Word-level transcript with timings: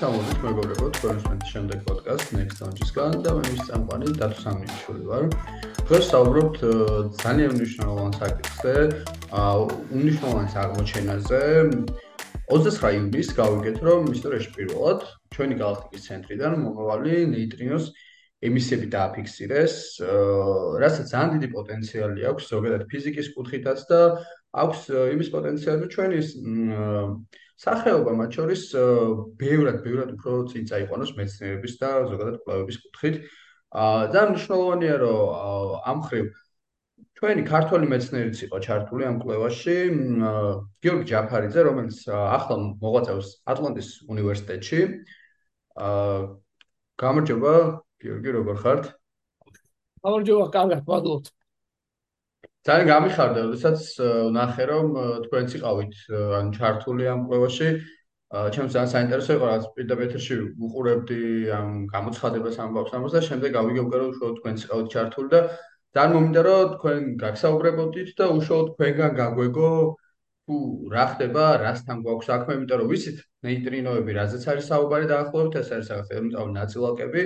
მოგესალმებით 0.00 0.38
მეგობრებო, 0.40 0.86
თქვენს 0.96 1.24
მე 1.28 1.34
შემდეგ 1.44 1.80
პოდკასტ 1.84 2.30
Next 2.32 2.60
Launch-ისგან 2.64 3.16
და 3.20 3.32
მე 3.36 3.42
მის 3.52 3.64
წამყვანი 3.68 4.12
დათო 4.16 4.38
სამნიშვილი 4.44 5.04
ვარ. 5.10 5.24
დღეს 5.90 6.06
საუბრობთ 6.12 6.56
ძალიან 7.20 7.50
მნიშვნელოვან 7.56 8.12
საკითხზე, 8.16 8.74
უნიშნულოვან 10.00 10.46
აღმოჩენაზე. 10.62 11.40
29 12.48 12.96
ივნისს 12.96 13.36
გავიგეთ, 13.40 13.76
რომ 13.84 14.00
ისტორიაში 14.16 14.50
პირველად 14.56 15.00
ჩვენი 15.36 15.54
galaktikis 15.60 16.02
ცენტრიდან 16.08 16.52
მომავალი 16.64 17.14
ნეიტრინოს 17.36 17.84
ემისიები 18.40 18.86
დააფიქსირეს, 18.96 19.74
რასაც 20.80 21.06
ძალიან 21.12 21.30
დიდი 21.36 21.48
პოტენციალი 21.60 22.20
აქვს 22.32 22.48
ზოგადად 22.48 22.88
ფიზიკის 22.88 23.28
კუთხითაც 23.36 23.78
და 23.92 24.00
აქვს 24.64 24.80
იმის 25.12 25.28
პოტენციალი, 25.28 25.78
რომ 25.84 25.92
ჩვენი 25.92 26.18
სახეობა 27.60 28.12
მათ 28.16 28.36
შორის 28.38 28.62
ბევრად 29.40 29.80
ბევრად 29.84 30.14
უფრო 30.16 30.36
წინ 30.52 30.68
წაიყვანოს 30.70 31.12
მეცნიერების 31.18 31.74
და 31.80 31.90
ზოგადად 32.08 32.36
კვლევების 32.44 32.78
კუთხით. 32.84 33.16
აა 33.70 34.06
და 34.14 34.20
მნიშვნელოვანია 34.30 34.94
რომ 35.02 35.82
ამ 35.92 35.98
ხრივ 36.08 36.30
ჩვენი 37.20 37.42
ქართული 37.44 37.86
მეცნიერიც 37.92 38.38
იყო 38.48 38.58
ჩართული 38.64 39.04
ამ 39.04 39.16
კვლევაში. 39.20 39.76
გიორგი 40.80 41.04
ჯაფარიძე, 41.12 41.60
რომელიც 41.68 41.98
ახლა 42.08 42.56
მოღვაწეობს 42.80 43.28
ატლანტის 43.44 43.88
უნივერსიტეტში. 44.08 44.80
აა 45.84 46.16
გამარჯობა, 47.00 47.54
გიორგი, 48.00 48.30
როგორ 48.40 48.56
ხართ? 48.64 48.88
გამარჯობა, 50.04 50.46
კარგად, 50.56 50.80
მადლობთ. 50.88 51.26
ძალიან 52.68 52.86
გამიხარდა, 52.92 53.40
როდესაც 53.46 53.78
ნახე 54.36 54.64
რომ 54.70 54.86
თქვენც 55.26 55.56
იყავით 55.58 55.94
ან 56.40 56.46
ჩართული 56.56 57.04
ამ 57.12 57.20
კვლევაში. 57.28 57.68
ჩემს 58.30 58.74
ძალიან 58.74 58.90
საინტერესო 58.94 59.32
იყო 59.36 59.46
რაც 59.50 59.64
პირდაპირში 59.76 60.36
უყურებდი 60.66 61.22
ამ 61.50 61.70
გამოცხადებას 61.94 62.56
ამბავს 62.64 62.92
ამას 62.98 63.14
და 63.16 63.20
შემდეგ 63.28 63.50
გავიგებდი 63.58 63.96
რომ 64.02 64.10
უშუალოდ 64.12 64.36
თქვენც 64.38 64.58
იყავით 64.66 64.92
ჩართული 64.94 65.28
და 65.34 65.40
ძალიან 65.96 66.12
მომინდა 66.14 66.42
რომ 66.46 66.68
თქვენ 66.76 67.00
გაგსაუბრებოდით 67.24 68.10
და 68.20 68.24
უშუალოდ 68.38 68.68
თქვენგან 68.74 69.12
გაგვეგო 69.20 69.70
თუ 70.50 70.58
რა 70.94 71.04
ხდება, 71.14 71.44
რასთან 71.62 71.98
გვაქვს 72.04 72.28
საქმე, 72.30 72.54
იმიტომ 72.58 72.78
რომ 72.82 72.88
ვიცით 72.90 73.18
ნეიტრინოები, 73.46 74.10
რაზეც 74.18 74.44
არის 74.50 74.68
საუბარი 74.70 75.06
დაახლოებით, 75.10 75.54
ეს 75.60 75.68
არის 75.74 75.90
რაღაც 75.90 76.08
ელემენტარული 76.14 76.54
ნაწილაკები. 76.58 77.22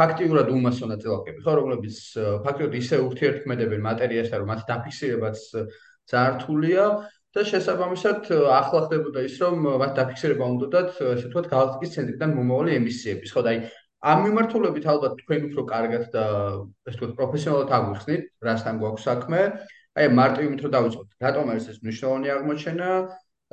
ფაქტიურად 0.00 0.48
უმასო 0.54 0.86
ნაწილაკები 0.90 1.44
ხო 1.44 1.52
რომლებიც 1.60 1.98
ფაქტიურად 2.46 2.74
ისე 2.80 2.96
ურთიერთქმედებენ 3.08 3.84
მატერიასთან 3.88 4.42
რომ 4.42 4.50
მათი 4.52 4.64
დაფიქსირებაც 4.70 5.38
ძართულია 6.10 6.84
და 7.34 7.42
შესაბამისად 7.50 8.28
ახლა 8.58 8.80
ხდებოდა 8.86 9.22
ის 9.28 9.38
რომ 9.42 9.64
მათ 9.82 9.92
დაფიქსირება 9.98 10.50
უნდათ 10.54 10.90
ესე 10.98 11.26
ვთქვათ 11.28 11.48
გალაქტიკის 11.54 11.94
ცენტრიდან 11.94 12.36
მომავალი 12.38 12.76
ემისიების 12.80 13.34
ხო 13.34 13.42
და 13.46 13.54
აი 13.54 13.58
ამ 14.04 14.18
მიმართულებით 14.28 14.86
ალბათ 14.92 15.14
თქვენ 15.22 15.44
უფრო 15.48 15.62
კარგად 15.68 16.02
და 16.12 16.24
ესე 16.84 16.96
ვთქვათ 16.98 17.12
პროფესიონალად 17.18 17.70
აღვიხსნით 17.76 18.24
რასთან 18.46 18.80
გვაქვს 18.82 19.06
საქმე. 19.08 19.40
აი 19.96 20.06
მარტივი 20.18 20.48
მით 20.52 20.60
რომ 20.64 20.72
დავიწყოთ. 20.74 21.08
რატომ 21.24 21.44
არის 21.54 21.68
ეს 21.72 21.78
მნიშვნელოვანი 21.84 22.28
აღმოჩენა 22.34 22.88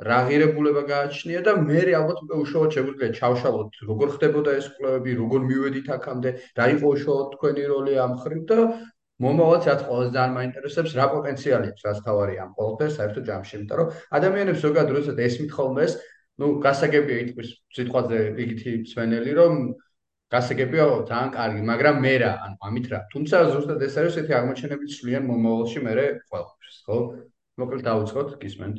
რა 0.00 0.18
ღირებულება 0.26 0.82
გააჩნია 0.88 1.40
და 1.46 1.52
მე 1.62 1.80
ალბათ 1.98 2.18
უკვე 2.24 2.36
უშუალოდ 2.42 2.72
შეგვიძლია 2.76 3.10
ჩავშალოთ 3.18 3.76
როგორ 3.90 4.08
ხდებოდა 4.14 4.54
ეს 4.58 4.66
კვლევები, 4.76 5.12
როგორ 5.20 5.40
მივედით 5.50 5.88
აქამდე, 5.96 6.30
რა 6.58 6.66
იყო 6.74 6.86
უშუალოდ 6.96 7.28
თქვენი 7.36 7.64
როლი 7.72 7.94
ამ 8.02 8.14
ხრივ 8.22 8.42
და 8.50 8.58
მომავალს 9.22 9.68
რაც 9.70 9.80
ყველაზე 9.86 10.10
ძალიან 10.16 10.32
მაინტერესებს, 10.38 10.96
რა 10.98 11.06
პოტენციალი 11.12 11.66
აქვს 11.72 11.84
რაც 11.86 11.98
თავარი 12.06 12.34
ამ 12.42 12.50
ყოველფერს 12.58 12.96
საერთო 12.98 13.20
ჯამში, 13.28 13.52
იმიტომ 13.58 13.78
რომ 13.78 13.88
ადამიანებს 14.18 14.62
ზოგადად 14.64 14.92
როდესაც 14.96 15.18
ესმით 15.26 15.50
ხოლმე 15.56 15.82
ეს, 15.86 15.92
ну, 16.40 16.46
გასაგებია 16.66 17.18
ითქვის 17.22 17.50
სიტყვაზე 17.76 18.18
რიგითი 18.38 18.72
მსვენელი, 18.82 19.32
რომ 19.38 19.52
გასაგებია 20.32 20.84
ძალიან 21.10 21.30
კარგი, 21.36 21.62
მაგრამ 21.70 21.96
მე 22.02 22.14
რა, 22.24 22.32
ანუ 22.44 22.56
ამით 22.66 22.86
რა. 22.90 22.98
თუმცა 23.12 23.36
ზუსტად 23.52 23.84
ეს 23.86 23.94
არის 24.00 24.16
ესეთი 24.16 24.32
აღმოჩენები 24.40 24.86
ცვლიან 24.96 25.24
მომავალში 25.28 25.78
მე 25.86 25.92
ყოველფერს, 26.32 26.76
ხო? 26.88 26.98
მოკლედ 27.60 27.82
დავიწყოთ, 27.88 28.28
გისმენთ. 28.42 28.78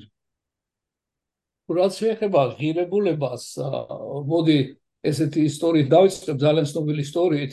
რაც 1.71 1.97
შეეხება 1.99 2.41
ღირებულებას, 2.59 3.43
მოდი 4.27 4.57
ესეთი 5.03 5.41
ისტორიით 5.47 5.87
დავიწყებ 5.93 6.37
ძალიან 6.43 6.65
ცნობილი 6.71 7.01
ისტორიით. 7.03 7.51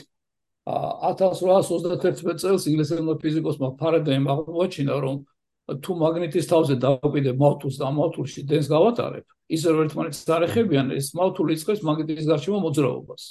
1831 0.67 2.37
წელს 2.37 2.67
ინგლისელმა 2.69 3.15
ფიზიკოსმა 3.21 3.69
ფარადეიმ 3.81 4.25
აღმოაჩინა, 4.29 4.95
რომ 5.01 5.15
თუ 5.81 5.91
მაგნიტის 5.95 6.45
თავზე 6.51 6.75
დავყიდე 6.83 7.31
მავთულს 7.39 7.75
და 7.81 7.87
მავთულში 7.95 8.41
დენს 8.49 8.67
გავატარებ, 8.67 9.25
ისე 9.55 9.67
რომ 9.71 9.81
ერთმანეთს 9.87 10.21
დაეხებიან, 10.27 10.91
ეს 10.99 11.07
მავთული 11.17 11.55
იწყებს 11.55 11.81
მაგნიტის 11.87 12.27
გარშემო 12.27 12.59
მოძრაობას. 12.67 13.23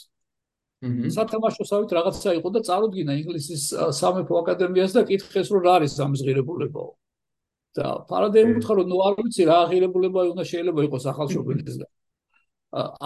აჰა. 0.80 1.10
სათამაშოსავით 1.12 1.90
რაღაცა 1.92 2.30
იყო 2.40 2.48
და 2.56 2.60
წარუდგინა 2.64 3.12
ინგლისის 3.20 3.62
სამეფო 4.00 4.34
აკადემიას 4.40 4.92
და 4.96 5.02
კითხეს, 5.04 5.52
რომ 5.52 5.60
რა 5.60 5.72
არის 5.76 5.92
ამ 6.00 6.12
ღირებულებაო. 6.16 6.90
და 7.78 7.86
პარადაიმი 8.10 8.58
უთხრა 8.58 8.74
რომ 8.80 8.86
ნუ 8.90 8.98
არ 9.06 9.14
ვიცი 9.20 9.42
რა 9.50 9.56
აღირებულება 9.64 10.20
უნდა 10.32 10.44
შეიძლება 10.50 10.80
იყოს 10.88 11.04
ახალშობილისგან. 11.12 11.90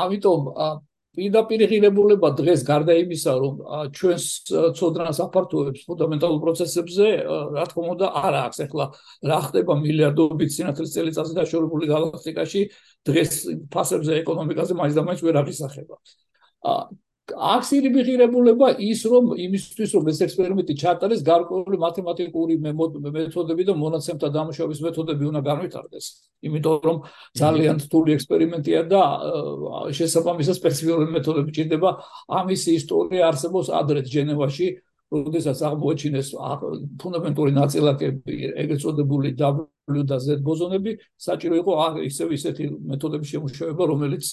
ამიტომ 0.04 0.40
პირდაპირ 1.14 1.62
ღირებულება 1.70 2.28
დღეს 2.38 2.62
გარდა 2.66 2.94
იმისა 3.04 3.32
რომ 3.38 3.54
ჩვენს 3.94 4.24
ცოდნას 4.78 5.18
აფართოებს 5.24 5.84
ფუნდამენტალურ 5.86 6.40
პროცესებზე 6.42 7.06
რა 7.54 7.66
თქმა 7.70 7.92
უნდა 7.94 8.06
არ 8.18 8.34
აქვს 8.40 8.58
ახლა 8.66 8.86
რა 9.30 9.38
ხდება 9.46 9.74
მილიარდობით 9.84 10.50
სინათლის 10.56 10.94
წელიწადზე 10.96 11.34
დაშორებული 11.38 11.86
გალაქტიკაში 11.94 12.62
დღეს 13.06 13.32
ფასებზე 13.70 14.12
ეკონომიკაზე 14.24 14.72
მაინც 14.74 14.94
და 14.98 15.02
მაინც 15.06 15.20
ვერ 15.22 15.36
აღისახება. 15.44 15.96
აქსილი 17.32 17.88
მიღირებულება 17.88 18.68
ის 18.84 19.00
რომ 19.08 19.30
იმისთვის 19.40 19.90
რომ 19.96 20.08
ეს 20.12 20.18
ექსპერიმენტი 20.26 20.74
ჩატარდეს 20.76 21.22
გარკვეული 21.24 21.76
მათემატიკური 21.80 22.54
მეთოდები 22.60 23.64
და 23.64 23.74
მონაცემთა 23.80 24.28
დამუშავების 24.28 24.80
მეთოდები 24.84 25.24
უნდა 25.32 25.40
განვითარდეს. 25.48 26.04
იმიტომ 26.44 26.76
რომ 26.84 26.96
ძალიან 27.40 27.76
რთული 27.80 28.10
ექსპერიმენტია 28.20 28.80
და 28.92 29.02
შესაბამისად 29.96 30.54
სპეციფიკური 30.60 31.06
მეთოდები 31.16 31.50
ჭირდება. 31.56 31.90
ამის 32.28 32.62
ისტორია 32.76 33.22
არსებობს 33.32 33.68
ადრეთ 33.72 34.04
ჟენევაში 34.04 34.66
როდესაც 35.14 35.58
აღმოაჩინეს 35.64 36.28
ფუნდამენტური 37.00 37.52
ნაწილაკები 37.56 38.34
ეგრეთ 38.62 38.80
წოდებული 38.84 39.28
W 39.40 40.04
და 40.08 40.16
Z 40.20 40.44
ბოზონები 40.44 40.96
საჭირო 41.16 41.54
იყო 41.62 41.72
ისევ 42.04 42.28
ისეთი 42.36 42.64
მეთოდების 42.92 43.28
შემუშავება 43.32 43.84
რომელიც 43.92 44.24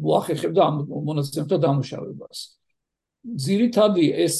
მოახერხებდა 0.00 0.60
ამ 0.62 0.76
მონაცემთა 0.88 1.56
დამუშავებას. 1.64 2.38
ძირითადი 3.20 4.04
ეს 4.26 4.36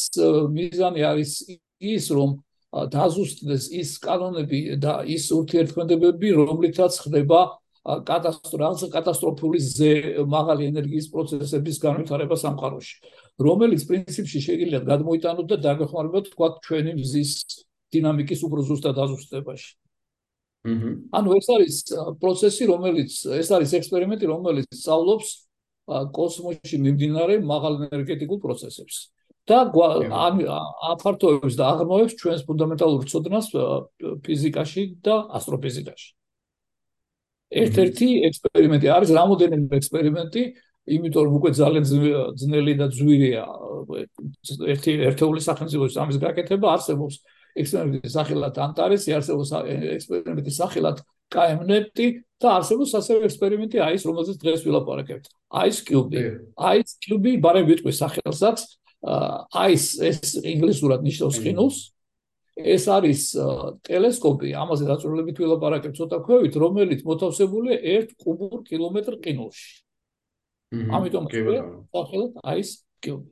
მიზანი 0.57 1.01
არის 1.05 1.33
ის, 1.81 2.05
რომ 2.15 2.39
დაზუსტდეს 2.71 3.65
ის 3.75 3.99
კანონები 3.99 4.79
და 4.79 5.03
ის 5.03 5.25
ურთიერთქმედებები, 5.35 6.29
რომლითაც 6.39 6.93
ხდება 7.03 7.41
კატასტროფა, 7.81 8.89
კატასტროფული 8.93 9.59
ზე 9.59 9.93
მაღალი 10.29 10.69
ენერგიის 10.71 11.07
პროცესების 11.11 11.77
განვითარება 11.81 12.37
სამყაროში, 12.37 12.95
რომელიც 13.41 13.83
პრინციპში 13.89 14.39
შეიძლება 14.47 14.85
გადმოიტანოთ 14.87 15.47
და 15.51 15.57
დაგეხმაროთ 15.67 16.27
თქვა 16.37 16.49
ჩვენი 16.61 16.93
მზის 17.01 17.31
დინამიკის 17.91 18.41
უფრო 18.47 18.61
ზუსტად 18.69 18.95
დაზუსტებაში. 19.01 19.71
ანუ 20.65 21.29
ეს 21.41 21.47
არის 21.57 21.77
პროცესი, 22.21 22.65
რომელიც 22.69 23.11
ეს 23.33 23.49
არის 23.49 23.71
ექსპერიმენტი, 23.81 24.27
რომელიც 24.29 24.69
სწავლობს 24.77 25.29
კოსმოსში 25.89 26.77
მიმდინარე 26.85 27.41
მაღალ 27.41 27.89
ენერგეტიკულ 27.89 28.39
პროცესებს. 28.45 29.11
და 29.51 29.67
აფართოებს 30.95 31.55
და 31.59 31.65
აღრმავებს 31.73 32.15
ჩვენს 32.21 32.43
ფუნდამენტალურ 32.47 33.03
ცოდნას 33.11 33.47
ფიზიკაში 34.23 34.83
და 35.03 35.15
ასტროფიზიკაში. 35.39 36.09
ერთ-ერთი 37.51 38.09
ექსპერიმენტი 38.31 38.87
არის 38.95 39.11
რამოდენიმე 39.11 39.75
ექსპერიმენტი, 39.81 40.43
იმიტომ 40.95 41.23
რომ 41.27 41.35
უკვე 41.41 41.51
ძალიან 41.51 41.85
ძნელი 42.39 42.75
და 42.79 42.87
ძვირია 42.95 43.43
ერთი 44.71 44.93
ერთეული 45.09 45.41
სახელმწიფოს 45.43 45.99
ამის 45.99 46.17
გაკეთება 46.23 46.67
არსებობს 46.79 47.15
ექსპერიმენტის 47.59 48.15
სახელად 48.15 48.59
ანტარესი, 48.67 49.15
არსებობს 49.17 49.53
ექსპერიმენტის 49.97 50.59
სახელად 50.61 51.03
KMNet 51.31 52.03
და 52.41 52.57
არსებობს 52.59 52.93
ასევე 52.99 53.29
ექსპერიმენტი 53.29 53.81
AIS, 53.87 54.05
რომელზეც 54.09 54.37
დღეს 54.43 54.65
ვილაპარაკებთ. 54.67 55.31
AIS 55.61 55.79
Cube. 55.87 56.23
AIS 56.59 56.97
Cube 57.05 57.37
ბარემ 57.43 57.69
ვიტყვი 57.71 57.93
სახელსაც. 57.95 58.67
AIS 59.01 59.85
ეს 60.05 60.37
ინგლისურად 60.43 61.07
ნიშნავს 61.07 61.39
ხინულს. 61.41 61.79
ეს 62.61 62.85
არის 62.93 63.21
ტელესკოპი, 63.89 64.53
ამაზე 64.53 64.85
დაწვრილებით 64.91 65.37
ვილაპარაკებთ 65.41 65.97
ცოტა 65.97 66.19
ქვევით, 66.27 66.55
რომელიც 66.61 67.01
მოთავსებულია 67.09 67.77
1 67.81 68.13
კუბურ 68.21 68.61
კილომეტრ 68.69 69.17
ყინულში. 69.25 69.71
ამიტომ 70.71 71.25
სახელად 71.95 72.33
AIS 72.45 72.85
Cube. 73.01 73.25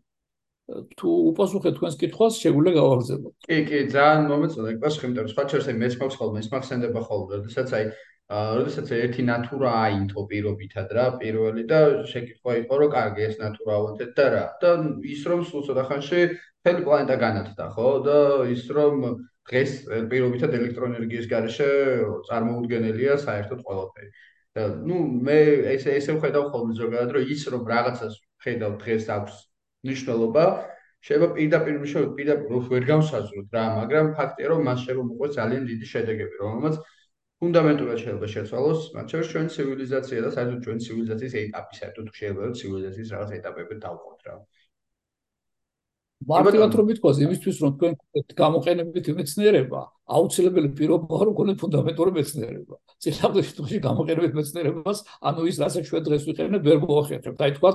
თუ 0.68 1.08
უპასუხეთ 1.32 1.74
თქვენს 1.78 1.96
კითხვას, 2.02 2.34
შეგვიძლია 2.44 2.74
გავაგზავნოთ. 2.76 3.34
კი, 3.48 3.58
კი, 3.68 3.78
ძალიან 3.94 4.24
მომეწონა, 4.28 4.68
ეგ 4.74 4.78
პასუხი, 4.84 5.06
რომ 5.16 5.28
სხვა 5.32 5.44
შეიძლება 5.48 5.80
მეც 5.82 5.94
მაქვს 6.00 6.18
ხოლმე, 6.20 6.38
ის 6.44 6.48
მახსენდება 6.52 7.00
ხოლმე, 7.08 7.32
როდესაც 7.40 7.68
აი 7.78 7.84
როდესაც 8.28 8.90
ერთი 8.92 9.22
ნატურა 9.24 9.70
აინთო 9.88 10.22
პირობითად 10.28 10.90
რა 10.92 11.04
პირველი 11.20 11.62
და 11.64 11.78
შეკითხვა 12.10 12.56
იყო 12.60 12.80
რომ 12.80 12.90
კარგი 12.92 13.22
ეს 13.24 13.38
ნატურა 13.40 13.72
ავონთეთ 13.78 14.10
და 14.18 14.26
რა. 14.34 14.44
და 14.60 14.70
ის 15.00 15.22
რომ 15.24 15.40
სულ 15.48 15.64
ცოტა 15.64 15.84
ხანში 15.88 16.20
მთელი 16.36 16.84
პლანეტა 16.84 17.16
განათდა 17.24 17.68
ხო? 17.72 17.88
და 18.04 18.18
ის 18.52 18.64
რომ 18.68 19.24
დღეს 19.48 19.72
პირობითად 20.12 20.58
ელექტროენერგიის 20.60 21.26
garaშე 21.32 21.68
წარმოუდგენელია 22.28 23.16
საერთოდ 23.24 23.60
ყველაფერი. 23.64 24.10
და 24.52 24.62
ნუ 24.76 24.96
მე 25.24 25.40
ესე 25.72 25.96
ესე 25.96 26.12
ვხედავ 26.20 26.52
ხოლმე 26.52 26.76
ზოგადად 26.76 27.16
რომ 27.16 27.32
ის 27.32 27.42
რომ 27.48 27.62
რაღაცას 27.64 28.14
ხედავ 28.44 28.72
დღეს 28.84 29.08
აქვს 29.16 29.34
ნიშნულობა 29.88 30.44
შეიძლება 31.06 31.28
პირდაპირ 31.38 31.74
მიშოვოთ 31.82 32.12
პირდაპირ 32.18 32.68
ვერ 32.74 32.84
გავსაზროთ 32.92 33.48
რა 33.56 33.64
მაგრამ 33.78 34.06
ფაქტია 34.18 34.46
რომ 34.52 34.60
მას 34.68 34.78
შეიძლება 34.84 35.08
მოყვეს 35.10 35.36
ძალიან 35.38 35.62
დიდი 35.70 35.86
შედეგები 35.94 36.34
რომელმაც 36.42 36.74
ფუნდამენტურად 37.38 38.00
შეიძლება 38.02 38.28
შეცვალოს, 38.34 38.80
მათ 38.98 39.12
შორის 39.14 39.28
ჩვენი 39.32 39.50
ცივილიზაცია 39.54 40.22
და 40.24 40.30
საერთოდ 40.36 40.62
ჩვენი 40.64 40.80
ცივილიზაციის 40.86 41.34
ეტაპი, 41.40 41.74
საერთოდ 41.80 42.06
შეიძლება 42.18 42.48
ცივილიზაციის 42.60 43.12
რაღაც 43.14 43.30
ეტაპები 43.38 43.74
დავყოთ 43.84 44.24
რა. 44.26 44.34
მარტივად 46.28 46.72
რომ 46.78 46.86
ვიტყოს, 46.90 47.18
იმისთვის 47.26 47.56
რომ 47.62 47.70
თქვენ 47.78 47.92
გამოყენებით 48.42 49.06
მეცნიერება, 49.18 49.80
აუცილებელი 50.18 50.68
პირობაა 50.78 51.22
რომ 51.28 51.32
გქონდეთ 51.38 51.58
ფუნდამენტური 51.62 52.12
მეცნიერება. 52.18 52.74
ციხაბლე 53.06 53.42
შემთხვევაში 53.46 53.78
გამოყენებით 53.86 54.32
მეცნიერებას, 54.34 54.98
ანუ 55.30 55.40
ის 55.46 55.56
რასაც 55.62 55.84
ჩვენ 55.86 56.02
დღეს 56.10 56.22
ვიყენებთ, 56.26 56.64
ვერ 56.66 56.78
მოახერხებთ. 56.82 57.38
აი 57.38 57.52
თქვა 57.54 57.70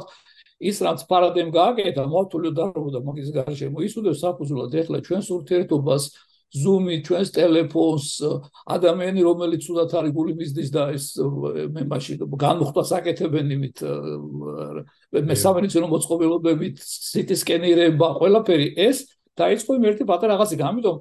ის 0.60 0.78
რაც 0.86 1.00
პარადაიმ 1.10 1.50
გააკეთა, 1.54 2.04
მოვთულო 2.10 2.52
დაბრუნდა 2.58 3.00
მაგის 3.08 3.30
გარშემო, 3.34 3.78
ის 3.82 3.94
უდევს 3.98 4.20
საფუძვლად. 4.22 4.72
ეხლა 4.84 4.98
ჩვენს 5.08 5.28
ურთიერთობას 5.34 6.04
Zoom-ი, 6.54 7.02
ჩვენს 7.02 7.30
ტელეფონს, 7.34 8.08
ადამიანი 8.70 9.22
რომელიც 9.26 9.64
უდათ 9.74 9.92
არის 9.98 10.12
გული 10.14 10.34
მიზდის 10.38 10.70
და 10.70 10.84
ეს 10.94 11.18
მე 11.74 11.82
მაშინ 11.90 12.30
განუხტას 12.30 12.90
აკეთებენ 12.94 13.48
იმით 13.58 13.78
მე 15.18 15.36
სამედიცინო 15.44 15.88
მოწყობილობებით, 15.90 16.78
CT 16.78 17.30
სკენირება, 17.42 18.08
ყველაფერი 18.22 18.68
ეს 18.78 19.10
დაიწყო 19.34 19.72
იმ 19.82 19.84
ერთი 19.90 20.06
პატარა 20.06 20.38
რაღაცი, 20.38 20.62
ამიტომ 20.62 20.98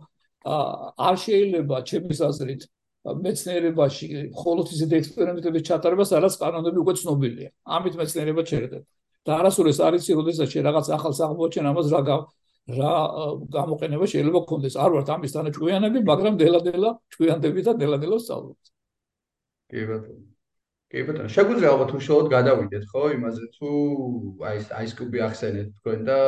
არ 0.96 1.16
შეიძლება 1.20 1.76
ჩემის 1.84 2.18
აზრით 2.32 2.62
მეცნიერებაში 3.02 4.06
მხოლოდ 4.32 4.66
ისეთი 4.72 4.94
ექსპერიმენტების 5.02 5.62
ჩატარება, 5.68 6.04
სადაც 6.08 6.32
კანონები 6.40 6.78
უკვე 6.80 6.94
ცნობილია. 6.96 7.50
ამით 7.66 7.94
მეცნიერება 8.00 8.42
ჩერდება. 8.46 8.86
და 9.26 9.32
არასოდეს 9.38 9.78
არის 9.86 10.02
ის, 10.08 10.14
როდესაც 10.18 10.48
შე 10.52 10.60
რაღაც 10.66 10.86
ახალს 10.96 11.18
აღმოჩენ, 11.26 11.64
ამას 11.70 11.88
რა 11.92 12.16
რა 12.62 12.94
გამოყენება 13.50 14.06
შეიძლება 14.06 14.40
გქონდეს. 14.46 14.74
არ 14.78 14.90
ვართ 14.94 15.08
ამის 15.10 15.32
თანაჭკვიანები, 15.34 15.98
მაგრამ 16.06 16.34
დელა-დელა 16.38 16.90
ჭკვიანდები 17.10 17.60
და 17.66 17.72
დელა-დელა 17.74 18.18
სწავლობთ. 18.22 18.64
კი 19.66 19.82
ბატონო. 19.90 20.22
კი 20.86 21.00
ბატონო, 21.02 21.28
შეგვიძლია 21.34 21.70
ალბათ 21.74 21.90
უშუალოდ 21.98 22.28
გადავიდეთ, 22.36 22.84
ხო, 22.86 23.02
იმაზე 23.18 23.44
თუ 23.58 23.68
აი 24.46 24.56
ეს 24.62 24.66
აი 24.78 24.84
ეს 24.86 24.92
კუბი 24.94 25.18
ახსენეთ 25.26 25.68
თქვენ 25.82 26.00
და 26.06 26.18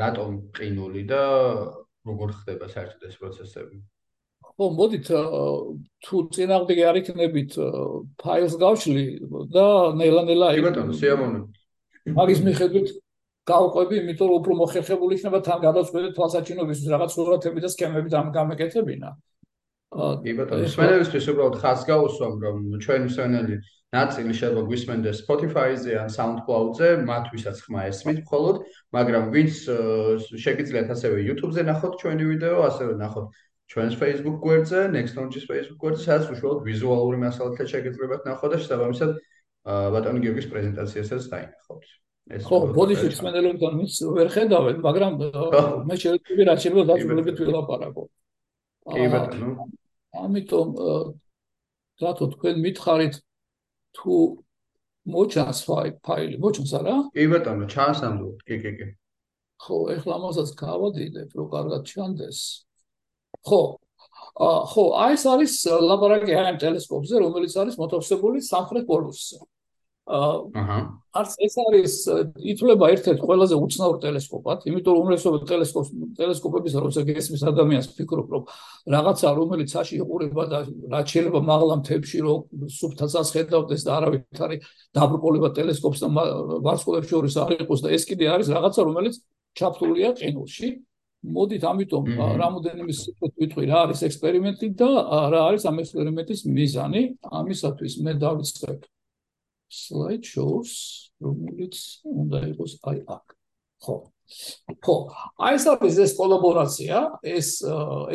რატომ 0.00 0.30
ყინული 0.56 1.02
და 1.12 1.22
როგორ 2.08 2.28
ხდება 2.40 2.66
საერთოდ 2.72 3.02
ეს 3.04 3.16
პროცესები? 3.20 3.76
ხო, 4.48 4.64
მოდით 4.80 5.06
თუ 6.08 6.16
წინააღმდეგი 6.32 6.82
არ 6.88 6.96
იქნებით 7.04 7.52
ფაილს 8.16 8.54
გავშლი 8.56 9.04
და 9.52 9.66
ნელა-ნელა 9.92 10.56
კი 10.56 10.64
ბატონო, 10.64 10.96
სიამოვნებით. 10.96 11.57
მაგის 12.16 12.40
მიხედვით 12.48 12.88
გავყვები, 13.48 13.94
იმიტომ 14.02 14.28
რომ 14.28 14.38
უფრო 14.38 14.52
მოხერხებული 14.62 15.12
იქნება 15.18 15.38
თან 15.48 15.58
გადაწყვეტი 15.64 16.08
თვალსაჩინობისთვის 16.16 16.92
რაღაც 16.94 17.10
სურათები 17.16 17.64
და 17.64 17.68
სქემები 17.72 18.08
და 18.12 18.20
გამეკეთებინა. 18.36 19.10
კი 19.88 20.32
ბატონო, 20.36 20.68
სვენელისთვის 20.68 21.28
უბრალოდ 21.32 21.54
ხას 21.64 21.80
გაუსვამ, 21.88 22.34
რომ 22.44 22.56
ჩვენ 22.84 23.02
სვენელი 23.08 23.54
ნაწილი 23.88 24.32
შეიძლება 24.36 24.62
გვისმენდეს 24.68 25.20
Spotify-ზე 25.24 25.92
ან 25.96 26.08
SoundCloud-ზე, 26.12 26.88
მათ 27.08 27.24
ვისაც 27.32 27.56
ხმა 27.64 27.80
ესმით 27.88 28.18
მხოლოდ, 28.20 28.56
მაგრამ 28.92 29.24
ვინც 29.32 29.52
შეგიძლიათ 30.44 30.92
ასევე 30.92 31.16
YouTube-ზე 31.24 31.62
ნახოთ 31.72 31.94
ჩვენი 32.04 32.24
ვიდეო, 32.36 32.58
ასევე 32.68 32.92
ნახოთ 33.00 33.26
ჩვენს 33.72 33.94
Facebook 33.96 34.38
გვერდზე, 34.44 34.80
Nextlaunch-ის 34.92 35.48
Facebook 35.48 35.80
გვერდზე, 35.80 36.02
სადაც 36.04 36.24
უშუალოდ 36.36 36.60
ვიზუალური 36.68 37.16
მასალათა 37.24 37.64
შეგიძლიათ 37.72 38.28
ნახოთ 38.28 38.50
და 38.52 38.58
შესაბამისად 38.60 39.10
ბატონი 39.68 40.20
გიორგის 40.24 40.46
პრეზენტაციასაც 40.48 41.22
დაინახოთ. 41.32 41.82
ხო, 42.28 42.56
ბოდიში 42.76 43.08
ცმენელებთან 43.16 43.72
მის 43.80 43.94
ვერ 44.16 44.28
ხედავენ, 44.32 44.76
მაგრამ 44.84 45.12
მე 45.88 45.94
შეიძლება 45.96 46.44
რა 46.48 46.54
შეიძლება 46.60 46.84
დაწვრილებით 46.92 47.36
ვილაპარაკო. 47.40 48.04
კი 48.88 49.06
ბატონო. 49.12 49.50
ამიტომ 50.24 50.68
რატო 52.04 52.24
თქვენ 52.32 52.56
მითხარით 52.64 53.14
თუ 53.96 54.14
მოჩანს 55.08 55.58
ფაილი, 56.04 56.36
მოჩანს 56.36 56.72
არა? 56.78 56.96
კი 57.16 57.24
ბატონო, 57.32 57.64
ჩანს 57.72 58.00
ამბობთ, 58.08 58.40
კი, 58.44 58.56
კი, 58.60 58.72
კი. 58.76 58.86
ხო, 59.64 59.76
ეხლა 59.96 60.12
ამასაც 60.20 60.48
გავადიდებ, 60.54 61.28
რომ 61.32 61.46
კარგად 61.48 61.82
ჩანდეს. 61.88 62.40
ხო. 63.44 63.62
ხო, 64.38 64.84
აი 65.02 65.12
ეს 65.16 65.24
არის 65.26 65.52
ლაბორატორია 65.66 66.44
ამ 66.52 66.56
ტელესკოპზე, 66.62 67.14
რომელიც 67.24 67.52
არის 67.58 67.74
მოთავსებული 67.80 68.38
სამხრეთ 68.44 68.84
პოლუსზე. 68.86 69.38
აჰა 70.08 70.78
არც 71.18 71.34
ეს 71.40 71.54
არის 71.62 71.94
ითვლება 72.52 72.88
ერთ-ერთ 72.94 73.20
ყველაზე 73.24 73.56
უცნაურ 73.58 73.96
ტელესკოპად, 74.02 74.64
იმიტომ 74.68 74.92
რომ 74.94 75.02
უმრავლესობა 75.02 75.38
ტელესკოპს 75.50 75.90
ტელესკოპების 76.18 76.74
როცა 76.84 77.04
გესმის 77.08 77.42
ადამიანს 77.50 77.88
ფიქრობ 77.98 78.28
რომ 78.34 78.42
რაღაცა 78.94 79.28
რომელიც 79.38 79.70
აში 79.82 79.94
იყურება 80.02 80.44
და 80.52 80.58
რაც 80.92 81.06
შეიძლება 81.14 81.40
მაღლა 81.48 81.74
მთებში 81.80 82.18
რომ 82.26 82.38
სუფთაცას 82.78 83.28
ხედავდეს 83.34 83.82
და 83.88 83.90
არავით 83.98 84.42
არის 84.46 84.68
დაბრკოლება 84.98 85.48
ტელესკოპს 85.58 86.00
და 86.04 86.08
ვარსკვლავებს 86.66 87.08
შორის 87.08 87.34
არ 87.44 87.50
იყოს 87.64 87.80
და 87.84 87.88
ეს 87.96 88.04
კიდე 88.08 88.26
არის 88.34 88.52
რაღაცა 88.52 88.80
რომელიც 88.88 89.14
ჩაფთულია 89.58 90.08
ყინულში. 90.20 90.68
მოდით 91.18 91.62
ამიტომ 91.66 92.04
რამოდენიმე 92.38 92.92
სიტყვით 92.94 93.32
ვიტყვი 93.42 93.64
რა 93.66 93.78
არის 93.88 94.00
ექსპერიმენტი 94.06 94.66
და 94.78 94.90
რა 95.34 95.40
არის 95.50 95.66
ამ 95.66 95.82
ექსპერიმენტის 95.82 96.40
მიზანი. 96.46 97.02
ამისათვის 97.26 97.92
მე 98.06 98.12
დავიწყებ 98.22 98.86
slide 99.68 100.24
shows 100.24 100.72
რომელიც 101.22 101.76
უნდა 102.04 102.38
იყოს 102.52 102.72
აი 102.88 102.98
აქ. 103.16 103.26
ხო. 103.84 103.96
ხო. 104.84 104.96
აი 105.38 105.54
ეს 105.58 105.64
არის 105.72 105.96
ეს 106.04 106.12
კოლაბორაცია, 106.18 106.96
ეს 107.22 107.48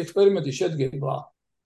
ექსპერიმენტი 0.01 0.51
შედგება 0.59 1.15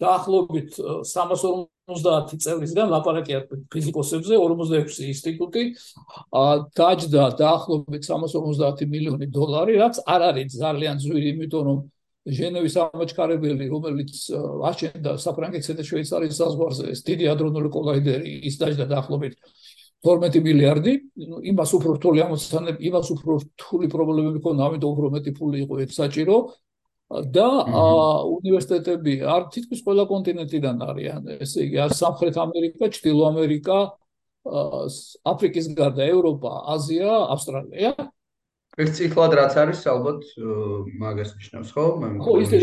დაახლოებით 0.01 0.77
350 0.77 2.37
წევრისგან 2.43 2.91
ლაპარაკია 2.93 3.39
ფიზიკოსებზე 3.73 4.37
46 4.37 5.07
ინსტიტუტი 5.09 5.63
დაჯდა 6.77 7.23
დაახლოებით 7.41 8.09
350 8.09 8.85
მილიონი 8.93 9.29
დოლარი 9.33 9.77
რაც 9.81 10.01
არ 10.05 10.25
არის 10.29 10.57
ძალიან 10.61 11.01
ძვირი 11.01 11.31
იმიტომ 11.33 11.63
რომ 11.69 11.79
ჟენევის 12.27 12.75
ამაჩქარებელი 12.83 13.65
რომელიც 13.71 14.11
აშენდა 14.69 15.11
საფრანგეთსა 15.23 15.73
და 15.79 15.83
შვეიცარიის 15.89 16.39
საზღვარზე 16.41 16.85
ეს 16.93 17.01
დიდი 17.07 17.25
ადრონული 17.33 17.71
კოლაიდერი 17.71 18.33
ის 18.51 18.59
დაჯდა 18.59 18.85
დაახლოებით 18.91 19.39
12 20.05 20.41
მილიარდი, 20.45 20.93
იმას 21.51 21.71
უფრო 21.73 21.97
რთული 21.97 22.21
ამოცანები, 22.21 22.79
იმას 22.89 23.07
უფრო 23.17 23.37
რთული 23.41 23.87
პრობლემები 23.89 24.39
ქონდა, 24.45 24.67
ამიტომ 24.69 24.91
უფრო 24.93 25.07
მეტი 25.15 25.31
ფული 25.37 25.63
იყო 25.65 25.79
ეს 25.83 25.97
საჭირო 25.97 26.37
და 27.07 27.47
უნივერსიტეტები 28.27 29.13
არ 29.25 29.47
თითქმის 29.55 29.81
ყველა 29.87 30.03
კონტინენტიდან 30.11 30.77
არიან, 30.91 31.21
ესე 31.41 31.65
იგი, 31.65 31.77
არ 31.87 31.91
სამხრეთ 31.97 32.35
ამერიკა, 32.45 32.89
ჩრდილო 32.93 33.23
ამერიკა, 33.31 33.77
აფრიკის 35.31 35.65
გარდა 35.75 36.03
ევროპა, 36.13 36.51
აზია, 36.75 37.09
ავსტრალია. 37.33 37.91
ერთ 38.77 38.91
ციკლად 38.93 39.31
რაც 39.33 39.53
არის, 39.57 39.79
ალბათ 39.89 40.21
მაგას 41.01 41.31
ნიშნავს, 41.41 41.69
ხო? 41.73 41.85
ხო, 42.21 42.31
ისე 42.45 42.57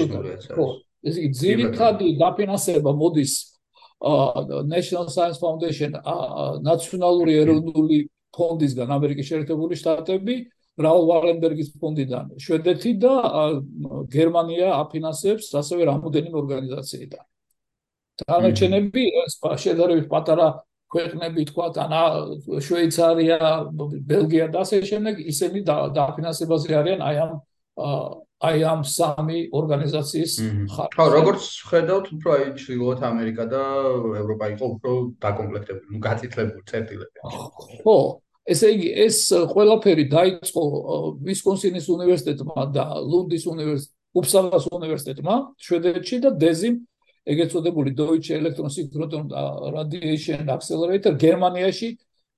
ხო. 0.55 0.67
ეს 1.05 1.17
იგი 1.19 1.31
ძირითადი 1.41 2.07
დაფინანსება 2.21 2.93
მოდის 2.95 3.54
National 4.05 5.09
Science 5.09 5.39
Foundation 5.41 5.97
ნაციონალური 6.65 7.33
ეროვნული 7.43 7.99
ფონდისგან 8.37 8.91
ამერიკის 8.97 9.29
შეერთებული 9.31 9.79
შტატები 9.81 10.37
რაულ 10.85 11.05
ვარენბერგის 11.11 11.71
ფონდიდან 11.79 12.35
შვედეთი 12.45 12.93
და 13.05 13.15
გერმანია 14.11 14.75
აფინანსებს 14.83 15.55
ასევე 15.61 15.87
რამოდენიმე 15.91 16.37
ორგანიზაციიდან. 16.43 17.25
თანაჩენები 18.25 19.03
შედარებით 19.63 20.07
პატარა 20.11 20.49
ქვეყნები 20.95 21.43
თქვა 21.51 21.67
და 21.75 22.03
შვეიცარია 22.63 23.39
ბელგია 24.11 24.47
და 24.55 24.63
ასე 24.63 24.83
შემდეგ 24.91 25.15
ისინი 25.33 25.65
დაფინანსებაზე 25.99 26.77
არიან 26.81 27.01
აი 27.03 27.17
ამ 27.25 27.33
აი 28.43 28.59
ამ 28.67 28.81
სამი 28.83 29.39
ორგანიზაციის 29.55 30.33
ხარჯზე. 30.75 30.97
ხო, 30.99 31.05
როგორც 31.15 31.43
ხედავთ, 31.71 32.07
უფრო 32.19 32.29
აი 32.35 32.45
ჩრდილოეთ 32.59 33.01
ამერიკა 33.11 33.45
და 33.47 33.63
ევროპა 34.21 34.47
იყო 34.55 34.65
უფრო 34.75 34.93
დაკომპლექტებული, 35.23 35.91
ну, 35.95 35.99
გაწითლებული 36.03 36.63
წერტილები. 36.67 37.19
ხო, 37.85 37.99
ესე 38.45 38.69
იგი, 38.75 38.89
ეს 39.07 39.19
ყველაფერი 39.55 40.05
დაიწყო 40.11 40.63
ვისკონსინის 41.25 41.87
უნივერსიტეტმა 41.97 42.63
და 42.75 42.85
ლუნდის 43.01 43.45
უნივერსიტეტმა, 43.55 44.03
უფსალას 44.15 44.65
უნივერსიტეტმა 44.71 45.35
შვედეთში 45.59 46.17
და 46.23 46.31
დეზიმ 46.39 46.75
ეგეც 47.25 47.49
წოდებული 47.55 47.91
Deutsche 47.97 48.37
Elektrosynchron 48.37 49.27
Radiation 49.75 50.47
Accelerator 50.53 51.17
გერმანიაში 51.19 51.89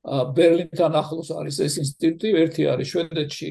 ბერლინთან 0.07 0.93
ახლოს 0.95 1.35
არის 1.35 1.57
ეს 1.67 1.75
ინსტიტუტი, 1.83 2.29
ერთი 2.39 2.63
არის 2.71 2.87
შვედეთში 2.95 3.49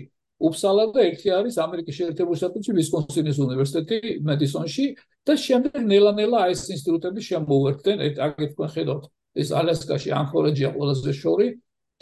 უფსალა 0.48 0.86
და 0.96 1.04
ერთი 1.10 1.32
არის 1.38 1.56
ამერიკის 1.66 1.98
შეერთებული 2.00 2.40
შტატებში 2.40 2.76
ვისკონსინის 2.80 3.40
უნივერსიტეტი 3.46 4.14
მედისონში 4.30 4.86
და 5.28 5.34
შემდეგ 5.46 5.82
ნელა-ნელა 5.92 6.42
ეს 6.54 6.62
ინსტიტუტები 6.76 7.26
შემოუერთდნენ 7.30 8.04
აგეთ 8.28 8.50
თქვენ 8.56 8.70
ხედავთ 8.76 9.10
ეს 9.42 9.50
ალასკაში 9.62 10.10
ანქორეჯია 10.22 10.70
ყველაზე 10.78 11.12
შორი 11.22 11.48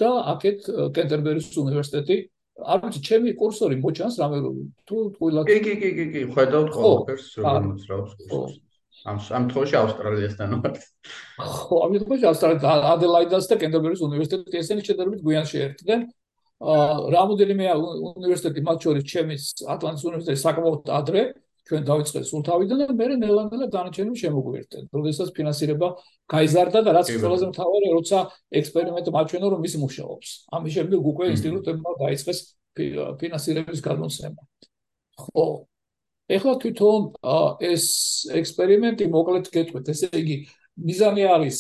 და 0.02 0.10
აქეთ 0.34 0.60
კენტერბერის 0.98 1.48
უნივერსიტეტი 1.64 2.18
არ 2.74 2.84
ვიცი 2.84 3.00
ჩემი 3.08 3.30
კურსორი 3.40 3.80
მოჩანს 3.82 4.20
რამე 4.22 4.38
თუ 4.90 4.98
ყველა 5.18 5.42
კი 5.50 5.58
კი 5.66 5.74
კი 5.82 5.90
კი 5.98 6.06
კი 6.14 6.22
ხედავთ 6.36 6.70
ყველაფერს 6.78 7.28
როგორ 7.40 7.66
მოძრაობს 7.70 8.14
კურსი 8.30 8.64
ამ 9.04 9.18
ამ 9.20 9.46
თოში 9.52 9.76
ავსტრალიასთან 9.76 10.52
ვარ. 10.64 10.76
ხო, 11.44 11.76
ამ 11.86 11.92
თოში 12.08 12.26
ავსტრალია 12.30 12.76
ადელაიდას 12.94 13.46
და 13.52 13.56
კენტერბერის 13.60 14.04
უნივერსიტეტი 14.08 14.60
ესენი 14.64 14.82
შედარებით 14.88 15.24
გვიან 15.28 15.46
შეერთდნენ. 15.52 16.00
რამოდენიმე 16.62 17.66
უნივერსიტეტი 17.74 18.62
მათ 18.68 18.78
შორის 18.86 19.04
ჩემის 19.10 19.44
ატლანტის 19.74 20.04
უნივერსიტეტი 20.10 20.42
საკმაოდ 20.44 20.92
ადრე 21.00 21.22
ჩვენ 21.64 21.84
დავიწყეთ 21.88 22.26
სულთავიდან 22.28 22.78
და 22.84 22.94
მე 23.00 23.06
ნელა-ნელა 23.24 23.68
დანარჩენები 23.72 24.18
შემოგვიერთდნენ. 24.20 24.86
როდესაც 24.92 25.30
ფინანსირება 25.32 25.88
გაიზარდა 26.28 26.80
და 26.84 26.92
რაც 26.92 27.08
ყველაზე 27.08 27.46
მთავარი, 27.52 27.88
როცა 27.98 28.18
ექსპერიმენტი 28.60 29.10
მაჩვენო 29.16 29.48
რომ 29.54 29.62
ის 29.64 29.74
მუშაობს. 29.80 30.28
ამის 30.56 30.72
შემდეგ 30.76 31.00
უკვე 31.12 31.26
ინსტიტუტებმა 31.34 31.92
დაიწყეს 32.04 32.40
ფინანსირების 33.20 33.80
გადმოცემა. 33.80 34.42
ხო, 35.24 35.48
ეხლა 36.36 36.54
თვითონ 36.64 37.02
ეს 37.64 37.86
ექსპერიმენტი 38.40 39.06
მოკლედ 39.08 39.46
გეტყვით, 39.56 39.86
ესე 39.88 40.08
იგი 40.12 40.36
მიზანი 40.84 41.24
არის 41.32 41.58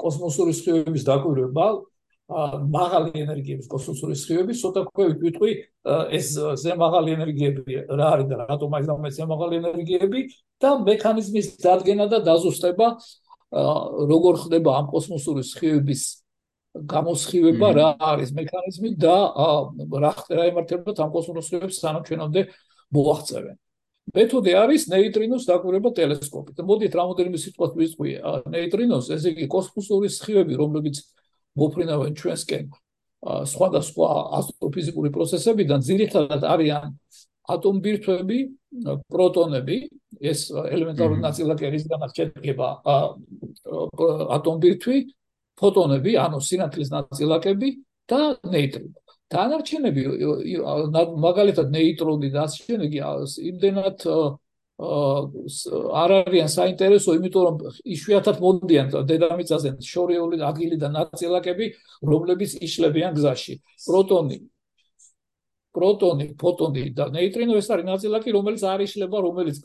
კოსმოსური 0.00 0.52
სხივების 0.58 1.02
დაკვირვება, 1.06 1.66
მაღალი 2.26 3.22
ენერგიების 3.22 3.68
კოსმოსური 3.70 4.16
სხივების, 4.18 4.58
ცოტა 4.58 4.82
ქვევი 4.90 5.14
ვიტყვი, 5.22 5.52
ეს 6.10 6.32
ზემაღალი 6.58 7.14
ენერგიები 7.14 7.76
რა 7.86 8.06
არის 8.16 8.26
და 8.26 8.36
რატომ 8.50 8.74
აი 8.74 8.88
ამ 8.90 9.06
ზემაღალი 9.14 9.60
ენერგიები 9.62 10.20
და 10.58 10.70
მექანიზმის 10.82 11.46
დადგენა 11.62 12.06
და 12.10 12.18
დაზუსტება 12.26 12.88
როგორ 14.10 14.34
ხდება 14.42 14.70
ამ 14.74 14.86
კოსმოსური 14.90 15.46
სხივების 15.46 16.02
გამოსხივება 16.74 17.68
რა 17.78 17.88
არის 17.94 18.34
მექანიზმი 18.34 18.90
და 18.98 19.16
რა 19.86 20.12
ხდება 20.18 20.42
იმართება 20.50 20.98
ამ 20.98 21.10
კოსმოსურ 21.14 21.46
სხივებს 21.46 21.78
სანამ 21.78 22.02
ჩვენამდე 22.10 22.42
მოაღწევენ. 22.90 23.56
მეთოდი 24.14 24.52
არის 24.54 24.82
ნეიტრინოს 24.90 25.46
დაკვირვება 25.46 25.90
ტელესკოპით. 25.94 26.58
მოდით 26.62 26.92
რამოდენიმე 26.94 27.38
სიტყვას 27.42 27.72
ვისყვი. 27.74 28.10
ნეიტრინოს, 28.54 29.10
ესე 29.14 29.34
იგი 29.34 29.46
კოსმოსური 29.50 30.10
სხივები, 30.10 30.54
რომლებიც 30.54 30.96
მოფრინავენ 31.56 32.12
ჩვენსკენ 32.20 32.66
სხვადასხვა 33.26 34.08
ასტროფიზიკური 34.38 35.10
პროცესებიდან, 35.16 35.80
ძირითადად 35.82 36.42
არიან 36.46 36.92
ატომბირთვები, 37.56 38.38
პროტონები, 39.10 39.78
ეს 40.20 40.50
ელემენტარული 40.50 41.20
ნაწილაკერისგანაც 41.24 42.10
შედგება 42.18 42.68
ატომბირთვი, 44.36 44.98
ფოტონები, 45.56 46.12
ანუ 46.20 46.38
სინათლის 46.44 46.90
ნაწილაკები 46.92 47.68
და 48.10 48.20
ნეიტრინო. 48.44 49.06
დანარჩენები 49.26 50.02
მაგალითად 51.18 51.72
ნეიტრონი 51.74 52.28
და 52.30 52.44
ასე 52.46 52.62
შემდეგ 52.66 52.92
იმდენად 53.50 54.04
არ 54.76 56.10
არიან 56.16 56.50
საინტერესო, 56.52 57.14
იმიტომ 57.16 57.44
რომ 57.46 57.56
იშვიათად 57.96 58.42
მოდიან 58.44 58.90
დედამიწაზე 59.08 59.70
შორეული 59.80 60.42
ადგილი 60.44 60.76
და 60.76 60.92
ნაწილაკები, 60.92 61.70
რომლებიც 62.04 62.60
იშლებიან 62.60 63.16
გზაში. 63.16 63.56
პროტონი 63.86 64.38
პროტონი, 65.76 66.26
ფოტონი 66.40 66.84
და 66.96 67.08
ნეიტრინო 67.12 67.56
ეს 67.60 67.68
არის 67.74 67.86
ნაწილაკი, 67.90 68.32
რომელიც 68.32 68.62
არ 68.64 68.84
იშლება, 68.86 69.20
რომელიც 69.26 69.56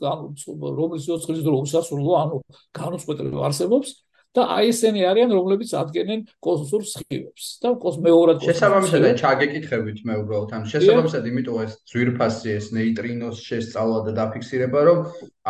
რომელიც 0.60 1.04
სიცხლის 1.08 1.44
დრო 1.46 1.56
უსასრულო, 1.64 2.12
ანუ 2.20 2.36
განუწყვეტლივ 2.76 3.40
არსებობს. 3.48 3.88
და 4.32 4.44
აი 4.56 4.70
ესენი 4.72 5.02
არიან 5.12 5.30
რომლებიც 5.36 5.70
ადგენენ 5.76 6.20
კოსმოსურ 6.40 6.82
სხივებს. 6.88 7.44
და 7.62 7.72
კოსმეურად 7.84 8.38
შესაბამისად 8.48 9.04
ჩაგეკითხებით 9.20 9.98
მე 10.08 10.14
უბრალოდ 10.22 10.54
ანუ 10.56 10.70
შესაბამისად 10.72 11.28
იმიტომ 11.32 11.58
ეს 11.64 11.72
ძვირფასი 11.92 12.48
ეს 12.56 12.66
ნეიტრინოს 12.76 13.36
შესწავლა 13.48 13.98
და 14.08 14.12
დაფიქსირება 14.20 14.80
რომ 14.88 14.98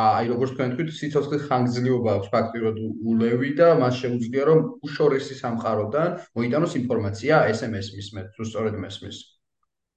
აი 0.06 0.24
როგორც 0.34 0.50
თქვენ 0.56 0.74
თქვით 0.74 0.90
სიცოცხლის 0.98 1.46
ხანგრძლივობა 1.46 2.10
აქვს 2.18 2.32
ფაქტიურად 2.34 2.76
ულევი 3.12 3.50
და 3.62 3.68
მას 3.82 3.94
შეუძლია 4.02 4.42
რომ 4.50 4.60
უშორესი 4.82 5.34
სამყაროდან 5.42 6.10
მოიტანოს 6.34 6.72
ინფორმაცია 6.82 7.34
SMS 7.54 7.86
მისმეთ 7.94 8.26
სწორედ 8.42 8.74
მესმის. 8.82 9.16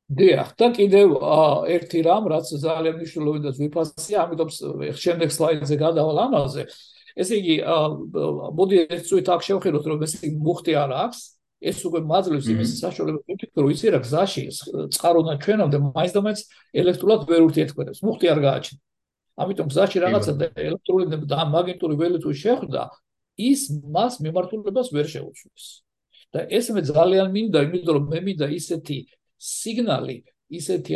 დიახ 0.05 0.49
და 0.53 0.67
კიდევ 0.77 1.07
ერთი 1.73 1.99
რამ 2.05 2.29
რაც 2.29 2.45
ძალიან 2.61 3.01
მნიშვნელოვანი 3.01 3.41
და 3.41 3.51
ძვირფასია 3.57 4.17
ამიტომ 4.21 4.49
შემდეგ 5.01 5.29
სლაიდზე 5.33 5.75
გადავალ 5.81 6.17
ამაზე 6.29 6.63
ესე 7.15 7.35
იგი 7.41 7.55
მოდი 8.59 8.75
ერთ 8.95 9.05
წუთი 9.09 9.31
აქ 9.35 9.41
შევხედოთ 9.47 9.85
რომ 9.91 10.03
ეს 10.07 10.13
მუხტი 10.45 10.73
არ 10.83 10.91
აქვს. 11.05 11.19
ეს 11.65 11.77
უკვე 11.87 11.99
მაძლევს 12.11 12.47
იმის 12.51 12.71
საშუალებას 12.83 13.23
ვიფიქრო 13.31 13.67
იცი 13.73 13.87
რა 13.95 13.99
გზაში 14.05 14.43
წყარონა 14.95 15.33
ჩვენამდე 15.43 15.77
მაინც 15.95 16.11
და 16.13 16.21
მაინც 16.25 16.39
ელექტრულად 16.81 17.21
ვერ 17.31 17.41
ურთიერთქმედებს 17.47 17.99
მუხტი 18.05 18.25
არ 18.33 18.39
გააჩნია. 18.45 18.81
ამიტომ 19.39 19.67
გზაში 19.71 19.97
რაღაცა 20.03 20.31
ელექტრული 20.67 21.05
და 21.31 21.39
მაგნიტური 21.55 21.95
ველი 22.01 22.19
თუ 22.23 22.29
შეხვდა 22.43 22.83
ის 23.49 23.61
მას 23.95 24.13
მიმართულებას 24.23 24.87
ვერ 24.95 25.07
შეუცვლის 25.15 25.65
და 26.35 26.39
ეს 26.51 26.65
მე 26.75 26.81
ძალიან 26.91 27.27
მინდა 27.35 27.59
იმიტომ 27.65 27.93
რომ 27.97 28.05
მე 28.11 28.19
მინდა 28.27 28.47
ისეთი 28.59 28.97
სიგნალი 29.39 30.17
ისეთი 30.59 30.93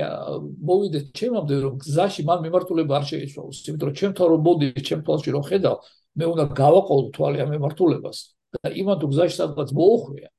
მოვიდეთ 0.69 1.05
ჩემამდე 1.19 1.55
რომ 1.65 1.73
გზაში 1.83 2.21
მან 2.29 2.39
მიმართულება 2.45 2.93
არ 2.99 3.05
შეიცვალოს. 3.11 3.57
იმიტომ 3.69 3.87
რომ 3.89 3.95
ჩემ 3.99 4.13
თორ 4.19 4.31
მოდი 4.47 4.67
ჩემ 4.87 5.01
თვალში 5.07 5.29
რომ 5.35 5.43
ხედავ 5.49 5.77
მე 6.17 6.25
უნდა 6.33 6.45
გავაყოლო 6.61 7.09
თვალე 7.15 7.37
ამ 7.45 7.49
მემართულებას 7.53 8.17
და 8.57 8.73
იმან 8.81 8.97
თუ 9.01 9.07
გზაში 9.13 9.35
სადღაც 9.39 9.69
მოუხვია 9.77 10.29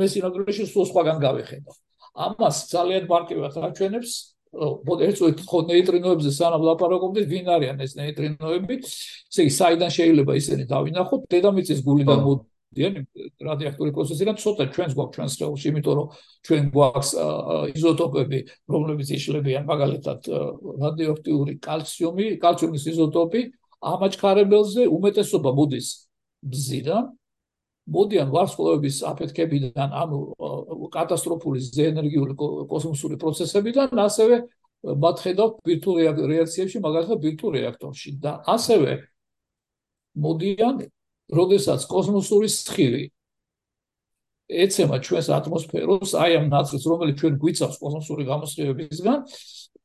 მე 0.00 0.04
სინაგრეში 0.12 0.64
სულ 0.72 0.86
სხვაგან 0.88 1.18
გავიხედო 1.20 1.72
ამას 2.26 2.56
ძალიან 2.72 3.04
მარკივად 3.12 3.56
აჩვენებს 3.68 4.12
ერთუთ 4.52 5.38
ხო 5.48 5.58
ნეიტრინოებზე 5.64 6.30
სანამ 6.36 6.64
ლაპარაკობდით 6.68 7.26
ვინ 7.28 7.46
არიან 7.56 7.78
ეს 7.80 7.96
ნეიტრინოები? 7.96 8.74
ესე 8.84 9.40
იგი 9.48 9.52
საიდან 9.56 9.90
შეიძლება 9.96 10.32
ისინი 10.36 10.64
დავინახოთ? 10.68 11.20
დედამიწის 11.32 11.80
გულიდან 11.80 12.20
მოდიან 12.26 12.92
რადიოაქტიური 13.48 13.92
პროცესიდან 13.96 14.36
ცოტა 14.44 14.64
ჩვენს 14.76 14.92
გვაქვს 14.92 15.14
ჩვენს 15.16 15.32
სხეულში 15.40 15.66
იმიტომ 15.72 15.94
რომ 15.96 16.08
ჩვენ 16.44 16.62
გვაქვს 16.76 17.10
იზოტოპები 17.80 18.38
რომლებიც 18.76 19.08
იშლებიან 19.16 19.64
მაგალითად 19.72 20.20
რადიოაქტიური 20.84 21.52
კალციუმი 21.68 22.26
კალციუმის 22.44 22.84
იზოტოპი 22.92 23.40
ამაჩქარებელზე 23.82 24.86
უმეტესობა 24.86 25.50
მოდის 25.58 25.88
ბზიდან 26.42 27.10
მოდიან 27.90 28.28
ვარსკვლავების 28.30 28.96
აფეთქებიდან 29.10 29.90
ანუ 30.02 30.18
კატასტროფული 30.94 31.58
ზეენერგიული 31.66 32.34
კოსმოსური 32.70 33.18
პროცესებიდან 33.18 33.98
ასევე 34.06 34.36
მათ 34.82 35.16
ხედავთ 35.24 35.54
ვირტუალ 35.66 36.20
რეაქციებში 36.30 36.78
მაგალითად 36.82 37.18
ვირტუალ 37.26 37.52
რეაქტორში. 37.58 38.10
და 38.22 38.32
ასევე 38.46 38.92
მოდიან 40.14 40.76
როდესაც 41.32 41.80
კოსმოსური 41.90 42.48
სხივი 42.50 43.04
ეცემა 44.52 44.96
ჩვენს 45.02 45.28
ატმოსფეროს 45.38 46.12
აი 46.22 46.32
ამ 46.38 46.46
ნაწილს 46.52 46.84
რომელიც 46.86 47.16
ჩვენ 47.18 47.34
გვიცავს 47.40 47.76
კოსმოსური 47.82 48.22
გამოსხივებისგან 48.30 49.18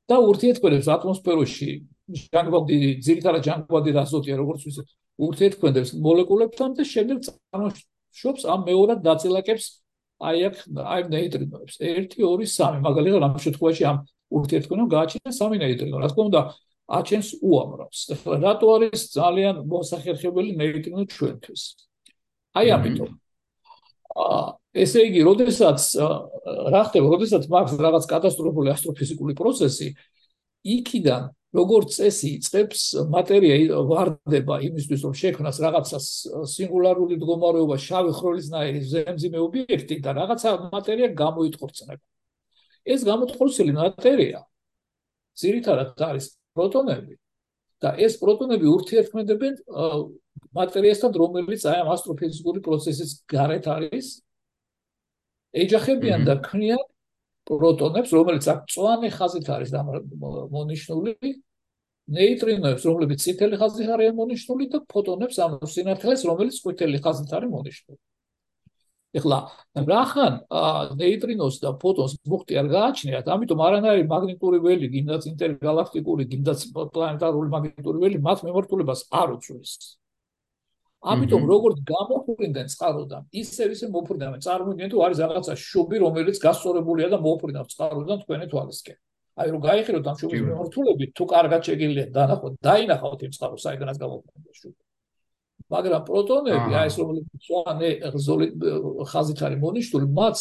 და 0.09 0.15
ურთიერთქმედებს 0.27 0.87
ატმოსფეროში 0.91 1.71
ჟანგბადი 2.07 2.77
ძირითადად 3.03 3.43
ჟანგბადი 3.47 3.91
რაზოტია 3.97 4.35
როგორც 4.39 4.61
ვიცით 4.67 4.87
ურთიერთქმედებს 5.27 5.91
მოლეკულებთან 6.05 6.77
და 6.77 6.83
შემდეგ 6.87 7.17
წარმოშობს 7.27 8.43
ამ 8.53 8.61
მეორად 8.69 8.99
დაწილაკებს 9.03 9.65
აი 10.17 10.37
აქ 10.49 10.55
აი 10.81 11.01
ნეიტრინოებს. 11.13 11.73
1 11.77 12.07
2 12.15 12.29
3 12.47 12.79
მაგალითად 12.81 13.21
ამ 13.27 13.33
შემთხვევაში 13.43 13.83
ამ 13.91 13.97
ურთიერთქმედებამ 14.33 14.89
გააჩინა 14.95 15.31
სამი 15.39 15.57
ნეიტრინო. 15.61 15.97
რა 16.01 16.07
თქმა 16.09 16.23
უნდა 16.29 16.41
აჩენს 16.87 17.27
უამრავს. 17.43 17.99
ეხლა 18.15 18.35
რატო 18.45 18.67
არის 18.75 19.01
ძალიან 19.13 19.55
მოსახერხებელი 19.67 20.51
ნეიტრინო 20.57 21.01
ჩვენთვის? 21.11 21.63
აი 22.57 22.67
ამიტომ. 22.77 23.11
აა 24.17 24.47
ესე 24.77 24.99
იგი, 25.09 25.21
როდესაც 25.29 25.79
რა 26.73 26.81
ხდება, 26.87 27.07
როდესაც 27.13 27.43
მაქვს 27.53 27.73
რაღაც 27.77 28.03
კატასტროფული 28.09 28.69
ასტროფიზიკული 28.73 29.33
პროცესი, 29.37 29.87
იქიდან 30.65 31.21
როგორც 31.55 31.95
წესი 31.95 32.31
წებს 32.43 32.81
მატერია 33.13 33.79
ვარდება 33.87 34.59
იმისთვის 34.67 35.03
რომ 35.07 35.13
შექმნას 35.21 35.57
რაღაცა 35.63 35.99
სინგულარული 36.53 37.15
მდგომარეობა 37.17 37.77
შავი 37.87 38.11
ხროლისნაირი 38.19 38.81
ზემძიმე 38.91 39.39
ობიექტი 39.47 39.95
და 40.03 40.11
რაღაცა 40.19 40.49
მატერია 40.75 41.09
გამოიტყორცნება 41.23 42.03
ეს 42.87 43.01
გამოიტყორცილი 43.07 43.71
მატერია 43.79 44.43
ძირითადად 45.39 46.03
არის 46.09 46.25
პროტონები 46.57 47.15
და 47.81 47.89
ეს 48.01 48.17
პროტონები 48.17 48.65
ურთიერთქმედებენ 48.73 49.53
მატერიასთან, 50.57 51.11
რომელიც 51.21 51.65
აი 51.69 51.77
ამ 51.83 51.89
ასტროფიზიკური 51.93 52.59
პროცესის 52.65 53.11
გარეთ 53.29 53.65
არის. 53.69 54.07
ეჯახებიან 55.53 56.25
და 56.27 56.35
ქმნიან 56.45 56.81
პროტონებს, 57.47 58.11
რომელიც 58.17 58.45
აქ 58.53 58.59
წვანე 58.73 59.09
ხაზით 59.17 59.47
არის 59.55 59.71
მონიშნული, 60.55 61.13
ნეიტრინოებს, 62.07 62.83
რომლებიც 62.87 63.19
წითელი 63.23 63.55
ხაზით 63.59 63.87
არიან 63.95 64.15
მონიშნული 64.15 64.65
და 64.71 64.79
ფოტონებს, 64.91 65.37
ანუ 65.43 65.67
სინათლეს, 65.67 66.21
რომელიც 66.27 66.55
ყვითელი 66.63 66.97
ხაზით 67.03 67.31
არის 67.35 67.49
მონიშნული. 67.55 67.99
ეხლა 69.17 69.37
რახან 69.87 70.33
ნეიტრინოს 70.99 71.55
და 71.63 71.69
ფოტონს 71.81 72.13
მუხტი 72.27 72.53
არ 72.59 72.67
გააჩნიათ, 72.75 73.25
ამიტომ 73.33 73.59
არანაირი 73.67 74.03
მაგნიტური 74.11 74.57
ველი, 74.61 74.87
გინდაც 74.93 75.23
ინტერგალაქტიკური, 75.31 76.23
გინდაც 76.31 76.59
პლანეტარული 76.75 77.49
მაგნიტური 77.55 77.97
ველი 78.03 78.17
მათ 78.27 78.43
მიმართულებას 78.45 79.01
არ 79.11 79.27
უწევს. 79.39 79.71
ამიტომ 81.03 81.43
როგორც 81.45 81.77
გამოფრინდნენ 81.85 82.67
წყაროდან, 82.73 83.21
ისევ 83.41 83.69
ისე 83.75 83.85
მოფრინდნენ. 83.93 84.39
წარმოიდგინეთ, 84.41 84.91
თუ 84.93 84.99
არის 85.05 85.17
რაღაცა 85.23 85.53
შუბი, 85.67 85.97
რომელიც 86.01 86.37
გასწორებულია 86.41 87.07
და 87.13 87.17
მოფრინავს 87.21 87.71
წყაროდან 87.77 88.17
თქვენი 88.25 88.45
თვალისკენ. 88.51 88.97
აი 89.37 89.47
რომ 89.53 89.61
გაიხილოთ 89.61 90.05
ამ 90.09 90.17
შუბის 90.17 90.41
მიმართულებით, 90.47 91.09
თუ 91.13 91.23
კარგად 91.29 91.61
შეგიძლია 91.69 92.05
დანახოთ, 92.17 92.53
დაინახავთ 92.67 93.19
იმ 93.27 93.31
წყაროს, 93.37 93.61
საიდანაც 93.61 93.97
გამოფრინდა 94.01 94.51
შუბი. 94.57 94.77
მაგრამ 95.67 96.01
პროტონები, 96.07 96.71
აი 96.79 96.87
ეს 96.89 96.95
რომელიც 96.97 97.27
სვანე 97.45 97.89
ღზოლი 98.13 98.47
ხაზით 99.11 99.39
არის 99.45 99.59
მონიშნული, 99.61 100.05
მათ 100.17 100.35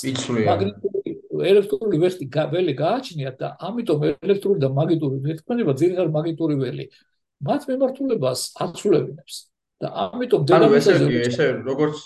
მაგნიტური 0.48 1.10
ელექტრული 1.50 1.96
ვეხტი 2.00 2.26
ველი 2.54 2.72
გააჩნიათ 2.80 3.36
და 3.42 3.48
ამიტომ 3.68 4.00
ელექტრული 4.06 4.58
და 4.64 4.68
მაგნიტური 4.72 5.16
ვერთმანება 5.26 5.72
ძირითადად 5.80 6.10
მაგნიტური 6.16 6.54
ველი 6.62 6.84
მათ 7.44 7.62
მიმართულებას 7.68 8.40
აცვლებინებს. 8.64 9.34
და 9.82 9.88
ამიტომ 10.06 10.46
დედამიწაზე 10.48 10.94
ანუ 10.96 11.08
ესე 11.20 11.26
ესე 11.28 11.46
როგორც 11.66 11.98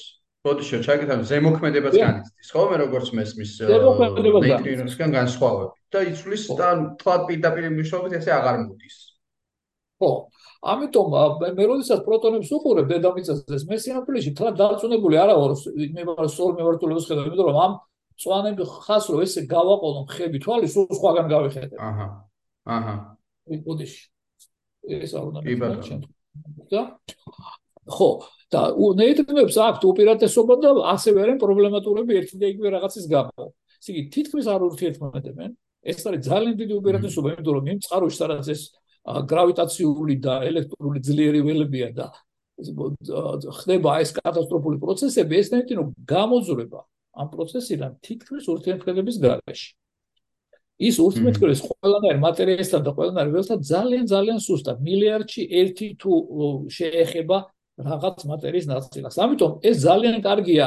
ბოდიშო 0.46 0.78
ჩაკეთან 0.86 1.20
ზემოქმედებაც 1.28 1.94
განიცდის 2.00 2.48
ხო? 2.54 2.62
მე 2.70 2.76
როგორც 2.80 3.08
მესმის 3.18 3.50
ნეიტრინოსგან 3.60 5.10
განსხვავებით. 5.14 5.76
და 5.92 5.98
იცვლის 6.10 6.44
და 6.56 6.68
თქვა 7.00 7.14
პირდაპირ 7.28 7.64
მნიშვნელობით 7.76 8.12
ესე 8.18 8.32
აღარ 8.38 8.56
მოდის. 8.64 8.96
ხო. 10.00 10.10
ამიტომ 10.60 11.06
მე 11.56 11.64
როდესაც 11.70 12.00
პროტონებს 12.08 12.50
უყურებ 12.56 12.86
დედამიწაზე 12.88 13.60
მე 13.68 13.76
სინამდვილეში 13.84 14.30
თლა 14.36 14.50
დარწმუნებული 14.60 15.16
არა 15.20 15.34
ვარ 15.40 15.52
მე 15.96 16.02
ვარ 16.08 16.26
სულ 16.36 16.50
მევართულებას 16.56 17.06
ხედავ 17.08 17.28
იმიტომ 17.28 17.48
რომ 17.48 17.58
ამ 17.64 17.72
წვანები 18.20 18.64
ხას 18.84 19.04
რო 19.12 19.20
ესე 19.24 19.44
გავაყოლო 19.48 20.00
ხები 20.12 20.38
თვალი 20.44 20.68
სულ 20.68 20.88
სხვაგან 20.96 21.26
გავიხედე 21.32 21.76
აჰა. 21.80 22.06
აჰა. 22.64 22.94
ბოდიში 23.64 24.02
ეს 25.00 25.12
არ 25.16 25.24
უნდა 25.28 25.40
მეკითხა 25.44 26.19
და 26.70 26.82
ხო 27.90 28.10
და 28.50 28.60
ნეიტრინოებს 28.74 29.56
აქვთ 29.62 29.82
უპირატესობა 29.90 30.54
და 30.62 30.70
ასევე 30.94 31.18
არიან 31.22 31.38
პრობლემატურები 31.42 32.12
ერთი 32.20 32.36
და 32.42 32.46
იგივე 32.50 32.68
რაღაცის 32.76 33.06
გამო. 33.10 33.44
ისე 33.80 33.90
იგი 33.94 34.02
თითქმის 34.14 34.46
არ 34.50 34.60
ურთიერთმოდებენ. 34.70 35.50
ეს 35.80 36.04
არის 36.06 36.20
ძალიან 36.28 36.54
დიდი 36.60 36.74
უპირატესობა, 36.80 37.28
იმიტომ 37.30 37.54
რომ 37.56 37.66
იმ 37.72 37.78
წყაროში 37.84 38.16
სადაც 38.20 38.46
ეს 38.54 38.62
გრავიტაციული 39.32 40.14
და 40.20 40.34
ელექტრული 40.50 40.98
ძლიერი 41.00 41.40
ველებია 41.46 41.88
და 41.96 42.06
ხდება 42.60 43.90
ეს 44.04 44.10
კატასტროფული 44.20 44.76
პროცესები, 44.84 45.32
ეს 45.40 45.48
ნეიტრინო 45.54 45.84
გამოძრება 46.04 46.80
ამ 47.16 47.26
პროცესიდან 47.32 47.90
თითქმის 48.04 48.44
ურთიერთქმედების 48.52 49.16
გარეშე. 49.24 49.79
ის 50.80 50.96
ურთიერთქმედების 51.04 51.60
ყველანაირ 51.68 52.18
მატერიასთან 52.24 52.80
და 52.86 52.90
ყველანაირ 52.96 53.30
ველთან 53.36 53.58
ძალიან 53.72 54.04
ძალიან 54.08 54.38
სუსტად 54.40 54.78
მილიარდში 54.86 55.42
1 55.62 55.88
თუ 56.00 56.12
შეეხება 56.76 57.36
რაღაც 57.80 58.18
მატერიის 58.30 58.66
ნაწილს. 58.72 59.16
ამიტომ 59.24 59.52
ეს 59.60 59.76
ძალიან 59.84 60.16
კარგია 60.24 60.66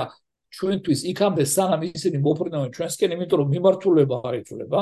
ჩვენთვის 0.53 0.99
იქამდე 1.11 1.43
სანამ 1.49 1.81
ისინი 1.89 2.17
მოფრინავენ 2.21 2.69
ჩვენსკენ, 2.77 3.09
იმიტომ 3.17 3.37
რომ 3.41 3.49
მიმართულება 3.57 4.15
არ 4.27 4.35
იწლება. 4.41 4.81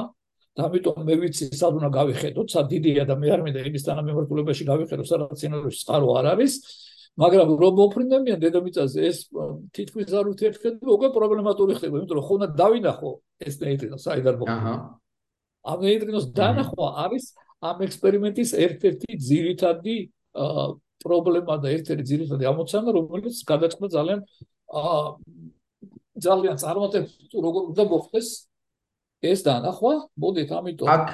და 0.51 0.67
ამიტომ 0.67 0.97
მე 1.07 1.15
ვიცი 1.15 1.45
სად 1.55 1.79
უნდა 1.79 1.89
გავიხედოთ, 1.95 2.47
სად 2.51 2.65
დიდია 2.67 3.03
და 3.07 3.15
მე 3.15 3.27
არ 3.31 3.41
მინდა 3.47 3.59
იმის 3.71 3.83
თანა 3.87 4.01
მიმართულებაში 4.03 4.63
გავიხედო, 4.67 5.03
სადაც 5.07 5.39
სინოვის 5.39 5.77
წყარო 5.79 6.07
არ 6.19 6.25
არის. 6.35 6.53
მაგრამ 7.15 7.47
რომ 7.55 7.73
მოფრინებიან 7.79 8.39
დედამიწაზე 8.43 8.99
ეს 9.07 9.17
თითქმის 9.75 10.11
არ 10.11 10.25
უთერთქება, 10.31 10.87
უკვე 10.91 11.07
პრობლემატური 11.15 11.71
ხდება, 11.79 12.03
იმიტომ 12.03 12.17
რომ 12.19 12.27
ხონა 12.27 12.47
დავინახო 12.51 13.11
ეს 13.47 13.55
ნეიტრინო 13.63 13.97
საიდან 13.99 14.35
მოხდა. 14.39 14.59
აჰა. 14.59 14.75
ამ 15.61 15.77
ნეიტრინოს 15.85 16.25
დანახვა 16.37 16.87
არის 17.05 17.25
ამ 17.61 17.77
ექსპერიმენტის 17.85 18.51
ერთ-ერთი 18.65 19.17
ძირითადი 19.29 19.95
პრობლემა 21.01 21.57
და 21.61 21.67
ერთ-ერთი 21.75 22.05
ძირითადი 22.11 22.45
ამოცანა, 22.51 22.89
რომელიც 22.97 23.35
გადაწყდა 23.45 23.87
ძალიან 23.97 24.19
აა 24.81 25.01
ძალიან 26.21 26.55
წარმატებით 26.61 27.31
როგორ 27.45 27.61
უნდა 27.73 27.83
მოხდეს 27.91 28.27
ეს 29.21 29.39
დანახვა, 29.45 29.93
მოდით 30.17 30.49
ამიტომ 30.57 30.87
აქ 30.89 31.09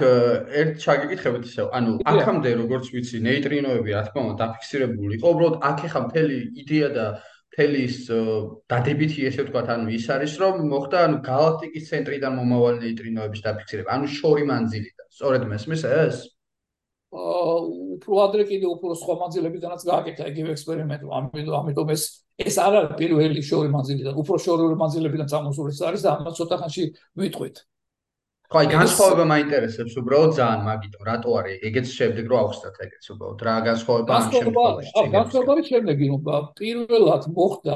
ერთ 0.62 0.71
ჩაგიკითხებით 0.83 1.43
ისე, 1.47 1.63
ანუ 1.75 1.91
აქამდე 2.07 2.51
როგორც 2.63 2.86
ვიცი, 2.95 3.17
ნეიტრინოები 3.27 3.91
რა 3.95 4.03
თქმა 4.07 4.21
უნდა 4.27 4.36
დაფიქსირებული 4.43 5.13
იყო, 5.19 5.27
უბრალოდ 5.36 5.55
აქ 5.69 5.79
ახლა 5.88 6.01
მთელი 6.07 6.38
იდეა 6.63 6.89
და 6.95 7.05
მთელი 7.58 7.80
ის 7.89 7.96
დადებითი 8.70 9.24
ესე 9.26 9.41
ვთქვათ, 9.48 9.70
ანუ 9.74 9.89
ის 9.98 10.04
არის, 10.13 10.34
რომ 10.38 10.60
მოხდა 10.70 10.98
ანუ 11.10 11.17
galaktikis 11.26 11.88
ცენტრიდან 11.89 12.36
მომავალი 12.38 12.78
ნეიტრინოების 12.86 13.41
დაფიქსირება, 13.41 13.89
ანუ 13.98 14.10
შორი 14.13 14.43
მანძილიდან. 14.46 15.08
სწორედ 15.17 15.48
მესმის 15.50 15.82
ეს? 15.89 16.17
უფრო 17.17 18.13
ადრე 18.22 18.43
კიდე 18.46 18.67
უფრო 18.78 18.93
სხვა 19.02 19.13
მანძილებიდანაც 19.26 19.82
გააკეთა 19.89 20.24
იგივე 20.38 20.50
ექსპერიმენტი. 20.54 21.06
ამიტომ 21.17 21.56
ამიტომ 21.62 21.89
ეს 21.98 22.04
ეს 22.46 22.56
არ 22.62 22.74
არის 22.78 22.93
პირველი 23.02 23.41
შორი 23.41 23.70
მანძილიდან, 23.74 24.13
უფრო 24.22 24.36
შორეული 24.38 24.76
მანძილებიდან 24.78 25.28
წამოსული 25.34 25.74
არის 25.89 26.02
და 26.06 26.10
ამას 26.13 26.38
ცოტა 26.38 26.56
ხანში 26.62 26.84
ვიტყვით. 27.17 27.56
ხო, 28.47 28.60
აი 28.63 28.67
განსხვავება 28.71 29.23
მაინტერესებს 29.27 29.95
უბრალოდ 29.99 30.31
ძალიან, 30.38 30.62
მაგიტომ 30.67 31.01
რატო 31.03 31.31
არის 31.36 31.63
ეგეც 31.67 31.88
შემდეგ 31.91 32.25
რო 32.31 32.38
ავხსნათ 32.47 32.75
ეგეც 32.86 33.03
უბრალოდ 33.12 33.39
რა 33.43 33.55
განსხვავება 33.67 34.12
ამ 34.17 34.29
შემთხვევაში? 34.36 34.91
აა 34.95 35.10
განსხვავება 35.17 35.51
არის 35.57 35.67
შემდეგი, 35.67 36.05
რომ 36.12 36.21
პირველად 36.60 37.23
მოხდა 37.36 37.75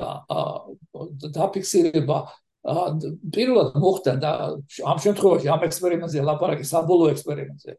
დაფიქსირება 1.35 2.17
პირველად 2.61 3.75
მოხდა 3.83 4.13
და 4.21 4.31
ამ 4.85 4.97
შემთხვევაში 5.01 5.47
ამ 5.49 5.61
ექსპერიმენტზე 5.65 6.23
ლაპარაკი 6.29 6.65
საბოლოო 6.71 7.09
ექსპერიმენტზე. 7.17 7.71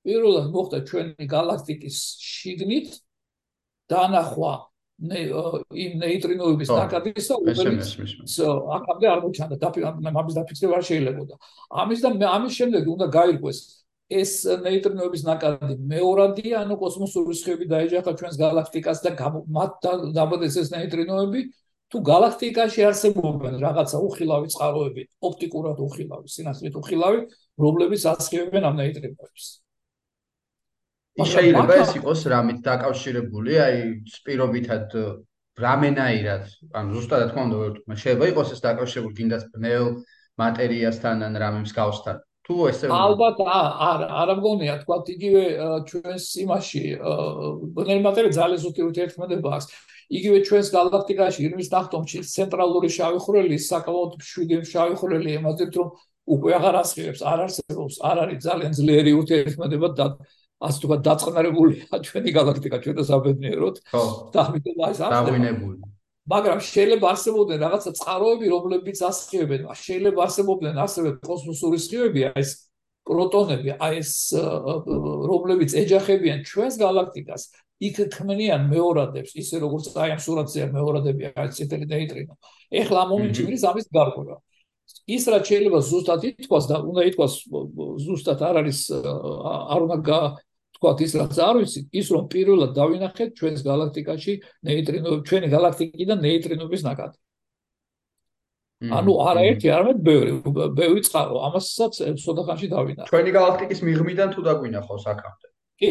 პირველად 0.00 0.46
მოხდა 0.50 0.78
ჩვენი 0.88 1.24
galaktikis 1.28 1.96
შიგნით 2.18 2.88
დანახვა 3.92 4.52
იმ 5.00 5.92
ნეიტრინოების 6.00 6.68
ნაკადისა, 6.68 7.34
რომელიც 7.40 7.90
აქამდე 8.76 9.06
არ 9.10 9.20
მოჩანდა 9.24 9.56
და 9.56 9.68
ამის 10.20 10.34
დაფიქსირება 10.36 10.76
არ 10.76 10.84
შეიძლებოდა. 10.90 11.34
ამის 11.72 12.00
და 12.04 12.08
ამის 12.36 12.52
შემდეგ 12.60 12.82
უნდა 12.94 13.06
გაირკვეს 13.16 13.58
ეს 14.10 14.32
ნეიტრინოების 14.66 15.22
ნაკადი 15.24 15.74
მეორადია, 15.86 16.66
ანუ 16.66 16.74
კოსმოსური 16.82 17.34
სხივები 17.40 17.66
დაეჯახა 17.70 18.12
ჩვენს 18.18 18.36
galaktikas 18.42 18.98
და 19.06 19.10
მათ 19.56 19.72
დაბადეს 20.18 20.54
ეს 20.60 20.68
ნეიტრინოები 20.74 21.40
თუ 21.90 21.98
galaktikაში 22.06 22.84
არსებობენ 22.90 23.54
რაღაცა 23.62 23.98
უხილავი 24.06 24.50
წყაროები, 24.54 25.02
ოპტიკურად 25.26 25.78
უხილავი, 25.86 26.26
სინათლით 26.30 26.74
უხილავი, 26.78 27.20
რომლებიც 27.58 28.02
ასხივებენ 28.14 28.62
ამ 28.68 28.74
ნეიტრინოებს. 28.78 29.46
შეიძლება 31.26 31.74
ეს 31.82 31.90
იყოს 32.00 32.20
რამით 32.32 32.58
დაკავშირებული, 32.64 33.52
აი 33.66 33.76
სპირობითად 34.14 34.96
რამენაირად, 35.60 36.44
ან 36.72 36.84
ზუსტად 36.94 37.20
რა 37.20 37.28
თქმა 37.30 37.42
უნდა, 37.48 37.58
შეიძლება 38.00 38.26
იყოს 38.32 38.48
ეს 38.54 38.60
დაკავშირებული 38.64 39.14
გინდას 39.20 39.44
ბნელ 39.52 39.86
მატერიასთან 40.40 41.16
ან 41.28 41.32
რამის 41.42 41.72
გავსთან. 41.76 42.16
თუ 42.50 42.54
ესე 42.70 42.88
ალბათ 42.90 43.38
არ 43.46 44.00
არ 44.20 44.30
მგონია 44.40 44.74
თქვა 44.82 44.96
იგივე 45.14 45.42
ჩვენს 45.86 46.24
იმაში 46.44 46.82
ბნელ 47.76 48.00
მატერია 48.06 48.32
ძალიან 48.40 48.60
ზუსტი 48.64 48.80
ურთიერთქმედება 48.88 49.48
აქვს. 49.56 49.66
იგივე 50.10 50.38
ჩვენს 50.48 50.68
galaktikაში 50.74 51.40
ირმის 51.46 51.68
ნახტომში 51.70 52.18
ცენტრალური 52.26 52.88
შავი 52.90 53.18
ხვრელი 53.22 53.56
საკმაოდ 53.70 54.10
შვიდი 54.30 54.56
შავი 54.66 54.94
ხვრელი 54.98 55.30
ემატებს 55.38 55.76
რომ 55.78 55.88
უკვე 56.34 56.50
აღარ 56.58 56.76
ასხივებს, 56.82 57.22
არ 57.26 57.38
არსებობს, 57.46 57.94
არ 58.10 58.16
არის 58.24 58.38
ძალიან 58.46 58.72
ძლიერი 58.78 59.12
ურთიერთქმედება 59.20 59.88
და 59.98 60.06
ასე 60.60 60.78
თქვა 60.84 60.96
დაწყნარებულია 61.08 62.02
ჩვენი 62.06 62.30
galaktika 62.36 62.76
ჩვენ 62.84 62.96
და 63.00 63.04
საბედნიეროდ 63.10 63.76
და 64.32 64.38
ამიტომ 64.44 64.76
ეს 64.76 64.80
არის 64.86 64.98
დაგვინებული 65.00 65.90
მაგრამ 66.30 66.60
შეიძლება 66.62 67.06
არსებობდნენ 67.10 67.58
რაღაცა 67.64 67.90
წყაროები 67.98 68.46
რომლებიც 68.54 68.98
ასხივებენ. 69.10 69.60
შეიძლება 69.72 70.20
არსებობდნენ 70.26 70.74
ასევე 70.84 71.08
კოსმოსური 71.26 71.78
სხივები 71.80 72.20
აი 72.30 72.42
ეს 72.44 72.50
პროტონები 73.08 73.70
აი 73.86 73.94
ეს 74.02 74.12
რომლებიც 75.30 75.70
ეჯახებიან 75.82 76.44
ჩვენს 76.50 76.74
galaktikas 76.84 77.42
იქ 77.80 77.96
ქმნიან 78.14 78.68
მეორადებს 78.68 79.32
ისე 79.42 79.56
როგორც 79.64 79.84
აი 79.96 80.10
ამ 80.14 80.20
სურათზეა 80.20 80.66
მეორადები 80.76 81.22
აი 81.32 81.48
ციტელი 81.56 81.86
ნეიტრინო. 81.88 82.34
ეხლა 82.70 83.00
მომენტში 83.10 83.42
ის 83.56 83.62
ამის 83.70 83.86
გარკვევა. 83.88 84.36
ის 85.16 85.24
რაც 85.32 85.44
შეიძლება 85.50 85.78
ზუსტად 85.90 86.22
ითქვას 86.30 86.64
და 86.70 86.76
უნდა 86.90 87.02
ითქვას 87.10 87.34
ზუსტად 88.04 88.40
არ 88.48 88.54
არის 88.60 88.80
არ 89.74 89.80
უნდა 89.86 89.96
თქვა 90.80 90.92
ის 91.04 91.12
რაც 91.20 91.36
არ 91.44 91.56
ვიცით, 91.60 91.86
ის 91.92 92.06
რომ 92.08 92.24
პირველად 92.32 92.70
დავინახეთ 92.72 93.30
ჩვენს 93.36 93.60
galaktikაში 93.68 94.32
ნეიტრინოები, 94.64 95.22
ჩვენი 95.28 95.48
galaktikიდან 95.52 96.18
ნეიტრინოების 96.24 96.82
ნაკადი. 96.88 97.18
ანუ 98.80 99.12
არაერთი, 99.28 99.66
არამედ 99.76 99.98
ბევრი, 100.00 100.30
ბევრი 100.72 101.00
წყარო, 101.04 101.36
ამასაც 101.52 102.00
ცოტახანში 102.16 102.68
დავინახე. 102.72 103.08
ჩვენი 103.12 103.30
galaktikis 103.36 103.84
მიღმიდან 103.84 104.28
თუ 104.32 104.40
დაგვინახავს 104.40 105.04
აქამდე. 105.04 105.46
კი. 105.76 105.90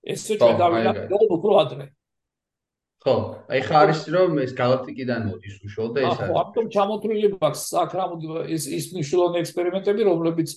ესე 0.00 0.34
ჩვენ 0.40 0.56
დავინახეთ 0.64 1.12
უფრო 1.36 1.52
ადრე. 1.60 1.92
ხო, 3.04 3.14
აი 3.48 3.60
ხა 3.64 3.76
არის 3.84 4.00
რომ 4.12 4.32
ეს 4.44 4.52
galaktikიდან 4.56 5.20
მოდის 5.28 5.54
უშუალოდ 5.64 5.92
და 5.92 6.00
ეს 6.00 6.08
არის. 6.08 6.20
ხო, 6.20 6.34
ამიტომ 6.40 6.66
ჩამოთვლილი 6.72 7.28
მაქვს 7.36 7.62
საკრამოდ 7.72 8.20
ის 8.56 8.64
ის 8.68 8.84
მნიშვნელოვანი 8.92 9.36
ექსპერიმენტები, 9.40 10.00
რომლებიც 10.04 10.48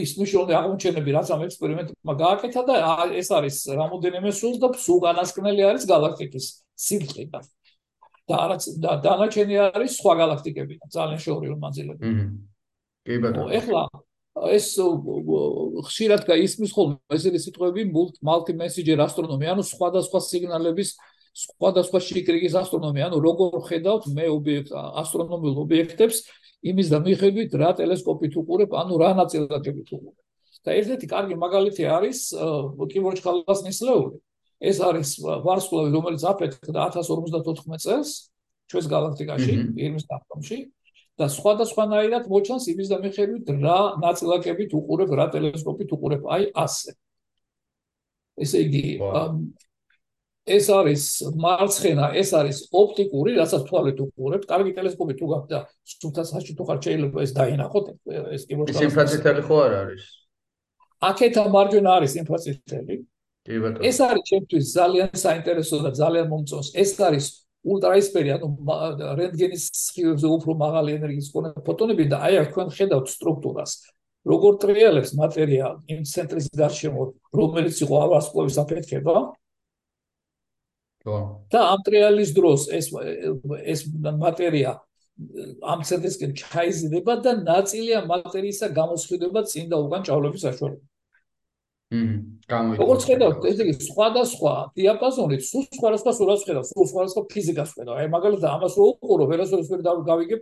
ის 0.00 0.10
მნიშვნელოვანი 0.18 0.54
აღმოჩენები, 0.60 1.10
რაც 1.16 1.28
ამ 1.34 1.42
ექსპერიმენტმა 1.46 2.14
გააკეთა 2.22 2.62
და 2.68 2.74
ეს 3.20 3.28
არის 3.32 3.56
რამოდენიმე 3.80 4.30
სულ 4.40 4.54
და 4.62 4.68
სულ 4.86 4.98
განასკნელი 5.06 5.62
არის 5.70 5.84
galaktikis 5.90 6.44
სიბრტყიდან. 6.76 7.44
და 8.26 8.38
რაც 8.50 8.62
და 8.82 8.92
დანარჩენი 9.06 9.54
არის 9.70 9.92
სხვა 10.02 10.12
galaktikებიდან, 10.18 10.88
ძალიან 10.90 11.18
შეურიო 11.22 11.56
მანძილები. 11.62 12.02
აჰა. 12.10 12.26
კი 13.06 13.14
ბატონო. 13.22 13.50
ეხლა 13.54 13.82
ეს 14.50 14.66
ხშირად 15.86 16.22
გაისმის 16.26 16.70
ხოლმე 16.74 16.98
ესეთი 17.16 17.40
სიტყვები 17.46 17.82
multi 18.26 18.52
messenger 18.52 18.98
astronomy, 19.06 19.46
ანუ 19.46 19.62
სხვადასხვა 19.62 20.18
სიგნალების 20.26 20.90
სხვადასხვა 21.36 22.00
შეკრიგის 22.00 22.54
ასტრონომია, 22.56 23.08
ანუ 23.10 23.18
როგორ 23.20 23.60
ხედავთ 23.68 24.04
მე 24.16 24.26
ობიექტ 24.32 24.72
ასტრონომიულ 24.72 25.56
ობიექტებს 25.64 26.22
იმის 26.62 26.88
და 26.92 26.98
მიხედვით 27.04 27.52
რა 27.60 27.70
ტელესკოპით 27.80 28.32
უყურებ, 28.40 28.70
ანუ 28.72 28.94
რა 29.02 29.10
ნაწილაკებით 29.20 29.88
უყურებ. 29.92 30.16
და 30.66 30.74
ერთ-ერთი 30.74 31.06
კარგი 31.06 31.34
მაგალითი 31.38 31.84
არის 31.86 32.18
კიბორჩ 32.90 33.18
ხალასნის 33.22 33.78
ლეული. 33.86 34.18
ეს 34.58 34.80
არის 34.82 35.10
ვარსკვლავი, 35.22 35.90
რომელიც 35.94 36.22
აფეთქდა 36.26 36.80
1054 36.90 37.78
წელს 37.78 38.10
ჩვენს 38.66 38.86
galaktikაში, 38.90 39.52
ირმის 39.78 40.04
ნახტომში 40.10 40.58
და 41.20 41.26
სხვადასხვანაირად 41.32 42.24
მოჩანს 42.28 42.64
იმის 42.72 42.88
და 42.92 42.96
მიხედვით 43.04 43.46
რა 43.62 43.78
ნაწილაკებით 44.02 44.70
უყურებ, 44.74 45.10
რა 45.16 45.26
ტელესკოპით 45.32 45.88
უყურებ, 45.96 46.22
აი 46.26 46.50
ასე. 46.52 46.96
ესე 48.36 48.58
იგი, 48.66 48.84
ეს 50.46 50.66
არის 50.70 51.02
მარცხენა, 51.42 52.06
ეს 52.14 52.30
არის 52.38 52.58
ოპტიკური, 52.70 53.34
რასაც 53.34 53.62
თვალით 53.66 53.98
უყურებ. 54.04 54.42
კარგი 54.46 54.72
ტელესკოპი 54.78 55.14
თუ 55.18 55.26
გაქვს 55.32 55.50
და 55.50 55.58
სულთა 55.90 56.22
საშიტო 56.30 56.62
ხარ 56.66 56.78
შეიძლება 56.86 57.18
ეს 57.26 57.32
დაინახოთ, 57.34 57.86
ეს 58.30 58.42
კი 58.46 58.54
მოშალა. 58.54 58.78
ეს 58.78 58.86
ინფრაწითელი 58.86 59.42
ხო 59.42 59.56
არ 59.66 59.72
არის? 59.82 60.04
აქეთა 61.10 61.42
მარჯვენა 61.50 61.90
არის 61.98 62.12
ინფრაწითელი. 62.22 62.94
კი 63.46 63.54
ბატონო. 63.62 63.82
ეს 63.90 63.98
არის 64.06 64.24
ჩემთვის 64.30 64.64
ძალიან 64.78 65.10
საინტერესო 65.26 65.76
და 65.82 65.90
ძალიან 65.98 66.26
მომწონს. 66.30 66.68
ეს 66.78 66.90
არის 67.02 67.26
ультраისფერი, 67.66 68.30
ანუ 68.38 68.46
რენტგენის 69.18 69.64
სხივებზე 69.74 70.26
უფრო 70.30 70.52
მაღალი 70.54 70.90
ენერგიის 70.98 71.28
მქონე 71.30 71.48
ფოტონები 71.66 72.04
და 72.06 72.16
აი 72.22 72.34
აქ 72.42 72.48
თქვენ 72.54 72.68
ხედავთ 72.78 73.06
სტრუქტურას. 73.10 73.72
როგორ 74.26 74.52
ტრიალებს 74.62 75.10
მატერიალ 75.14 75.74
იმ 75.86 76.00
ცენტრის 76.02 76.46
გარშემო, 76.50 77.02
რომელიც 77.30 77.76
იყო 77.82 77.94
ავარსკვლავის 78.06 78.56
აფეთქება. 78.62 79.14
და 81.06 81.60
ამ 81.72 81.80
ტრიალის 81.86 82.30
დროს 82.36 82.66
ეს 82.78 82.90
ეს 83.62 83.80
მატერია 84.02 84.72
ამ 85.72 85.80
ცენტრისკენ 85.88 86.34
ჩაიზრდება 86.40 87.14
და 87.24 87.32
ნაწილია 87.40 88.02
მატერიისა 88.10 88.68
გამოსხივდება 88.76 89.40
წინ 89.48 89.70
და 89.72 89.76
უკან 89.86 90.02
ჭავლების 90.08 90.42
საშუალებით. 90.46 90.84
მმ, 91.86 92.18
გამოიწვია. 92.50 92.82
როგორც 92.82 93.02
ხედავთ, 93.08 93.44
ეს 93.46 93.58
იგი 93.62 93.74
სხვადასხვა 93.86 94.52
დიაპაზონით, 94.76 95.42
სულ 95.46 95.64
სხვადასხვა 95.78 96.12
სურათს 96.18 96.44
ხედავთ, 96.48 96.66
სულ 96.74 96.86
სხვადასხვა 96.92 97.22
ფიზიკას 97.32 97.70
ხედავთ. 97.78 97.96
აი 98.02 98.08
მაგალითად, 98.16 98.48
ამას 98.56 98.74
რო 98.76 98.86
უყურო, 98.90 99.24
ვერასოდეს 99.30 99.70
ვერ 99.70 99.80
გავიგებ, 100.10 100.40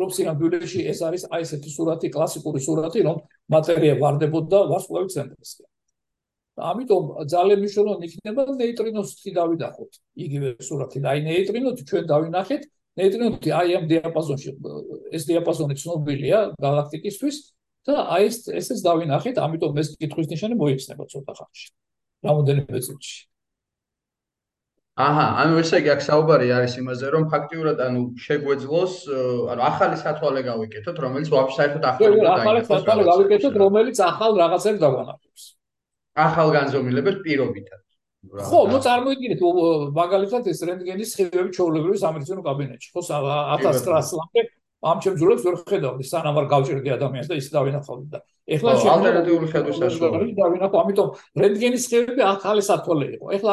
რომ 0.00 0.08
სინამდვილეში 0.16 0.80
ეს 0.92 0.98
არის 1.06 1.22
აი 1.32 1.42
ესეთი 1.46 1.70
სურათი, 1.76 2.06
კლასიკური 2.16 2.60
სურათი, 2.66 3.00
რომ 3.08 3.16
მატერია 3.52 3.94
ვარდებოდა 4.00 4.58
ვარსკვლავის 4.72 5.12
ცენტრისკენ. 5.16 5.68
ამიტომ 6.56 7.04
ძალიან 7.28 7.58
მნიშვნელოვანი 7.60 8.06
იქნება 8.08 8.42
ნეიტრინოსი 8.56 9.30
დავიდახოთ. 9.36 9.92
იგივე 10.24 10.48
სურათი 10.64 10.98
და 11.04 11.08
აი 11.12 11.20
ნეიტრინოთი 11.28 11.82
ჩვენ 11.90 12.04
დავინახეთ. 12.12 12.62
ნეიტრინოთი 12.96 13.48
აი 13.60 13.68
ამ 13.76 13.84
დიაპაზონში 13.92 14.50
ეს 15.12 15.22
დიაპაზონი 15.28 15.74
ცნობილია 15.76 16.38
galaktikistvis 16.56 17.36
და 17.86 17.94
აი 18.16 18.22
ეს 18.30 18.36
ესეც 18.48 18.80
დავინახეთ, 18.88 19.36
ამიტომ 19.36 19.72
ეს 19.84 19.88
კითხვის 20.00 20.26
ნიშანი 20.32 20.54
მოიხსნება 20.56 21.04
ცოტა 21.12 21.32
ხანში. 21.36 21.68
რამოდენიმე 22.24 22.80
წუთში. 22.88 23.16
აჰა, 24.96 25.24
ანუ 25.44 25.58
ესე 25.60 25.76
იგი 25.82 25.90
აქ 25.92 26.02
საუბარი 26.08 26.46
არის 26.56 26.74
იმაზე, 26.80 27.06
რომ 27.12 27.24
ფაქტიურად 27.28 27.80
ანუ 27.84 28.00
შეგვეძლოს, 28.16 28.94
ანუ 29.52 29.60
ახალი 29.60 29.96
სათვალე 30.00 30.40
გავიკეთოთ, 30.48 30.96
რომელიც 31.04 31.28
ვაფშე 31.36 31.56
საერთოდ 31.60 31.84
ახალი 31.84 32.16
და 32.24 32.30
ახალი 32.32 32.62
სათვალე 32.64 33.04
გავიკეთოთ, 33.12 33.54
რომელიც 33.60 34.00
ახალ 34.00 34.32
რაღაცებს 34.40 34.80
დაგვანახებს. 34.80 35.42
ახალგანზომილებებს 36.16 37.20
პირობითად. 37.26 37.80
ხო, 38.26 38.60
ну 38.72 38.78
წარმოიდგინეთ 38.82 39.40
მაგალითად 39.94 40.48
ეს 40.50 40.60
რენტგენის 40.66 41.10
სხივები 41.14 41.50
ჩაოლებრივი 41.56 41.98
სამედიცინო 42.02 42.42
კაბინეტში. 42.46 42.88
ხო, 42.94 43.02
1900 43.06 44.08
წლამდე 44.10 44.40
ამ 44.86 44.98
ჩემძულებს 45.02 45.42
ვერ 45.46 45.54
ხედავდი, 45.66 46.04
სანამ 46.06 46.36
არ 46.40 46.46
გავჭირდი 46.52 46.90
ადამიანს 46.96 47.28
და 47.30 47.38
ის 47.40 47.48
დავინახავდი 47.54 48.08
და 48.12 48.18
ეხლა 48.46 48.70
ალტერნატიული 48.94 49.46
ხედვის 49.50 49.78
საშუალება. 49.82 50.26
დავინახო, 50.40 50.76
ამიტომ 50.82 51.08
რენტგენის 51.42 51.86
სხივები 51.86 52.22
ახალი 52.22 52.62
სათვალე 52.66 53.06
იყო. 53.16 53.26
ეხლა 53.36 53.52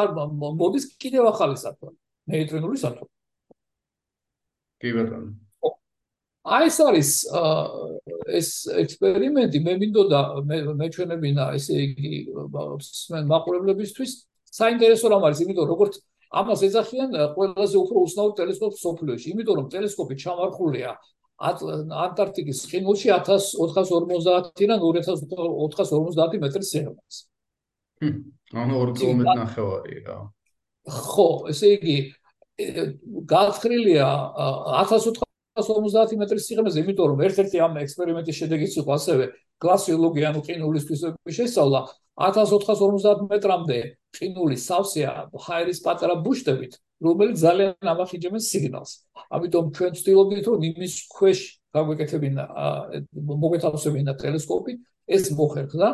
მოდის 0.62 0.86
კიდევ 1.02 1.24
ახალი 1.34 1.56
სათვალე. 1.64 1.96
ნეიტრინული 2.34 2.78
სათვალე. 2.84 3.12
კი 4.84 4.90
ბატონო. 4.94 5.43
აი 6.44 6.68
ეს 6.68 6.78
არის 6.84 7.10
ეს 8.40 8.50
ექსპერიმენტი 8.84 9.60
მე 9.64 9.74
მინდოდა 9.84 10.20
მე 10.50 10.88
ჩვენებინა 10.92 11.44
ესე 11.56 11.76
იგი 11.88 12.14
მაყურებლებისთვის 13.32 14.12
საინტერესო 14.60 15.08
რამ 15.14 15.24
არის 15.30 15.40
იმიტომ 15.46 15.70
როგორც 15.72 15.94
ამას 16.34 16.66
ეძახიან 16.68 17.10
ყველაზე 17.38 17.76
უფრო 17.80 17.98
უცნაურ 18.08 18.34
ტელესკოპს 18.40 18.84
სოფლიოში 18.84 19.28
იმიტომ 19.34 19.56
რომ 19.60 19.68
ტელესკოპი 19.72 20.16
ჩამარხულია 20.24 20.92
ანტარქტიკის 21.44 22.60
ყინულში 22.72 23.10
1450-დან 23.12 24.80
2450 24.84 26.40
მეტრის 26.44 26.70
სიღრმეზე. 26.74 27.22
ანუ 28.54 28.74
2 28.84 28.96
კილომეტრი 29.00 29.36
ნახევარი 29.42 29.98
რა. 30.08 30.18
ხო, 30.88 31.28
ესე 31.52 31.68
იგი 31.80 31.98
გაცხრილია 33.28 34.10
1450 34.84 35.23
150 35.54 36.18
მეტრის 36.18 36.46
სიღრმეზე, 36.50 36.82
იმიტომ 36.84 37.08
რომ 37.14 37.20
ერთ-ერთი 37.28 37.58
ამ 37.62 37.74
ექსპერიმენტის 37.84 38.38
შედეგიც 38.42 38.74
იყო 38.82 38.92
ასევე 38.98 39.26
გლაციოლოგია 39.64 40.30
ანუ 40.34 40.42
ყინულის 40.48 40.88
თვისებების 40.90 41.36
შესწავლა 41.38 41.82
1450 42.28 43.28
მეტრამდე 43.30 43.78
ყინული 44.18 44.58
სავსეა 44.58 45.12
ჰაერის 45.46 45.80
პატარა 45.86 46.16
ბუშტებით, 46.26 46.74
რომელიც 47.06 47.38
ძალიან 47.46 47.90
ამახიჯებენ 47.94 48.42
სიგნალს. 48.50 48.92
ამიტომ 49.34 49.66
ჩვენ 49.78 49.92
ვცდილობთ 49.98 50.48
რომ 50.50 50.66
იმის 50.70 50.94
ქვეშ 51.14 51.40
გაგვეკეთებინა 51.74 52.44
მოგეთავსებინა 53.14 54.14
ტელესკოპი, 54.22 54.74
ეს 55.10 55.24
მოხერხდა. 55.38 55.90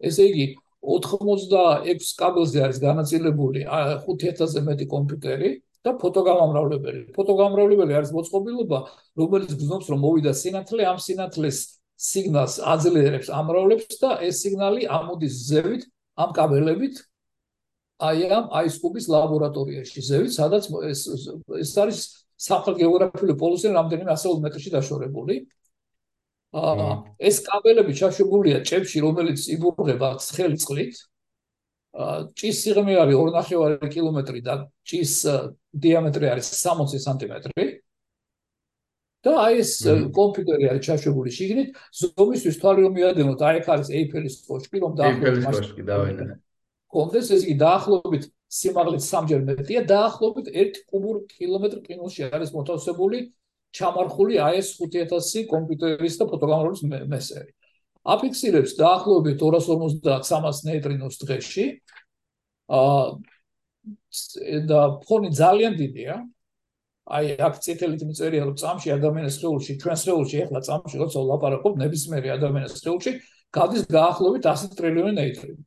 ესე 0.00 0.24
იგი 0.30 0.46
86 0.80 2.16
კაბელზე 2.16 2.58
არის 2.64 2.78
განაწილებული 2.80 3.66
5000-ზე 3.68 4.60
მეტი 4.64 4.86
კომპიუტერი 4.88 5.50
და 5.86 5.90
ფოტოგამამრავლებელი. 6.00 7.02
ფოტოგამამრავლებელი 7.16 7.92
არის 7.96 8.10
მოწყობილობა, 8.16 8.78
რომელიც 9.20 9.52
გზნობს, 9.60 9.86
რომ 9.92 10.00
მოვიდა 10.04 10.32
სინათლე, 10.36 10.82
ამ 10.90 10.98
სინათლეს 11.00 11.58
სიგნალს 12.00 12.54
აძლიერებს, 12.64 13.28
ამრავლებს 13.28 14.00
და 14.00 14.10
ეს 14.24 14.40
სიგნალი 14.44 14.88
ამოდის 14.88 15.34
ზევით, 15.48 15.82
ამ 16.20 16.30
კაბელებით 16.36 17.00
აი 18.00 18.28
ამ 18.32 18.44
აისკუბის 18.56 19.06
ლაბორატორიაში 19.12 20.00
ზევით, 20.00 20.32
სადაც 20.32 20.68
ეს 20.88 21.00
ეს 21.60 21.72
არის 21.76 21.98
საფრთხე 22.40 22.80
გეოგრაფიული 22.80 23.34
პოლუსი 23.36 23.72
რამდენიმე 23.76 24.10
ასეულ 24.16 24.38
მეტრში 24.44 24.70
დაშორებული. 24.72 25.36
აა 26.56 26.88
ეს 27.28 27.36
კაბელები 27.44 27.92
ჩაშებულია 28.00 28.64
ჭებში, 28.64 29.04
რომელიც 29.04 29.40
იბურღება 29.54 30.16
ცხელი 30.24 30.56
წყლით. 30.64 30.94
ჭის 31.90 32.56
სიღრმე 32.62 32.94
არის 33.02 33.16
2.5 33.18 33.90
კილომეტრი 33.90 34.40
და 34.46 34.54
ჭის 34.86 35.14
დიამეტრი 35.74 36.26
არის 36.30 36.46
60 36.54 37.02
სანტიმეტრი. 37.06 37.66
და 39.20 39.32
აი 39.36 39.58
ეს 39.60 39.72
კომპიუტერი 40.16 40.64
არის 40.70 40.84
ჩაშვებული 40.86 41.30
შიგნით, 41.36 41.74
ზომისთვის 41.92 42.56
თვალი 42.56 42.80
რომ 42.86 42.92
მიადენოთ, 42.96 43.40
აი 43.44 43.56
ეს 43.60 43.66
არის 43.68 43.88
ეიფელის 44.00 44.36
კოშკი, 44.48 44.76
რომ 44.80 44.92
დაახლოებით 44.96 45.44
კოშკი 45.44 45.82
დავენა. 45.84 46.24
კონდეს 46.88 47.28
ეს 47.36 47.42
იგი 47.44 47.56
დაახლოებით 47.60 48.24
სიმაღლით 48.48 49.02
სამჯერ 49.04 49.40
მეტია, 49.50 49.80
დაახლოებით 49.92 50.46
1 50.48 50.80
კუბურ 50.88 51.16
კილომეტრ 51.36 51.78
ყინულში 51.84 52.20
არის 52.32 52.50
მოთავსებული 52.56 53.18
ჩამარხული 53.76 54.40
აი 54.40 54.56
ეს 54.64 54.68
5000 54.80 55.44
კომპიუტერის 55.52 56.16
და 56.16 56.24
ფოტოგრამერის 56.32 56.82
მესერი. 57.12 57.52
აფიქსირებს 58.00 58.76
დაახლოებით 58.80 59.36
250-300 59.40 60.64
ნეიტრინოს 60.68 61.16
დღეში. 61.20 61.64
აა 62.70 63.04
და 64.70 64.80
ფონი 65.04 65.30
ძალიან 65.36 65.74
დიდია. 65.76 66.14
აი 67.10 67.36
აქ 67.42 67.54
წითელით 67.64 68.02
მიწერია 68.06 68.42
რომ 68.46 68.54
წამში 68.54 68.88
ადამიანის 68.94 69.34
სხეულში, 69.40 69.72
ჩვენ 69.82 69.96
სხეულში 69.98 70.36
ახლა 70.46 70.60
წამში 70.62 70.96
როცა 71.02 71.18
ვლაპარაკობ 71.26 71.74
ნებისმიერი 71.82 72.28
ადამიანის 72.38 72.76
სხეულში 72.78 73.12
გადის 73.50 73.82
დაახლოებით 73.90 74.46
100 74.46 74.78
ტრილიონი 74.78 75.12
ნეიტრინო. 75.18 75.62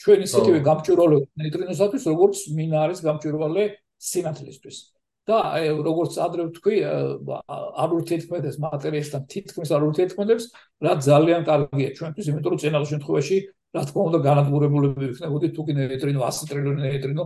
ჩვენ 0.00 0.20
ისეთივე 0.24 0.58
გამჭვირვალე 0.64 1.18
ნეიტრინოსათვის 1.40 2.04
როგორც 2.12 2.38
მინა 2.56 2.78
არის 2.84 2.98
გამჭვირვალე 3.04 3.64
სინათლისთვის. 4.00 4.93
და 5.24 5.36
აი 5.56 5.68
როგორც 5.88 6.16
ადრე 6.20 6.42
ვთქვი, 6.48 6.76
არ 6.84 7.90
ურთიერთქმედებს 7.98 8.56
მატერიასთან 8.64 9.22
თითქმის 9.32 9.70
არ 9.72 9.82
ურთიერთქმედებს, 9.88 10.44
რაც 10.84 10.98
ძალიან 11.08 11.42
კარგია 11.48 11.90
ჩვენთვის, 11.96 12.26
იმიტომ 12.28 12.50
რომ 12.54 12.60
წინალ 12.64 12.84
შემთხვევაში 12.92 13.36
რა 13.74 13.82
თქმა 13.88 14.02
უნდა 14.08 14.18
განადგურებულები 14.28 15.04
ვიქნებოდით 15.10 15.52
თუ 15.56 15.62
კი 15.64 15.72
ნეიტრინო 15.80 16.20
100 16.28 16.50
ტრილიონი 16.50 16.80
ნეიტრინო 16.84 17.24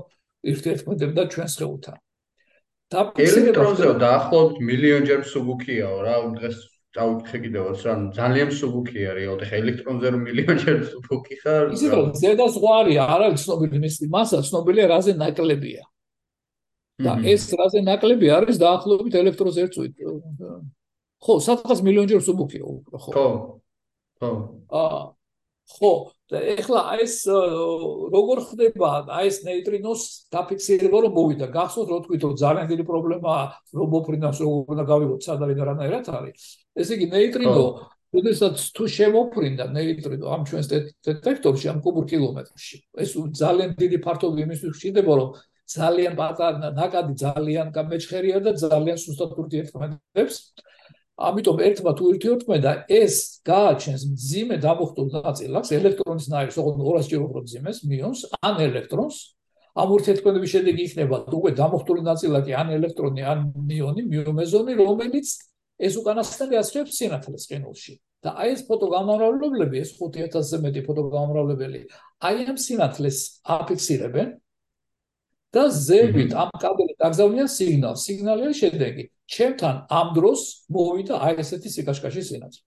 ურთიერთქმედებდა 0.55 1.23
ჩვენს 1.35 1.55
ხელთან. 1.59 1.97
და 2.89 3.01
ელექტრონზეო 3.21 3.95
დაახლოებით 4.01 4.61
მილიონჯერ 4.65 5.19
მსუბუქიაო 5.21 5.97
რა 6.07 6.15
დღეს 6.39 6.57
წავიქე 6.97 7.39
კიდევაც 7.45 7.83
რა 7.85 7.95
ძალიან 8.17 8.49
მსუბუქია 8.49 9.11
რეალურად 9.19 9.45
ეხა 9.45 9.57
ელექტრონზე 9.63 10.13
რომ 10.15 10.23
მილიონჯერ 10.29 10.77
მსუბუქი 10.85 11.37
ხარ 11.43 11.67
ისე 11.77 11.91
რომ 11.93 12.09
ზედა 12.23 12.47
ზღვარი 12.57 12.95
არ 13.05 13.25
არის 13.29 13.45
ცნობილი 13.45 13.83
მისი 13.85 14.09
მასა 14.15 14.41
ცნობილია 14.49 14.87
რაზე 14.95 15.13
ნაკლებია 15.21 15.85
და 16.99 17.15
ეს 17.33 17.47
რაზე 17.59 17.83
ნაკლები 17.87 18.31
არის 18.39 18.59
დაახლოებით 18.63 19.15
ელექტრონზე 19.23 19.65
ერთწვით 19.67 19.95
ხო 21.23 21.39
სადღაც 21.43 21.79
მილიონჯერ 21.87 22.21
მსუბუქია 22.23 22.65
უფრო 22.65 22.99
ხო. 23.05 23.13
ხო 24.19 24.31
აა 24.71 25.01
ხო 25.69 25.93
და 26.33 26.39
ეხლა 26.55 26.81
ეს 27.03 27.15
როგორ 27.29 28.39
ხდება? 28.49 28.91
აი 29.09 29.29
ეს 29.29 29.39
ნეიტრინოს 29.45 30.03
დაფიქსირება 30.33 30.99
რომ 31.05 31.13
მოვიდა. 31.17 31.47
გახსოვთ 31.53 31.89
რომ 31.93 32.01
თქვით 32.05 32.23
რომ 32.25 32.35
ძალიან 32.41 32.67
დიდი 32.73 32.85
პრობლემაა 32.89 33.45
რომ 33.77 33.89
მოფრინავს 33.95 34.39
რომ 34.45 34.53
უნდა 34.73 34.85
გავიღოთ 34.93 35.21
სადარი 35.29 35.55
და 35.57 35.65
რანაირად 35.69 36.05
არის. 36.09 36.43
ესე 36.77 36.93
იგი 36.97 37.07
ნეიტრინო 37.13 37.65
როდესაც 38.17 38.57
თუ 38.73 38.85
შემოფრინდა 38.89 39.65
ნეიტრინო 39.77 40.27
ამ 40.33 40.43
ჩვენს 40.49 40.67
დეტექტორში 41.05 41.67
ამ 41.69 41.79
კუბურ 41.85 42.05
კილომეტრში 42.09 42.77
ეს 43.05 43.11
ძალიან 43.37 43.77
დიდი 43.77 43.99
ფართობი 44.01 44.39
იმისთვის 44.49 44.73
ხდება 44.81 45.13
რომ 45.21 45.29
ძალიან 45.69 46.15
პატარა 46.17 46.71
ნაკადი 46.81 47.15
ძალიან 47.25 47.67
გამეჩხერია 47.77 48.39
და 48.47 48.53
ძალიან 48.57 48.99
სუსტად 49.05 49.31
ურთიერთქმედებს. 49.43 50.37
ამიტომ 51.29 51.57
ერთმა 51.69 51.93
თუ 51.99 52.03
ურთიერთქმედა 52.13 52.73
ეს 52.89 53.15
გააჩენს 53.51 54.03
მძიმე 54.13 54.57
დამოხტულ 54.65 55.07
ნაწილაკს 55.19 55.71
ელექტრონის 55.79 56.27
ნაირს 56.33 56.57
ოღონდ 56.63 56.79
200 56.79 57.11
ჯერ 57.11 57.21
უფრო 57.27 57.41
მძიმეს 57.45 57.79
მიონს 57.91 58.21
ან 58.49 58.55
ელექტრონს. 58.69 59.17
ამ 59.79 59.89
ურთიერთქმედების 59.97 60.51
შედეგი 60.55 60.83
იქნება 60.89 61.17
უკვე 61.39 61.51
დამოხტული 61.63 62.03
ნაწილაკი 62.11 62.53
ან 62.61 62.69
ელექტრონი 62.79 63.23
ან 63.33 63.39
მიონი 63.71 64.03
მიომეზონი 64.13 64.73
რომელიც 64.83 65.27
ეს 65.87 65.95
უკანასკნელი 66.01 66.55
ასრულებს 66.63 66.95
სინათლეს 66.99 67.45
ყინულში. 67.51 67.95
და 68.25 68.35
აი 68.43 68.51
ეს 68.57 68.63
ფოტოგამომრავლებლები 68.67 69.77
ეს 69.79 69.91
5000-ზე 69.95 70.59
მეტი 70.65 70.81
ფოტოგამომრავლებელი 70.89 71.81
აი 72.27 72.47
ამ 72.51 72.57
სინათლეს 72.59 73.19
აფიქსირებენ 73.57 74.33
და 75.55 75.63
ზევით 75.73 76.35
ამ 76.37 76.51
კაბელით 76.63 77.05
აგზავნიან 77.09 77.49
სიგნალს 77.49 78.05
სიგნალია 78.09 78.53
შედეგი 78.61 79.05
ჩემთან 79.35 79.77
ამ 80.01 80.09
დროს 80.17 80.41
მოვიდა 80.77 81.15
აი 81.25 81.41
ესეთი 81.45 81.69
სიკაშკაშის 81.77 82.29
სინათლე. 82.33 82.63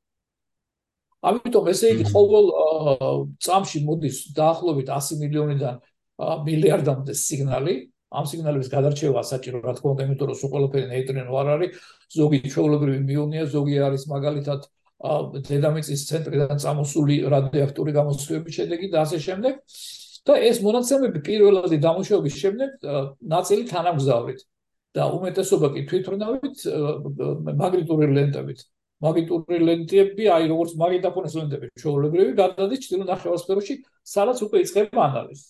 ამიტომ 1.22 1.65
ესე 1.74 1.88
იგი 1.94 2.06
ყოველ 2.10 2.46
წამში 3.46 3.80
მოდის 3.86 4.17
დაახლოებით 4.38 4.89
100 4.98 5.17
მილიონიდან 5.22 5.76
მილიარდამდე 6.48 7.13
სიგნალი. 7.26 7.76
ამ 8.12 8.26
სიგნალების 8.28 8.70
გადარჩევა 8.74 9.22
საჭირო 9.24 9.62
რა 9.63 9.74
თქმა 9.78 9.91
უნდა, 9.94 10.04
იმიტომ 10.04 10.28
რომ 10.30 10.38
სულ 10.41 10.50
ყველაფერი 10.52 10.88
ნეიტრინო 10.91 11.32
არ 11.41 11.48
არის, 11.56 11.72
ზოგი 12.12 12.39
ჩვეულებრივი 12.52 13.00
მიონია, 13.08 13.44
ზოგი 13.54 13.76
არის 13.88 14.04
მაგალითად 14.12 14.62
დედამიწის 15.48 16.02
ცენტრიდან 16.10 16.60
წამოსული 16.60 17.15
რადიოაქტიური 17.34 17.91
გამოსხივების 17.98 18.54
შედეგი 18.58 18.88
და 18.91 18.98
ასე 19.06 19.17
შემდეგ. 19.28 19.54
და 20.27 20.38
ეს 20.38 20.62
მონაცემები 20.62 21.19
პირველადი 21.25 21.77
დამუშავების 21.81 22.36
შემდეგ 22.41 22.69
ნაწილი 23.34 23.63
თანამგზავრით 23.71 24.43
და 24.97 25.07
უმეტესობა 25.17 25.67
კი 25.73 25.81
თვითრნავით 25.89 26.57
მაგნიტური 27.62 28.07
ლენტებით. 28.17 28.60
მაგნიტური 29.01 29.57
ლენტები, 29.65 30.27
აი 30.29 30.43
როგორც 30.51 30.71
მაგნიტოფონის 30.77 31.34
ლენტები, 31.39 31.67
ჩვეულებრივი 31.81 32.34
გადადის 32.38 32.84
ჩრდილო 32.86 33.05
ნახევარსფეროში, 33.10 33.75
სადაც 34.05 34.38
უკვე 34.45 34.62
იწყება 34.62 35.01
ანალიზი. 35.10 35.47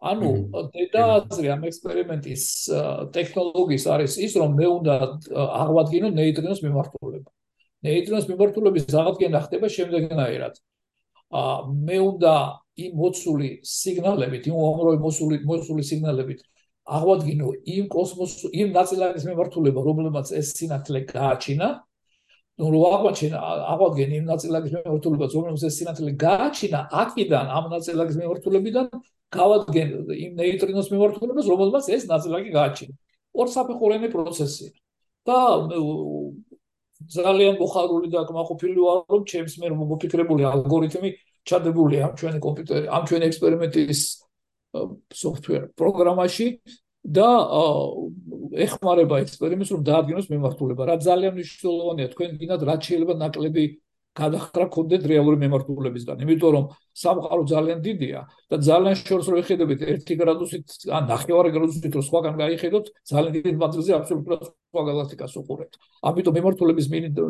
ანუ 0.00 0.30
დედააზრი 0.74 1.48
ამ 1.54 1.64
ექსპერიმენტის 1.68 2.44
ტექნოლოგიის 3.16 3.84
არის 3.94 4.12
ის, 4.26 4.32
რომ 4.40 4.50
მე 4.56 4.66
უნდა 4.80 4.94
აღვადგინო 5.32 6.08
ნეიტრინოს 6.16 6.60
მიმართულება. 6.64 7.30
ნეიტრინოს 7.88 8.26
მიმართულების 8.28 8.84
აღდგენა 9.00 9.38
ხდება 9.44 9.66
შემდეგნაირად. 9.76 10.54
ა 11.30 11.42
მე 11.68 11.96
უნდა 12.00 12.34
იმ 12.76 12.92
მოცული 13.00 13.48
სიგნალებით, 13.66 14.46
იმ 14.50 14.56
უამრავი 14.56 14.98
მოსული 15.02 15.36
მოსული 15.44 15.82
სიგნალებით 15.90 16.40
აღვადგინო 16.90 17.48
იმ 17.76 17.86
კოსმოს 17.92 18.32
იმ 18.50 18.72
ნაწილაკის 18.74 19.24
მიმართულება, 19.28 19.80
რომელმაც 19.88 20.32
ეს 20.40 20.48
სინათლე 20.58 21.00
გააჩინა. 21.10 21.68
ნუ 22.60 22.66
რო 22.72 22.80
აღვაჩინა, 22.96 23.38
აღვადგენ 23.72 24.10
იმ 24.20 24.24
ნაწილაკის 24.32 24.72
მიმართულება, 24.76 25.26
რომელმაც 25.34 25.62
ეს 25.68 25.74
სინათლე 25.80 26.10
გააჩინა, 26.24 26.80
აქედან 27.02 27.46
ამ 27.56 27.64
ნაწილაკის 27.74 28.16
მიმართულებიდან 28.20 28.86
გავადგენ 29.30 29.88
იმ 30.24 30.32
ნეიტრინოს 30.40 30.88
მიმართულებას, 30.92 31.46
რომელმაც 31.52 31.84
ეს 31.96 32.02
ნაწილაკი 32.10 32.50
გააჩინა. 32.58 32.94
ორსაფეხურიანი 33.40 34.08
პროცესია. 34.10 34.70
და 35.26 35.38
ძალიან 37.08 37.54
მოხარული 37.60 38.08
და 38.12 38.24
კმაყოფილი 38.28 38.78
ვარ, 38.80 38.98
რომ 39.08 39.22
ჩემს 39.30 39.54
მე 39.60 39.68
მოფიქრებული 39.72 40.42
ალგორითმი 40.52 41.10
ჩადებული 41.50 41.96
ამ 42.06 42.12
ჩვენი 42.20 42.38
კომპიუტერი, 42.46 42.86
ამ 42.96 43.02
ჩვენი 43.10 43.24
ექსპერიმენტის 43.30 44.00
software 45.22 45.64
პროგრამაში 45.80 46.48
და 47.00 47.28
ეხმარება 48.66 49.20
ექსპერიმენტს 49.24 49.72
რომ 49.74 49.82
დაადგინოს 49.90 50.26
მიმართულება. 50.30 50.82
რა 50.90 50.96
ძალიან 51.00 51.32
მნიშვნელოვანია 51.36 52.06
თქვენ 52.12 52.30
გინდათ 52.40 52.62
რა 52.68 52.74
შეიძლება 52.86 53.14
ნაკლები 53.24 53.64
გადახრა 54.20 54.66
კონდეთ 54.74 55.02
რეალური 55.06 55.38
მიმართულებისგან. 55.40 56.22
იმიტომ 56.24 56.50
რომ 56.54 56.64
სამყარო 57.02 57.42
ძალიან 57.52 57.78
დიდია 57.86 58.20
და 58.50 58.56
ძალიან 58.68 58.96
შორს 59.00 59.26
რო 59.30 59.36
ეხედებით 59.42 59.80
1 59.86 60.18
გრადუსით 60.20 60.66
ან 60.90 61.06
9 61.06 61.50
გრადუსით 61.54 61.94
რო 61.94 62.02
სხვაგან 62.08 62.34
გაიხედოთ, 62.42 62.86
ძალიან 63.06 63.32
დიდ 63.46 63.56
მანძილზე 63.62 63.92
აბსოლუტურად 64.00 64.42
სხვა 64.50 64.82
გალაქტიკას 64.90 65.32
უყურებთ. 65.40 65.74
ამიტომ 66.10 66.34
მიმართულების 66.38 66.86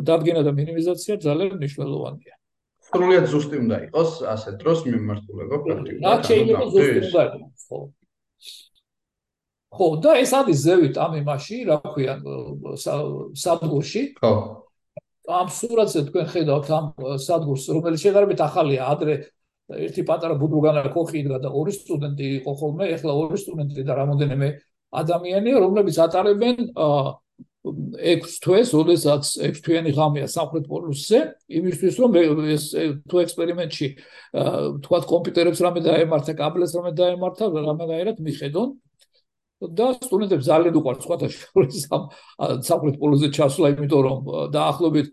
დადგენა 0.09 0.41
და 0.41 0.51
მინიმიზაცია 0.59 1.13
ძალიან 1.21 1.53
მნიშვნელოვანია. 1.61 2.40
სრულიად 2.91 3.25
ზუსტი 3.31 3.57
უნდა 3.63 3.77
იყოს 3.87 4.11
ასე 4.33 4.51
დროს 4.61 4.79
მიმართულება 4.87 5.57
პრაქტიკულად. 5.65 6.05
რა 6.05 6.13
შეიძლება 6.27 6.65
ზუსტი 6.75 6.99
უნდა 7.07 7.23
იყოს, 7.31 7.53
ხო? 7.71 7.79
ხო, 9.71 9.87
და 10.03 10.11
ეს 10.19 10.31
არის 10.35 10.57
ზევით 10.67 10.95
ამ 10.99 11.13
იმაში, 11.21 11.57
რა 11.71 11.77
ქვია, 11.87 12.15
სადგურში. 13.43 14.03
ხო. 14.19 14.33
ამ 15.31 15.47
სურათზე 15.47 16.01
თქვენ 16.11 16.25
ხედავთ 16.33 16.67
ამ 16.75 16.85
სადგურს, 17.15 17.63
რომელიც 17.71 17.99
შედარებით 18.03 18.39
ახალია, 18.43 18.89
ადრე 18.91 19.15
ერთი 19.71 20.03
პატარა 20.03 20.35
ბუდუგანა 20.35 20.91
კოხი 20.91 21.23
იდგა 21.23 21.37
და 21.45 21.49
ორი 21.55 21.71
სტუდენტი 21.71 22.25
იყო 22.41 22.51
ხოლმე, 22.59 22.85
ეხლა 22.97 23.11
ორი 23.15 23.37
სტუდენტი 23.39 23.85
და 23.87 23.93
რამოდენიმე 23.95 24.47
ადამიანია, 24.91 25.55
რომლებიც 25.63 25.95
ატარებენ 26.03 26.75
აა 26.75 27.03
6 27.61 28.39
თვეს, 28.41 28.71
ოდესაც 28.73 29.27
6 29.37 29.61
თვიანი 29.61 29.91
ღამეა 29.93 30.27
სამხრეთ 30.33 30.65
პოლუსზე, 30.65 31.19
იმისთვის 31.61 31.95
რომ 32.01 32.15
ეს 32.49 32.63
თუ 33.05 33.21
ექსპერიმენტში 33.21 33.87
თქვა 34.81 34.99
კომპიუტერებს 35.11 35.61
რამე 35.61 35.83
დაემართა, 35.85 36.33
კაბლებს 36.41 36.73
რამე 36.73 36.91
დაემართა, 36.97 37.51
რამეღაერად 37.53 38.17
მიხედონ 38.17 38.73
და 39.77 39.87
სტუდენტებს 40.01 40.45
ძალიან 40.49 40.77
უყვართ 40.81 41.05
სხვათა 41.05 41.27
შორის 41.37 41.85
ამ 41.93 42.03
სამხრეთ 42.65 42.97
პოლუსზე 42.97 43.29
ჩასვლა, 43.29 43.67
იმიტომ 43.77 44.01
რომ 44.09 44.17
დაახლოებით 44.57 45.07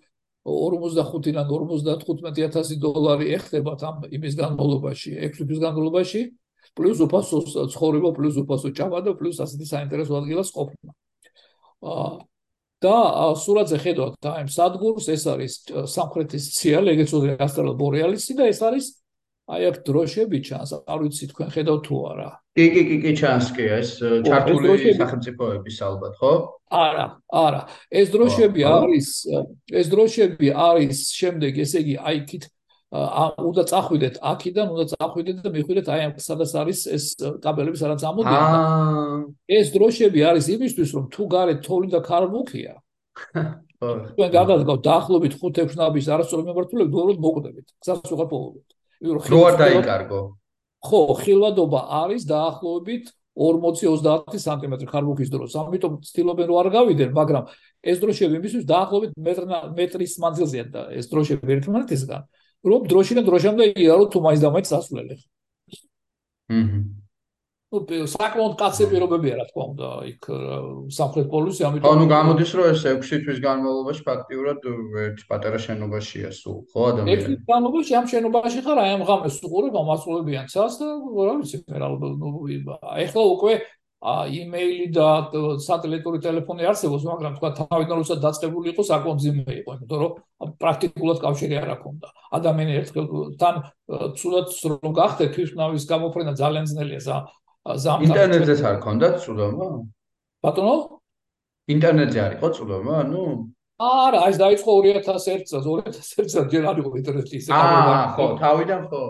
45-დან 0.49 1.47
55000 1.53 2.81
დოლარი 2.81 3.27
ეხდებათ 3.37 3.81
ამ 3.85 3.97
იმის 4.09 4.35
განმავლობაში, 4.41 5.11
6 5.21 5.45
თვის 5.45 5.61
განმავლობაში, 5.61 6.21
პლუს 6.73 7.05
უფასო 7.05 7.37
ცხოვრება, 7.77 8.09
პლუს 8.17 8.41
უფასო 8.41 8.73
ჭაბადა, 8.73 9.13
პლუს 9.21 9.45
ასეთი 9.45 9.69
საინტერესო 9.69 10.17
ადგილას 10.17 10.49
ყოფნა. 10.57 10.97
აა 11.85 12.25
და 12.85 12.97
სურათზე 13.43 13.79
ხედავთ 13.83 14.15
და 14.23 14.31
ამ 14.39 14.49
სადგურს 14.53 15.09
ეს 15.11 15.25
არის 15.27 15.55
სამხრეთის 15.91 16.45
ციალ 16.55 16.93
ეგეც 16.95 17.11
უძე 17.19 17.35
ასტრალ 17.43 17.75
ბორეალისი 17.79 18.39
და 18.39 18.47
ეს 18.53 18.63
არის 18.63 18.87
აი 19.49 19.65
აქ 19.65 19.77
დროშები 19.81 20.39
ჩანს, 20.45 20.71
არ 20.85 20.99
ვიცი 21.09 21.27
თქვენ 21.33 21.49
ხედავთ 21.55 21.83
თუ 21.89 21.97
არა. 22.13 22.29
კი, 22.53 22.65
კი, 22.69 22.83
კი, 22.85 22.97
კი 23.01 23.13
ჩანს 23.17 23.47
კი 23.57 23.65
ეს 23.79 23.91
ჩართული 24.29 24.93
სახელმწიფოების 24.99 25.79
ალბათ, 25.89 26.15
ხო? 26.21 26.33
არა, 26.69 27.07
არა. 27.33 27.63
ეს 27.89 28.13
დროშები 28.13 28.67
არის 28.69 29.09
ეს 29.73 29.87
დროშები 29.89 30.49
არის 30.53 30.99
შემდეგ, 31.17 31.63
ესე 31.65 31.81
იგი, 31.81 31.95
აი 31.97 32.17
იქით 32.21 32.45
უნდა 32.89 33.63
წახვიდეთ 33.69 34.15
აქიდან, 34.25 34.67
უნდა 34.73 34.85
წახვიდეთ 34.97 35.37
და 35.45 35.51
მიხვიდეთ 35.53 35.87
აი 35.93 36.01
ამ 36.09 36.13
სადაც 36.25 36.51
არის 36.57 36.79
ეს 36.89 37.05
კაბელები 37.45 37.77
სადაც 37.77 38.01
ამოდიან. 38.01 38.43
აა 38.49 39.19
ეს 39.45 39.67
დროშები 39.77 40.21
არის 40.25 40.47
იმისთვის, 40.57 40.91
რომ 40.97 41.05
თუ 41.13 41.23
გარეთ 41.29 41.59
თოვლი 41.69 41.89
და 41.93 42.01
ქარბუქია. 42.01 42.75
ხო. 43.13 43.43
თქვენ 44.17 44.31
გადადგავთ 44.33 44.81
დაახლოებით 44.89 45.33
5-6 45.37 45.77
ნაბის 45.77 46.07
არასწორი 46.09 46.43
მიმართულებით, 46.49 46.91
უბრალოდ 46.97 47.19
მოკვდებით. 47.23 47.67
გზას 47.85 48.09
უღარ 48.09 48.29
პოულობთ. 48.33 48.69
რო 49.05 49.41
არ 49.53 49.55
დაიკარგო. 49.61 50.21
ხო, 50.83 51.01
ხილვადობა 51.23 51.81
არის 52.09 52.23
დაახლოებით 52.25 53.05
40-30 53.39 54.43
სანტიმეტრი 54.43 54.87
ხარბუქის 54.91 55.31
დროს. 55.31 55.55
ამიტომ 55.55 55.93
ცდილობენ 56.03 56.47
რომ 56.51 56.59
არ 56.59 56.69
გავიდენ, 56.75 57.11
მაგრამ 57.15 57.45
ეს 57.87 57.97
დროშები 58.03 58.35
იმისთვის 58.41 58.65
დაახლოებით 58.67 59.13
მეტრის 59.79 60.15
მანძილზეა 60.19 60.65
და 60.75 60.83
ეს 60.99 61.07
დროშები 61.07 61.53
ერთმანეთისგან, 61.59 62.23
რომ 62.65 62.81
დროშიდან 62.91 63.25
დროშამდე 63.29 63.65
იარო 63.79 64.05
თუ 64.13 64.19
მაინც 64.27 64.41
და 64.43 64.49
მაინც 64.55 64.69
ასვლელი. 64.79 65.15
აჰა. 66.49 66.79
ну 67.69 67.85
საკმაოდ 68.09 68.55
კაცი 68.57 68.87
პირობებია 68.89 69.35
რა 69.37 69.45
თქმა 69.51 69.65
უნდა 69.77 69.89
იქ 70.09 70.29
სამხრეთ 70.97 71.27
პოლუსი 71.29 71.67
ამიტომ 71.69 71.91
ანუ 71.93 72.07
გამოდის 72.09 72.53
რომ 72.57 72.69
ეს 72.73 72.85
6 72.89 73.27
თვის 73.27 73.41
განმავლობაში 73.45 74.03
ფაქტიურად 74.09 74.69
ერთ 75.05 75.21
პატარა 75.29 75.59
შენობაშია 75.61 76.31
სულ 76.33 76.57
ხო 76.73 76.87
ადამიანი 76.93 77.27
6 77.29 77.29
თვის 77.29 77.51
განმავლობაში 77.53 77.99
ამ 78.01 78.07
შენობაში 78.09 78.63
ხარ 78.65 78.81
აი 78.85 78.95
ამ 78.97 79.05
ღამეს 79.05 79.37
უყურებ 79.45 79.77
ამ 79.85 79.93
ასრულებიან 79.97 80.49
ცას 80.49 80.81
და 80.81 80.89
რა 81.29 81.35
ვიცი 81.45 81.59
რა 81.69 81.89
ნუ 81.93 82.79
ეხლა 83.05 83.23
უკვე 83.37 83.53
აიმეილი 83.99 84.87
და 84.95 85.07
სატელიტური 85.59 86.21
ტელეფონი 86.23 86.69
არსებობს, 86.71 87.03
მაგრამ 87.03 87.33
თქვა 87.39 87.51
თავიდან 87.59 87.97
როცა 87.99 88.17
დაწყებული 88.23 88.71
იყო 88.71 88.83
საკმაოდ 88.87 89.19
ძიმე 89.25 89.55
იყო, 89.59 89.71
იმიტომ 89.75 89.99
რომ 89.99 90.13
პრაქტიკულად 90.63 91.19
კავშირი 91.25 91.55
არ 91.59 91.71
აქვს. 91.75 92.13
ადამიანი 92.39 92.73
ერთხელ 92.79 93.07
თან 93.43 93.55
ცუდად 94.15 94.47
რომ 94.71 94.93
გახდე 94.95 95.25
თვითნავის 95.35 95.85
გამოფრენა 95.91 96.33
ძალიან 96.39 96.65
ძნელია 96.71 97.01
ზა 97.03 97.17
ზამ 97.83 98.07
ინტერნეტზეც 98.07 98.61
არ 98.65 98.77
ქონდათ 98.87 99.15
წვდომა? 99.27 99.67
ბატონო? 100.47 100.75
ინტერნეტზე 101.75 102.19
არ 102.23 102.33
იყო 102.39 102.49
წვდომა? 102.55 102.93
ანუ 103.03 103.23
არა, 103.79 104.21
ეს 104.31 104.37
დაიწყო 104.43 104.71
2001 104.83 105.43
წელს, 105.47 105.65
2001 105.67 106.31
წელს 106.33 106.51
ჯერ 106.55 106.65
არ 106.71 106.77
იყო 106.83 106.91
ინტერნეტი 106.99 107.35
ისე 107.39 107.51
აა, 107.55 107.99
ხო, 108.15 108.25
თავიდან 108.43 108.83
ხო. 108.91 109.03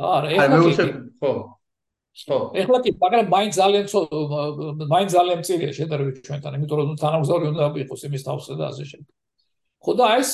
არა, 0.00 0.28
ეხლა 0.36 0.56
კი. 0.60 0.88
ხო. 1.20 1.32
ხო. 2.12 2.38
ეხლა 2.52 2.78
კი, 2.84 2.90
მაგრამ 3.00 3.26
მაინც 3.32 3.52
ძალიან 3.56 3.84
მაინც 4.92 5.10
ძალიან 5.16 5.38
მწირია 5.40 5.72
შედარებით 5.72 6.16
ჩვენთან, 6.26 6.52
იმიტომ 6.60 6.76
რომ 6.78 6.96
თანამგზავრი 7.00 7.46
უნდა 7.52 7.64
იყოს 7.82 8.00
იმის 8.08 8.22
თავსა 8.28 8.54
და 8.60 8.64
ასე 8.68 8.84
შემდეგ. 8.92 9.12
ხო 9.80 9.92
და 9.96 10.06
ეს 10.20 10.30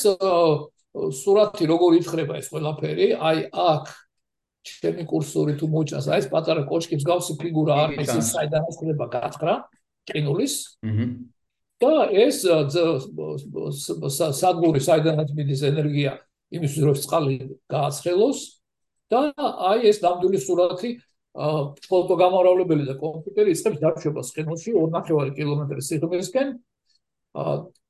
სურათი 1.23 1.65
როგორ 1.71 1.91
ითხრება 2.03 2.35
ეს 2.43 2.47
ყველაფერი? 2.51 3.07
აი 3.15 3.39
აქ 3.55 3.85
ჩემი 4.69 5.03
კურსორი 5.07 5.55
თუ 5.55 5.67
მოჭას, 5.71 6.07
აი 6.11 6.19
ეს 6.19 6.29
პატარა 6.29 6.63
კოჩკის 6.67 7.03
გავსი 7.07 7.33
ფიგურა 7.39 7.75
არის 7.89 8.11
ის 8.11 8.27
საიდანაც 8.35 8.75
ხდება 8.75 9.07
გათხრა 9.15 9.55
ყინულის. 10.11 10.55
აჰა. 10.83 11.07
და 11.79 12.11
ეს 12.11 12.43
სადგური 14.35 14.81
საიდანაც 14.83 15.31
მიდის 15.31 15.63
ენერგია 15.71 16.19
იმის 16.51 16.75
რომ 16.83 16.97
წყალი 16.99 17.37
გააცხელოს 17.71 18.39
და 19.13 19.21
აი 19.39 19.87
ეს 19.91 20.03
ნამდვილი 20.03 20.41
სურათი 20.43 20.91
ფოტოგამომრავლებელი 21.39 22.85
და 22.89 22.95
კომპიუტერი 22.99 23.55
იწყებს 23.55 23.79
დაშვებას 23.83 24.31
ყინულში 24.35 24.75
2.5 24.75 25.35
კილომეტრის 25.39 25.91
სიღრმისკენ. 25.93 26.49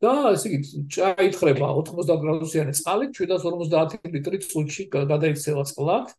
და 0.05 0.13
ესე 0.35 0.49
იგი 0.51 0.59
ჩაითხრება 0.93 1.69
90 1.81 2.19
გრადუსიანი 2.21 2.73
წყალი 2.77 3.07
750 3.17 4.11
ლიტრი 4.13 4.41
წუთში 4.45 4.83
გადაიქცევა 4.93 5.63
წყლად. 5.71 6.13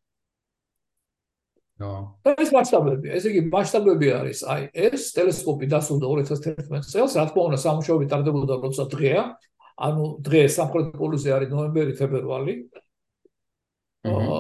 და 2.26 2.34
ეს 2.42 2.50
მასშტაბები, 2.52 3.08
ესე 3.16 3.30
იგი 3.32 3.42
მასშტაბები 3.54 4.08
არის, 4.12 4.40
აი 4.44 4.64
ეს 4.74 5.14
ტელესკოპი 5.16 5.66
დასრულდა 5.72 6.06
2011 6.12 6.92
წელს, 6.92 7.14
რა 7.16 7.26
თქმა 7.30 7.44
უნდა 7.48 7.60
სამუშაოები 7.64 8.08
ტარდებოდა 8.12 8.56
როცა 8.66 8.84
დღეა, 8.96 9.24
ანუ 9.80 10.04
დღე 10.26 10.42
სამხრეთ 10.58 10.88
პოლუსზე 11.00 11.30
არის 11.38 11.50
ნოემბერი, 11.54 11.94
ფებრვარი. 11.96 12.56
აა 14.10 14.40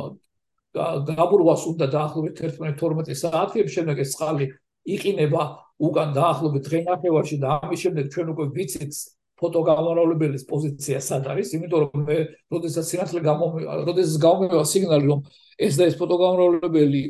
გაბურვას 0.75 1.63
უნდა 1.71 1.86
დაახლოებით 1.89 2.41
11-12 2.45 3.15
საათი, 3.17 3.65
შემდეგ 3.75 4.01
ეს 4.03 4.13
წყალი 4.13 4.45
იყინება 4.86 5.41
უკან 5.79 6.13
დაახლოებით 6.13 6.63
დღენახევარში 6.69 7.38
და 7.41 7.47
ამის 7.63 7.79
შემდეგ 7.86 8.05
ჩვენ 8.13 8.27
უკვე 8.34 8.45
ვიცით 8.53 8.93
ფოტოგამომრავლებლის 9.39 10.43
პოზიცია 10.49 10.99
სად 10.99 11.27
არის, 11.32 11.53
იმიტომ 11.55 11.79
რომ 11.84 12.01
მე 12.08 12.17
როდესაც 12.53 12.86
სინათლე 12.91 13.19
გამო 13.23 13.45
როდესაც 13.88 14.15
გამომევა 14.19 14.63
სიგნალი 14.67 15.05
რომ 15.10 15.21
ეს 15.60 15.73
და 15.79 15.88
ეს 15.88 15.95
ფოტოგამრავლებელი 15.99 17.01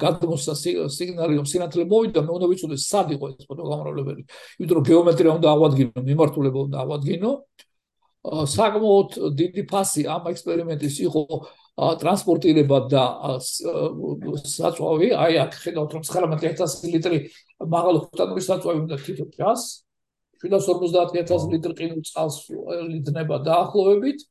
გადმოსა 0.00 0.54
სიგნალი 0.96 1.34
რომ 1.40 1.46
სინათლე 1.52 1.84
მოვიდა 1.92 2.24
მე 2.24 2.32
უნდა 2.38 2.46
ვიცოდე 2.52 2.76
სად 2.80 3.12
იყო 3.16 3.24
ეს 3.34 3.44
ფოტოგამრავლებელი 3.50 4.22
იმიტომ 4.24 4.76
რომ 4.80 4.86
გეომეტრია 4.88 5.32
უნდა 5.38 5.48
ავადგინო 5.56 6.04
მიმართულება 6.08 6.58
უნდა 6.68 6.78
ავადგინო. 6.84 7.30
საკმაოდ 8.24 9.10
დიდი 9.36 9.62
ფასი 9.68 10.02
ამ 10.08 10.32
ექსპერიმენტის 10.32 10.96
იყო 11.04 11.22
ტრანსპორტირება 11.74 12.78
და 12.90 13.04
საწვავი 14.54 15.08
აი 15.24 15.40
აქ 15.44 15.56
ხედავთ 15.64 15.96
რომ 15.96 16.04
19000 16.06 16.92
ლიტრი 16.94 17.18
მაღალ 17.74 17.98
ოქტანური 18.02 18.42
საწვავი 18.46 18.84
უნდა 18.84 18.98
თვითონ 19.02 19.32
ჩას 19.34 19.62
750000 20.44 21.50
ლიტრი 21.50 21.74
ყინულ 21.80 22.06
წყალს 22.06 22.38
ლიდნება 22.92 23.42
დაახლოებით 23.48 24.22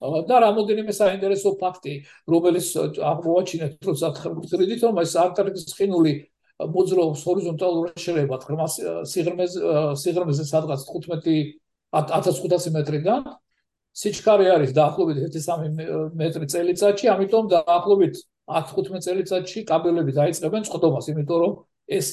და 0.00 0.36
რამოდენიმე 0.40 0.92
საინტერესო 0.96 1.50
ფაქტი, 1.60 1.94
რომელიც 2.24 2.68
აღმოაჩინეთ 3.04 3.72
თროცა 3.84 4.08
ხრიდით, 4.48 4.80
რომ 4.88 5.00
ეს 5.04 5.12
არტარქტიკის 5.12 5.74
ყინული 5.76 6.12
მოძრაობს 6.60 7.20
ჰორიზონტალურად 7.28 8.00
შელებად 8.00 8.46
ღრმა 8.48 8.66
სიღრმეზე 9.12 9.60
სიღრმეზე 10.00 10.44
სადღაც 10.48 10.80
15 10.88 11.36
1500 11.92 12.72
მეტრიდან. 12.72 13.28
სიჩქარე 14.00 14.46
არის 14.56 14.70
დაახლოებით 14.76 15.18
1.3 15.28 16.12
მეტრი 16.20 16.46
წელიწადში, 16.52 17.06
ამიტომ 17.14 17.44
დაახლოებით 17.54 18.14
10-15 18.50 19.04
წელიწადში 19.06 19.64
კაბელები 19.68 20.12
დაიწყებენ 20.16 20.62
წყდომას, 20.68 21.10
იმიტომ 21.12 21.38
რომ 21.44 21.52
ეს 21.90 22.08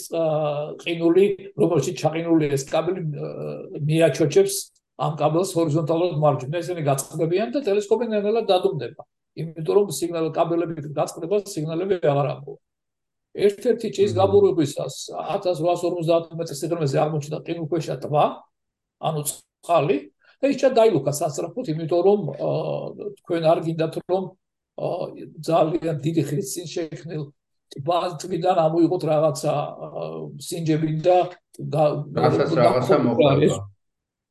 ყინული, 0.83 1.25
რომელშიც 1.53 1.95
ჩაყინული 2.01 2.45
ეს 2.57 2.63
კაბელი 2.67 3.01
მიაჩოჩებს 3.87 4.55
ამ 4.97 5.13
კაბელს 5.21 5.51
ჰორიზონტალურად 5.53 6.17
მარჯვნივ 6.17 6.57
ესენი 6.57 6.81
გაწყდებიან 6.89 7.53
და 7.53 7.59
ტელესკოპი 7.61 8.05
ნელ-ნელა 8.09 8.41
დადუმდება. 8.49 9.03
იმიტომ 9.37 9.73
რომ 9.77 9.87
სიგნალ 9.93 10.27
კაბელებით 10.33 10.85
გაწყდება 10.97 11.35
სიგნალები 11.45 12.01
აღარ 12.01 12.27
ამბობ. 12.33 12.57
ერთ-ერთი 13.37 13.87
ჭის 13.93 14.11
გაბურებისას 14.17 14.95
1850 15.13 16.33
მეტრის 16.33 16.57
სიღრმეზე 16.57 16.97
აღმოჩნდა 17.05 17.37
ყინულქვეშა 17.45 17.95
ტბა, 18.01 18.25
ანუ 18.97 19.21
წყალი 19.29 19.97
და 20.41 20.45
ის 20.51 20.57
ჩადაილუკა 20.61 21.11
სასწრაფოდ, 21.19 21.65
იმიტომ 21.73 22.01
რომ 22.07 22.19
თქვენ 23.21 23.41
არ 23.51 23.59
გინდათ 23.65 23.95
რომ 24.05 24.23
ძალიან 25.41 25.95
დიდი 26.05 26.21
ხნის 26.27 26.47
წინ 26.53 26.67
შექმნილ 26.73 27.23
ტბიდან 28.21 28.57
ამოიღოთ 28.67 29.03
რაღაცა 29.11 29.53
სინჯები 30.39 30.91
და 31.01 31.17
რაღაცა 31.65 32.95
მოხდა. 33.05 33.57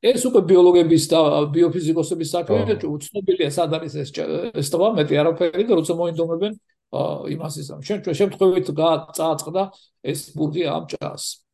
ეს 0.06 0.22
უკვე 0.28 0.40
ბიოლოგების 0.46 1.04
და 1.10 1.20
ბიოფიზიკოსების 1.50 2.28
საქმეა, 2.36 2.78
უცნობია 2.86 3.48
სად 3.50 3.70
არის 3.76 3.94
ეს 4.02 4.10
ეს 4.54 4.68
თვა 4.70 4.88
მეტი 4.96 5.14
არაფერი 5.20 5.64
და 5.66 5.72
როცა 5.80 5.92
მოინდომებენ 5.98 6.52
იმას 7.34 7.54
ის 7.60 7.68
ამ 7.74 7.80
შენ 7.82 7.98
შემთხვევით 8.14 8.70
წააწყდა 8.70 9.62
ეს 10.06 10.20
ბურგი 10.36 10.62
ამ 10.70 10.86
ჭას. 10.86 11.45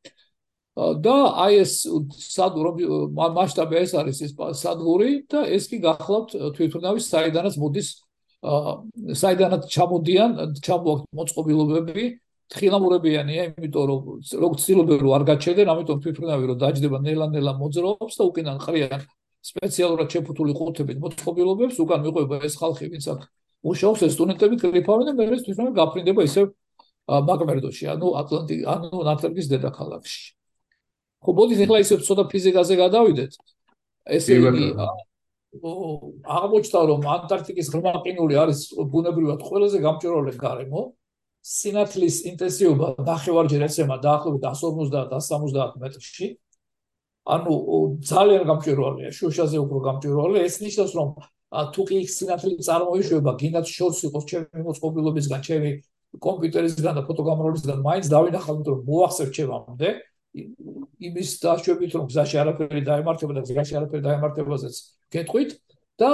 და 0.77 1.17
აი 1.45 1.59
ეს 1.63 1.73
სადური 2.17 2.87
მასშტაბი 3.13 3.77
ეს 3.77 3.93
არის 3.93 4.23
ეს 4.25 4.33
სადური 4.57 5.11
და 5.29 5.45
ეს 5.45 5.69
კი 5.69 5.83
გახლავთ 5.85 6.33
თვითონავის 6.57 7.09
საიდანაც 7.13 7.59
მოდის 7.61 7.89
საიდანაც 8.43 9.69
ჩამოდიან 9.69 10.31
ჩამოაქვს 10.65 11.13
მოწყობილობები 11.13 12.05
თხილამურებიანია, 12.53 13.43
იმიტომ 13.57 13.85
რომ 13.89 14.01
როგორც 14.45 14.65
ცდილობენ 14.65 14.99
რომ 15.03 15.13
არ 15.17 15.25
გაჩერდნენ, 15.31 15.69
ამიტომ 15.73 15.99
თვითონავი 16.05 16.45
რომ 16.51 16.59
დაждდება 16.61 16.99
ნელა-ნელა 17.07 17.53
მოძრაობს 17.61 18.15
და 18.19 18.23
უკიდან 18.29 18.57
ყრიან 18.65 19.01
სპეციალურად 19.43 20.09
შეფუთული 20.13 20.53
ყუთებით 20.59 20.99
მოწყობილობებს, 21.05 21.77
უკან 21.81 22.01
მიყვება 22.05 22.37
ეს 22.45 22.55
ხალხი, 22.61 22.91
ვინც 22.93 23.05
აქ 23.13 23.21
მუშაობს, 23.63 24.01
ეს 24.05 24.13
სტუდენტები 24.17 24.55
კრიფავენ 24.61 25.07
და 25.09 25.13
მე 25.17 25.25
თვითონ 25.49 25.73
გაფრინდება 25.81 26.21
ისევ 26.29 26.45
მაგმერდოში, 27.09 27.85
ანუ 27.95 28.09
ატლანტი, 28.21 28.57
ანუ 28.69 29.01
ნათერგის 29.09 29.47
დედაქალაქში. 29.49 30.42
ხო, 31.23 31.31
ბოდით 31.39 31.61
ახლა 31.65 31.79
ისევ 31.85 31.99
ცოტა 32.07 32.25
ფიზიკაზე 32.33 32.75
გადავიდეთ. 32.83 33.33
ესე 34.19 34.33
იგი 34.43 34.67
აღმოჩნდა 35.53 36.81
რომ 36.91 37.03
ანტარქტიკის 37.15 37.67
ღრმა 37.73 37.93
ყინული 38.03 38.35
არის 38.43 38.61
ბუნებრივად 38.93 39.41
ყველაზე 39.49 39.79
გამჭვირვალე 39.85 40.33
გარემო. 40.41 40.83
სინათლის 41.43 42.17
ინტენსივობა 42.31 42.87
ნახევარჯერ 43.03 43.63
ეცემა 43.67 43.97
დაახლოებით 44.03 44.45
150-170 44.47 45.77
მეტრში. 45.83 46.27
ანუ 47.23 47.55
ძალიან 48.03 48.43
გამჭვირვალეა 48.51 49.11
შუშაზე 49.15 49.57
უფრო 49.63 49.79
გამჭვირვალე 49.87 50.39
ეს 50.43 50.57
ნიშნავს 50.65 50.93
რომ 50.99 51.09
თუ 51.75 51.83
კი 51.87 51.99
სინათლე 52.09 52.53
წარმოიშვება 52.67 53.33
გინდათ 53.39 53.67
შორს 53.71 53.99
იყოს 54.09 54.25
ჩემი 54.31 54.63
მოწყობილობისგან 54.67 55.41
ჩემი 55.47 55.71
კომპიუტერისგან 56.27 56.95
და 56.99 57.03
ფოტოგამრავლისგან 57.07 57.79
მაინც 57.87 58.07
დავინახავ 58.11 58.55
იმიტომ 58.57 58.75
რომ 58.75 58.83
მოახსევ 58.91 59.29
ჩემამდე 59.37 59.89
იმის 60.33 61.31
დაშვებით 61.43 61.97
რომ 61.97 62.07
გზაში 62.09 62.37
არაფერი 62.43 62.83
დაემართება 62.89 63.33
და 63.37 63.43
გზაში 63.49 63.77
არაფერი 63.81 64.03
დაემართებაზეც 64.07 64.77
გეტყვით 65.13 65.51
და 66.03 66.13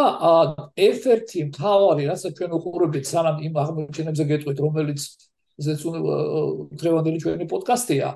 ერთ-ერთი 0.88 1.44
მთავარი 1.50 2.08
რასაც 2.10 2.32
ჩვენ 2.38 2.56
უყურებთ 2.58 3.04
სანამ 3.12 3.36
იმ 3.46 3.54
აღმოჩენებზე 3.62 4.24
გეტყვით 4.32 4.58
რომელიც 4.64 5.00
ესეც 5.62 5.80
დღევანდელი 6.82 7.18
ჩვენი 7.22 7.46
პოდკასტია 7.52 8.08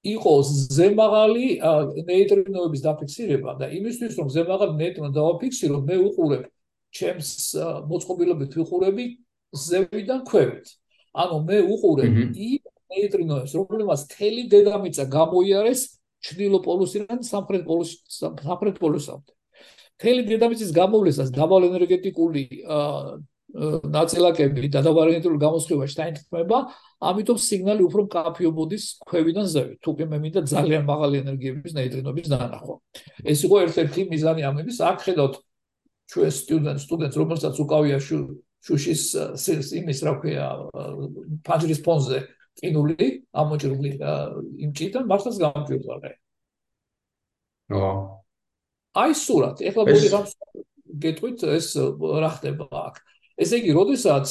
იყოს 0.00 0.48
ზემაღალი 0.76 1.46
ნეიტრინოების 2.08 2.80
დაფიქსირება 2.86 3.50
და 3.60 3.66
იმისთვის 3.78 4.12
რომ 4.20 4.28
ზემაღალი 4.36 4.74
ნეიტრინო 4.80 5.10
დავაფიქსირო 5.18 5.76
მე 5.88 5.96
უყურებ 6.08 6.46
ჩემს 6.90 7.30
მოწყობილობით 7.90 8.56
ვიყურები 8.58 9.04
ზევიდან 9.54 10.24
ქვევით. 10.26 10.66
ანუ 11.14 11.36
მე 11.46 11.58
უყურებ 11.74 12.14
იმ 12.34 12.62
ნეიტრინოებს 12.90 13.52
რომლებსაც 13.58 14.00
თელი 14.14 14.42
დედამიწა 14.52 15.04
გამოიარეს 15.16 15.80
ჩრდილო 16.20 16.58
პოლუსიდან 16.66 17.20
სამხრეთ 17.24 17.62
პოლუს 17.64 17.90
სამხრეთ 18.44 18.76
პოლუსამდე. 18.82 19.32
თელი 20.00 20.22
დედამიწის 20.28 20.70
გამოვლისას 20.76 21.28
დაბალ 21.32 21.62
ენერგეტიკული 21.70 22.42
ნაწილაკები 23.50 24.68
და 24.70 24.80
დაბალ 24.86 25.06
ენერგეტიკული 25.10 25.40
გამოსხივება 25.42 25.86
შეიტანხმება 25.90 26.58
ამიტომ 27.10 27.38
სიგნალი 27.40 27.82
უფრო 27.88 28.00
მკაფიობოდის 28.06 28.84
ქვევიდან 29.10 29.46
ზევით. 29.50 29.78
თუ 29.82 29.90
კი 29.98 30.04
მე 30.06 30.18
მინდა 30.22 30.40
ძალიან 30.54 30.82
მაღალი 30.86 31.16
ენერგიების 31.24 31.72
ნეიტრინოების 31.74 32.26
დანახვა. 32.30 32.74
ეს 33.26 33.38
იყო 33.46 33.56
ერთ-ერთი 33.66 34.00
მიზანი 34.12 34.42
ამების. 34.50 34.76
აქ 34.90 34.98
ხედავთ 35.04 35.34
ჩვენ 36.10 36.30
სტუდენტ 36.30 36.78
სტუდენტს 36.84 37.16
რომელსაც 37.20 37.54
უკავია 37.64 37.98
შუშის 38.66 39.02
იმის 39.80 39.98
რა 40.04 40.12
ქვია 40.20 40.46
ფაჯრის 41.46 41.80
ფონზე 41.86 42.18
ყინული 42.58 43.08
ამოჭრული 43.30 43.90
იმ 44.64 44.70
ჭიდან 44.74 45.04
მართლაც 45.06 45.36
გამჭირვალე. 45.44 46.10
ო. 47.70 47.90
აი 48.98 49.12
სურათ, 49.14 49.62
ეხლა 49.62 49.82
მოდი 49.86 50.08
რამ 50.10 50.26
გეტყვით 51.02 51.38
ეს 51.54 51.68
რა 51.78 52.30
ხდება 52.34 52.66
აქ. 52.66 52.96
ესე 53.38 53.62
იგი, 53.62 53.70
როდესაც 53.78 54.26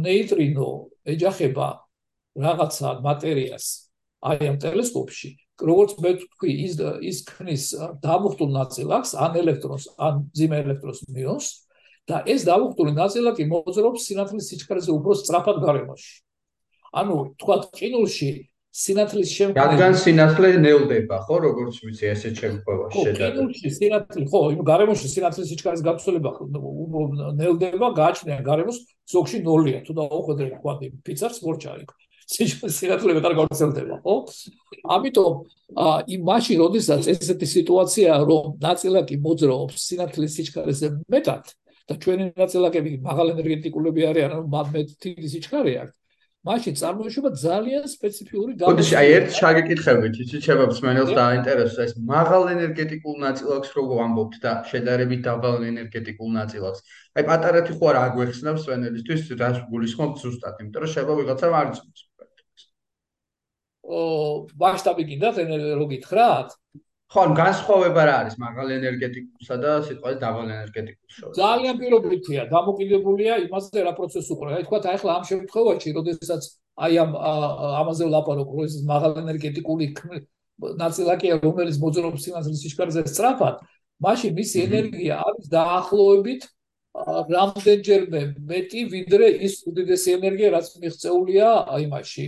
ნეიტრინო 0.00 0.68
ეჯახება 1.04 1.68
რაღაცა 2.40 2.88
მატერიას 3.04 3.66
აი 4.24 4.48
ამ 4.48 4.56
ტელესკოპში, 4.56 5.30
როგორც 5.60 5.90
მე 6.00 6.12
თქვი, 6.24 6.50
ის 6.64 6.72
ის 6.80 7.18
ქნის 7.28 7.64
დამუხტულ 8.00 8.50
ნაწილაკს, 8.56 9.12
ან 9.20 9.36
ელექტრონს, 9.42 9.84
ან 10.00 10.24
ძიმე 10.32 10.64
ელექტრონს 10.64 11.00
მიონს 11.12 11.48
და 12.08 12.24
ეს 12.24 12.48
დამუხტული 12.48 12.96
ნაწილაკი 12.96 13.44
მოძრაობს 13.52 14.08
სინათლის 14.08 14.48
სიჩქარეზე 14.48 14.90
უფრო 14.96 15.12
სწრაფად 15.20 15.60
გარემოში. 15.60 16.23
ანუ 17.00 17.16
თქვა 17.40 17.56
ყინულში 17.78 18.30
სინათლის 18.74 19.30
შემკრე 19.30 19.64
რადგან 19.64 19.92
სინათლე 20.02 20.48
ნელდება 20.58 21.18
ხო 21.26 21.36
როგორც 21.44 21.76
ვიცი 21.84 22.08
ესე 22.10 22.30
შემკრება 22.38 22.88
შედა 22.94 23.28
ყინულში 23.34 23.70
სინათლე 23.78 24.24
ხო 24.32 24.40
იმ 24.54 24.62
გარემოში 24.70 25.10
სინათლის 25.14 25.50
სიჩქარის 25.52 25.82
გაცვლება 25.86 26.32
ნელდება 27.38 27.90
გააჩნია 28.00 28.40
გარემოს 28.50 28.80
ზოგში 29.14 29.42
ნოლია 29.46 29.84
თუ 29.86 29.94
დაუხედე 30.00 30.50
თქვა 30.58 30.74
პიცარს 31.06 31.38
მორჩარი 31.46 31.86
სინათლე 32.26 33.14
მეტარ 33.18 33.34
გავრცელდება 33.38 33.96
ხო? 34.02 34.14
ამიტომ 34.96 35.34
იმ 36.14 36.20
მაშინ 36.28 36.56
როდესაც 36.64 37.08
ესეთი 37.14 37.46
სიტუაცია 37.54 38.10
რომ 38.30 38.44
ნაწილაკი 38.64 39.16
მოძრაობს 39.26 39.76
სინათლის 39.88 40.32
სიჩქარეზე 40.38 40.88
მეტად 41.14 41.44
და 41.84 41.94
ჩვენი 42.00 42.24
ნაწილაკები 42.42 42.90
მაღალ 43.04 43.36
ენერგეტიკულები 43.36 44.08
არიან 44.10 44.34
ანუ 44.38 44.46
მაგნეტ 44.56 44.88
თითის 45.04 45.30
სიჩქარე 45.36 45.74
აქვს 45.84 46.03
მაშინ 46.44 46.74
წარმოიშვება 46.76 47.30
ძალიან 47.40 47.84
სპეციფიური 47.88 48.52
გამო. 48.60 48.72
ოდეში 48.76 48.94
აი 49.00 49.12
ერთ 49.16 49.30
შეგეკითხებით, 49.40 50.14
იცი 50.24 50.38
ჩემო 50.44 50.64
მსმენელს 50.68 51.12
დააინტერესებს 51.16 51.78
ეს 51.84 51.92
მაღალ 52.10 52.42
ენერგეტიკულ 52.54 53.14
ნაწილაკს 53.24 53.70
როგორ 53.78 54.02
ამბობთ 54.06 54.34
და 54.44 54.52
შედარებით 54.68 55.20
დაბალ 55.24 55.64
ენერგეტიკულ 55.72 56.28
ნაწილაკს. 56.36 56.80
აი 57.16 57.24
პატარეთი 57.30 57.72
ხო 57.80 57.84
არ 57.90 57.96
აგვეხსნებს 58.04 58.60
მსმენელისთვის 58.60 59.22
რას 59.40 59.56
გულისხმობთ 59.72 60.16
ზუსტად, 60.20 60.54
იმიტომ 60.60 60.80
რომ 60.84 60.92
შეიძლება 60.92 61.14
ვიღაცამ 61.20 61.56
არ 61.60 61.66
იცოდეს. 61.72 62.02
ო, 63.84 63.98
მასშტაბი 64.60 65.02
გინდათ 65.08 65.36
ენერგიით 65.48 66.04
ხრათ? 66.12 66.48
ხო, 67.14 67.22
ან 67.30 67.32
განსხვავება 67.38 68.02
რა 68.10 68.14
არის 68.24 68.34
მაღალ 68.42 68.68
ენერგეტიკულსა 68.74 69.56
და 69.62 69.72
სიტყვის 69.86 70.16
დაბალ 70.18 70.48
ენერგეტიკულს 70.50 71.14
შორის? 71.14 71.36
ძალიან 71.38 71.74
პირობითია, 71.78 72.40
დამოკიდებულია 72.50 73.34
იმაზე 73.46 73.78
რა 73.86 73.92
პროცესი 73.94 74.30
უყურე. 74.34 74.50
აი 74.58 74.64
თქვა, 74.66 74.78
აი 74.82 74.96
ახლა 74.98 75.10
ამ 75.14 75.24
შემთხვევაში, 75.30 75.88
როდესაც 75.98 76.42
აი 76.74 76.92
ამ 77.04 77.10
ამაზე 77.82 78.04
ვლაპარაკ, 78.10 78.48
რომ 78.50 78.64
ეს 78.66 78.74
მაღალ 78.82 79.12
ენერგეტიკული 79.22 79.86
ნაწილაკია, 80.82 81.32
რომელიც 81.46 81.76
მოძრაობს 81.78 82.20
სინათლის 82.26 82.60
სიჩქარეზე 82.66 83.02
სწრაფად, 83.14 83.56
მაშინ 84.02 84.30
მისი 84.34 84.56
ენერგია 84.66 85.14
არის 85.22 85.46
დაახლოებით 85.54 86.42
რამდენჯერმე 86.94 88.22
მეტი, 88.50 88.80
ვიდრე 88.90 89.26
ის 89.46 89.54
უდიდესი 89.70 90.10
ენერგია, 90.18 90.48
რაც 90.54 90.66
მიღწეულია 90.82 91.48
აი 91.74 91.84
მასში, 91.90 92.26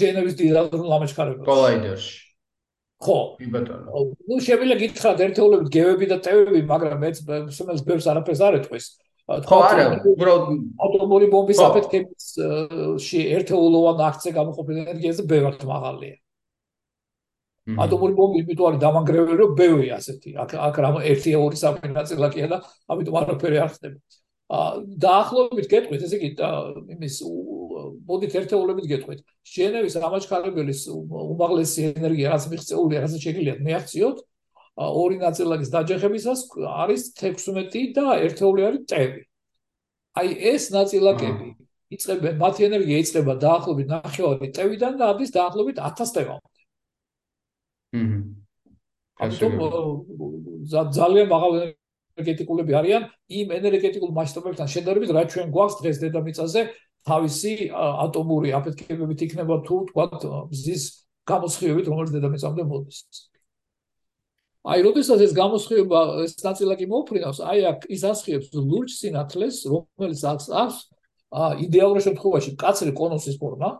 ჟენევის 0.00 0.34
დიდ 0.36 0.50
ლამაჩქარებაში. 0.92 1.48
კოლაიდერში. 1.48 2.25
ხო. 2.96 3.16
ბატონო. 3.52 4.04
ნუ 4.28 4.36
შემიძლია 4.40 4.76
გითხრათ 4.80 5.18
ერთეულებით 5.26 5.68
გევები 5.72 6.06
და 6.08 6.16
ტევები, 6.24 6.60
მაგრამ 6.70 7.02
მეც 7.04 7.16
სულ 7.52 7.82
ბევრს 7.88 8.06
არაფერს 8.12 8.40
არ 8.46 8.58
ეთქვის. 8.60 8.86
ხო, 9.26 9.56
არა, 9.68 9.84
უბრალოდ 10.06 10.44
ატომური 10.86 11.26
ბომბის 11.32 11.60
აფეთქებაში 11.66 13.20
ერთეულოვან 13.36 14.02
აქცე 14.08 14.32
გამოყოფილი 14.38 14.78
ენერგიაზე 14.86 15.22
ბევრად 15.26 15.66
მაღალია. 15.66 16.16
ატომური 17.66 18.14
ბომბი 18.14 18.38
იმიტომ 18.44 18.66
არის 18.70 18.80
დამანგრეველი, 18.86 19.36
რომ 19.42 19.56
ბევრი 19.58 19.88
ასეთი. 19.98 20.30
აქ 20.38 20.50
აქ 20.66 20.76
რა 20.84 20.90
1-2 21.02 21.58
საფინანსელაკია 21.58 22.46
და 22.52 22.58
ამიტომ 22.86 23.16
არაფერი 23.20 23.58
არ 23.58 23.70
ხდება. 23.74 23.98
დაახლოებით 24.46 25.66
გეტყვით, 25.70 26.02
ესე 26.06 26.18
იგი 26.20 26.28
იმის 26.94 27.16
მოდით 28.06 28.36
ერთეულებით 28.40 28.86
გეტყვით. 28.92 29.20
ჟენევის 29.42 29.96
ამაჩქარებელის 30.06 30.80
უმაღლესი 30.94 31.82
ენერგია, 31.96 32.30
რაც 32.34 32.46
მიღწეულია, 32.52 32.98
რაც 33.02 33.16
შეგიძლიათ 33.26 33.60
მეაქციოთ, 33.66 34.16
ორი 34.76 35.16
ნაწილაკის 35.24 35.70
დაჯახებისას 35.74 36.40
არის 36.62 37.02
16 37.18 37.90
და 37.96 38.06
ერთეული 38.22 38.62
არის 38.70 38.82
ტევი. 38.86 39.22
აი 40.16 40.28
ეს 40.52 40.70
ნაწილაკები 40.72 41.48
იწებენ, 41.96 42.34
მათი 42.38 42.60
ენერგია 42.70 42.96
იწება 43.02 43.34
დაახლოებით 43.40 43.88
9 44.06 44.52
ტევიდან 44.56 44.92
და 45.00 45.04
ამის 45.12 45.30
დაახლოებით 45.34 45.76
1000 45.80 46.10
ტევამდე. 46.16 46.50
ჰმმ. 47.96 48.20
ამიტომ 49.16 49.52
ძალიან 50.92 51.26
მაღალი 51.34 51.74
ენერგეტიკულები 52.16 52.72
არიან 52.80 53.02
იმ 53.28 53.52
ენერგეტიკულ 53.60 54.10
მასშტაბებთან 54.16 54.68
შედარებით, 54.72 55.10
რაც 55.12 55.28
ჩვენ 55.36 55.48
გვაქვს 55.52 55.78
დღეს 55.80 55.96
დედამიწაზე, 56.00 56.60
თავისი 57.06 57.52
ატომური 57.76 58.50
აფეთქებებით 58.56 59.20
იქნება 59.26 59.54
თუ 59.68 59.76
თქვა 59.92 60.04
მზის 60.50 60.82
გამოსხივებით, 61.28 61.86
რომელიც 61.92 62.12
დედამიწამდე 62.16 62.62
მოდის. 62.66 62.98
აი, 64.66 64.78
როდესაც 64.82 65.20
ეს 65.22 65.32
გამოსხივება 65.36 66.00
ეს 66.26 66.32
ნაწილაკი 66.42 66.86
მოუფრინავს, 66.90 67.38
აი 67.38 67.58
აქ 67.70 67.80
ის 67.86 68.02
ასხიებს 68.02 68.48
ლურჯ 68.50 68.90
სინათლეს, 68.98 69.56
რომელიც 69.70 70.20
აქვს 70.26 70.46
აქვს 70.62 70.78
იდეალურ 71.66 72.00
შემთხვევაში 72.02 72.50
კაცრი 72.58 72.92
კონუსის 72.96 73.36
ფორმა. 73.38 73.70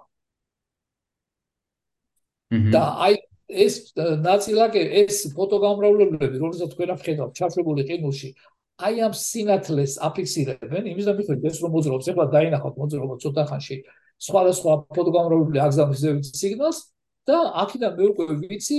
და 2.71 2.83
აი 3.03 3.26
ეს 3.47 3.95
ნაწილაკი 3.97 4.83
ეს 5.03 5.23
ფოტოგამრავლებლები 5.37 6.37
რომელსაც 6.43 6.73
თქვენ 6.75 6.91
აღხედავთ 6.97 7.33
ჩაშვებული 7.39 7.83
ყინულში 7.87 8.31
აი 8.77 8.95
ამ 9.07 9.15
სინათლეს 9.17 9.93
აფიქსირებენ 10.09 10.91
იმის 10.93 11.07
დამიხვდით 11.09 11.47
ეს 11.51 11.63
რომ 11.63 11.71
მოძრაობს 11.77 12.11
ეხლა 12.13 12.27
დაინახოთ 12.35 12.75
მოძრაობა 12.83 13.17
ცოტა 13.23 13.45
ხანში 13.51 13.77
სხვადასხვა 14.27 14.73
ფოტოგამრავლებლები 14.97 15.63
აგზავნის 15.67 16.33
სიგნალს 16.41 16.79
და 17.27 17.39
აქედან 17.63 17.97
მე 17.99 18.05
უკვე 18.13 18.25
ვიცი 18.43 18.79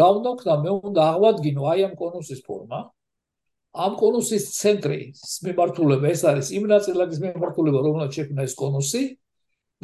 რა 0.00 0.08
უნდა 0.18 0.30
ვქნა 0.34 0.54
მე 0.64 0.70
უნდა 0.88 1.02
აღვადგინო 1.12 1.62
აი 1.72 1.80
ამ 1.88 1.94
კონუსის 2.00 2.40
ფორმა. 2.46 2.80
ამ 3.74 3.92
კონუსის 3.98 4.44
ცენტრი 4.60 4.98
მიმართულება 5.44 6.06
ეს 6.14 6.22
არის 6.30 6.48
იმ 6.56 6.64
ნაწილაკის 6.72 7.18
მიმართულება 7.24 7.78
რომელსაც 7.84 8.12
შექმნა 8.16 8.46
ეს 8.48 8.54
კონუსი 8.54 9.02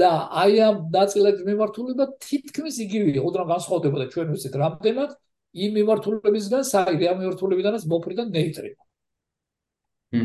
და 0.01 0.11
აი 0.43 0.55
ამ 0.67 0.77
ნაწილაკის 0.95 1.45
მიმართულება 1.49 2.05
თითქმის 2.25 2.77
იგივეა, 2.85 3.21
უდრამ 3.29 3.49
განსხვავდება 3.55 4.07
ჩვენ 4.15 4.29
ვიცით 4.35 4.55
რამდენად 4.63 5.11
იმ 5.65 5.71
მიმართულებისგან 5.79 6.63
საერთოდ 6.73 7.09
ამ 7.11 7.19
მიმართულებიდანაც 7.21 7.83
მოფრინდა 7.93 8.25
ნეიტრინო. 8.37 8.83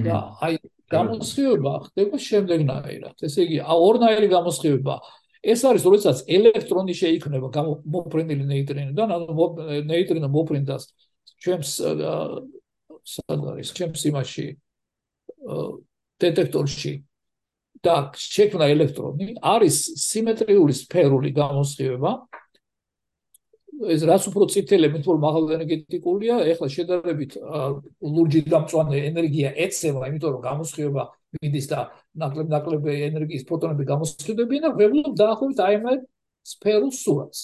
და 0.06 0.18
აი 0.46 0.56
გამოსხივება 0.90 1.74
ხდება 1.86 2.18
შემდეგნაირად. 2.18 3.16
ესე 3.22 3.40
იგი, 3.46 3.58
ორნაირი 3.66 4.28
გამოსხივება. 4.34 4.96
ეს 5.46 5.62
არის 5.62 5.84
როდესაც 5.86 6.18
ელექტრონი 6.26 6.94
შეიქმნება 7.02 7.48
მოფრინდილი 7.96 8.46
ნეიტრინოდან, 8.50 9.10
ანუ 9.14 9.46
ნეიტრინო 9.86 10.30
მოფრინდას 10.34 10.84
ჩემს 11.42 11.70
სად 13.06 13.42
არის 13.54 13.70
ჩემს 13.78 14.02
იმაში 14.10 14.46
დეტექტორში 16.24 16.94
და 17.86 17.96
შექმნა 18.18 18.66
ელექტრონი 18.74 19.36
არის 19.54 19.78
სიმეტრიული 20.06 20.74
სფერული 20.82 21.32
გამოსხივება. 21.36 22.12
ეს 23.76 24.02
რაც 24.08 24.24
უფრო 24.32 24.46
წითელი 24.54 24.88
თუ 25.04 25.12
მაღალ 25.20 25.44
ენერგეტიკულია 25.58 26.36
ეხლა 26.52 26.68
შედარებით 26.76 27.32
ლურჯი 28.16 28.42
გამწვანე 28.48 28.98
ენერგია 29.12 29.50
ეცემა 29.66 30.08
იმიტომ 30.10 30.32
რომ 30.36 30.42
გამოსხივება 30.48 31.04
მიდის 31.44 31.68
და 31.72 31.80
ნაკლებ 32.24 32.48
ნაკლებ 32.56 32.84
ენერგიის 32.88 33.44
ფოტონები 33.50 33.84
გამოსხივდებიან 33.92 34.64
და 34.64 34.72
ვეღარ 34.80 35.12
დაახლოებით 35.20 35.60
აი 35.68 35.76
მე 35.84 35.94
სფერულ 36.56 36.92
სურათს. 36.96 37.42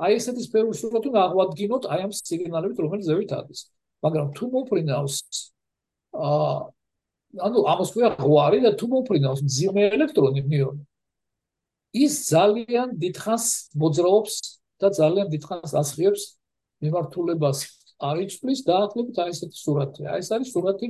აი 0.00 0.16
ესეთი 0.16 0.42
სფერულ 0.48 0.74
სურათი 0.80 1.10
აღვადგინოთ 1.24 1.84
აი 1.92 2.00
ამ 2.06 2.12
სიგნალებით 2.16 2.78
რომელიც 2.80 3.04
ზევით 3.10 3.32
არის. 3.36 3.60
მაგრამ 4.04 4.26
თუ 4.36 4.44
მოფრინავს 4.54 5.16
აა 6.16 6.75
ანუ 7.46 7.58
ამას 7.72 7.90
ქვია 7.94 8.08
ღვარი 8.16 8.58
და 8.64 8.70
თუ 8.80 8.86
მოფრინავს 8.92 9.40
მძიმე 9.46 9.82
ელექტრონი 9.96 10.42
მიონი 10.52 10.82
ის 11.96 12.14
ძალიან 12.28 12.94
დიდხანს 13.00 13.46
მოძრაობს 13.80 14.34
და 14.80 14.88
ძალიან 15.00 15.26
დიდხანს 15.32 15.72
ასხიებს 15.80 16.22
მიმართულებას 16.84 17.58
არიწვის 17.96 18.60
დაახლოებით 18.68 19.18
აი 19.24 19.30
ესეთი 19.32 19.56
სურათია. 19.56 20.06
აი 20.12 20.20
ეს 20.20 20.28
არის 20.36 20.48
სურათი 20.52 20.88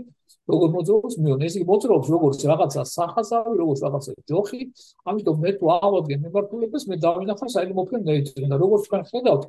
როგორ 0.50 0.68
მოძრაობს 0.74 1.14
მიონი 1.22 1.46
ეს 1.46 1.54
მოძრაობს 1.70 2.08
როგორც 2.14 2.40
რაღაცა 2.50 2.82
სახასავი 2.90 3.54
როგორც 3.62 3.80
რაღაცა 3.86 4.10
ჯოხი 4.30 4.60
ამიტომ 5.10 5.36
მე 5.44 5.50
თუ 5.58 5.64
ავადგენ 5.76 6.18
მიმართულებას 6.26 6.84
მე 6.90 6.96
დავინახავ 7.06 7.48
საერთოდ 7.54 7.78
მოფრინავს 7.78 8.06
ნეიტრინო 8.10 8.48
და 8.50 8.56
როგორც 8.62 8.84
ხედავთ 9.10 9.42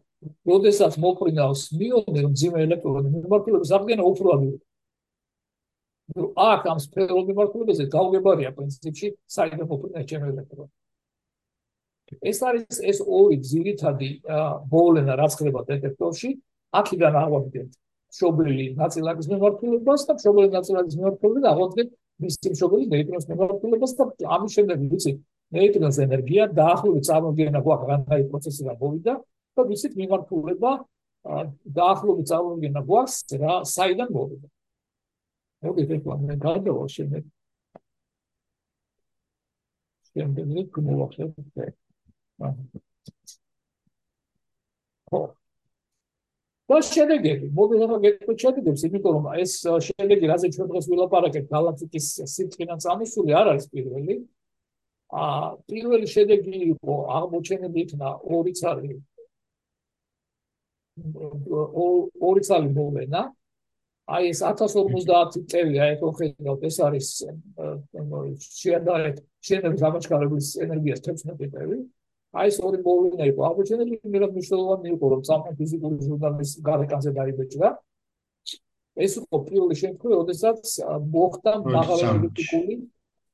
როდესაც 0.51 0.93
მოფრინავს 1.05 1.61
მიონი 1.81 2.19
რომ 2.25 2.31
მძიმე 2.37 2.59
ელექტრონი 2.67 3.09
მიმართულებას 3.17 3.73
აღდგენა 3.77 4.03
უფრო 4.11 4.27
ადვილი 4.37 4.57
აქ 6.15 6.67
ამ 6.71 6.79
სფერულ 6.79 7.23
მიმართულებაზე 7.27 7.85
გავგებარია 7.91 8.51
პრინციპში 8.55 9.07
ოპერა 9.43 10.03
ჩემელეთრო 10.11 10.67
ეს 12.31 12.39
არის 12.47 12.79
ეს 12.91 13.01
ორი 13.03 13.37
ძირითადი 13.43 14.09
ბოლენა 14.71 15.13
რაც 15.19 15.35
ხდება 15.35 15.63
დეტექტორში 15.67 16.29
აქედან 16.79 17.15
აღვადგენ 17.23 17.67
შობილი 18.17 18.67
ნაწილაკის 18.79 19.27
მიმართულებას 19.33 20.01
და 20.07 20.13
შობილი 20.23 20.49
ნაწილაკის 20.55 20.95
მიმართულებას 20.95 21.49
აღვადგენ 21.51 21.87
მისი 22.23 22.53
შობილი 22.59 22.85
ნეიტრონის 22.93 23.27
მიმართულებას 23.31 23.91
და 23.99 24.05
ამის 24.35 24.51
შემდეგ 24.57 24.77
ვიცი 24.91 25.11
ნეიტრონის 25.57 25.99
ენერგია 26.07 26.43
დაახლოებით 26.59 27.03
წარმოგვიდგენა 27.09 27.61
გვაქვს 27.67 27.89
რანაირი 27.91 28.29
პროცესი 28.31 28.61
რა 28.67 28.73
მოვიდა 28.79 29.13
და 29.59 29.61
ვიცით 29.67 29.93
მიმართულება 30.01 30.71
დაახლოებით 31.79 32.31
წარმოგვიდგენა 32.31 32.81
გვაქვს 32.87 33.17
რა 33.43 33.53
საიდან 33.75 34.09
მოვიდა 34.15 34.47
მოგეთ 35.65 35.89
ეხლა 35.97 36.15
მე 36.27 36.35
გადავა 36.45 36.85
შემდეგ 36.95 37.23
შემდეგ 40.11 40.69
გმოვახერხე 40.77 41.67
ხო 45.09 45.21
და 46.67 46.77
შედეგები 46.83 47.49
მოდით 47.57 47.83
ახლა 47.85 47.97
გეტყვით 48.05 48.43
შედეგებს 48.43 48.81
იმიტომ 48.87 49.13
რომ 49.17 49.27
ეს 49.43 49.53
შედეგი 49.87 50.31
რაზე 50.31 50.47
ჩვენ 50.55 50.67
დღეს 50.71 50.89
ვილაპარაკეთ 50.91 51.45
გალაქტიკის 51.53 52.07
სიტყვიდან 52.33 52.81
წამოსული 52.85 53.37
არ 53.39 53.51
არის 53.53 53.67
პირველი 53.73 54.15
ა 55.07 55.25
პირველი 55.71 56.07
შედეგი 56.15 56.57
იყო 56.73 56.95
აღმოჩენილი 57.17 57.79
იქნა 57.85 58.09
ორი 58.37 58.53
ცალი 58.59 58.91
ორი 62.27 62.41
ცალი 62.49 62.69
მოვლენა 62.75 63.21
აი 64.07 64.29
ეს 64.31 64.39
1050 64.47 65.47
წელი 65.51 65.79
აი 65.83 65.95
ხო 65.99 66.09
ხედავთ 66.17 66.61
ეს 66.69 66.77
არის 66.87 67.07
შეადარეთ 68.59 69.17
შეიძლება 69.47 69.81
გამოჩქარების 69.83 70.47
ენერგიას 70.63 71.01
16 71.07 71.49
წელი 71.55 71.77
აი 72.37 72.47
ეს 72.51 72.57
ორი 72.67 72.79
მოვლენა 72.85 73.25
იყო. 73.31 73.41
აღმოჩენილი 73.49 73.99
იმერად 74.07 74.31
მნიშვნელოვანი 74.35 74.89
იყო 74.95 75.05
რომ 75.11 75.21
სამყარო 75.29 75.55
ფიზიკური 75.59 75.95
ჟურნალის 76.07 76.51
გარეკანზე 76.67 77.11
დაიბეჭდა? 77.19 77.69
ეს 79.05 79.13
იყო 79.19 79.37
პირველი 79.47 79.75
შემთხვევა 79.83 80.15
როდესაც 80.21 80.61
მოხდა 81.13 81.51
მაღალენერგეტიკული 81.77 82.75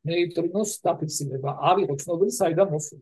ნეიტრინოს 0.10 0.72
დაფიქსირება. 0.86 1.52
არ 1.70 1.78
იყო 1.84 1.94
ცნობილი 2.04 2.32
საიდან 2.42 2.68
მოსული 2.76 3.02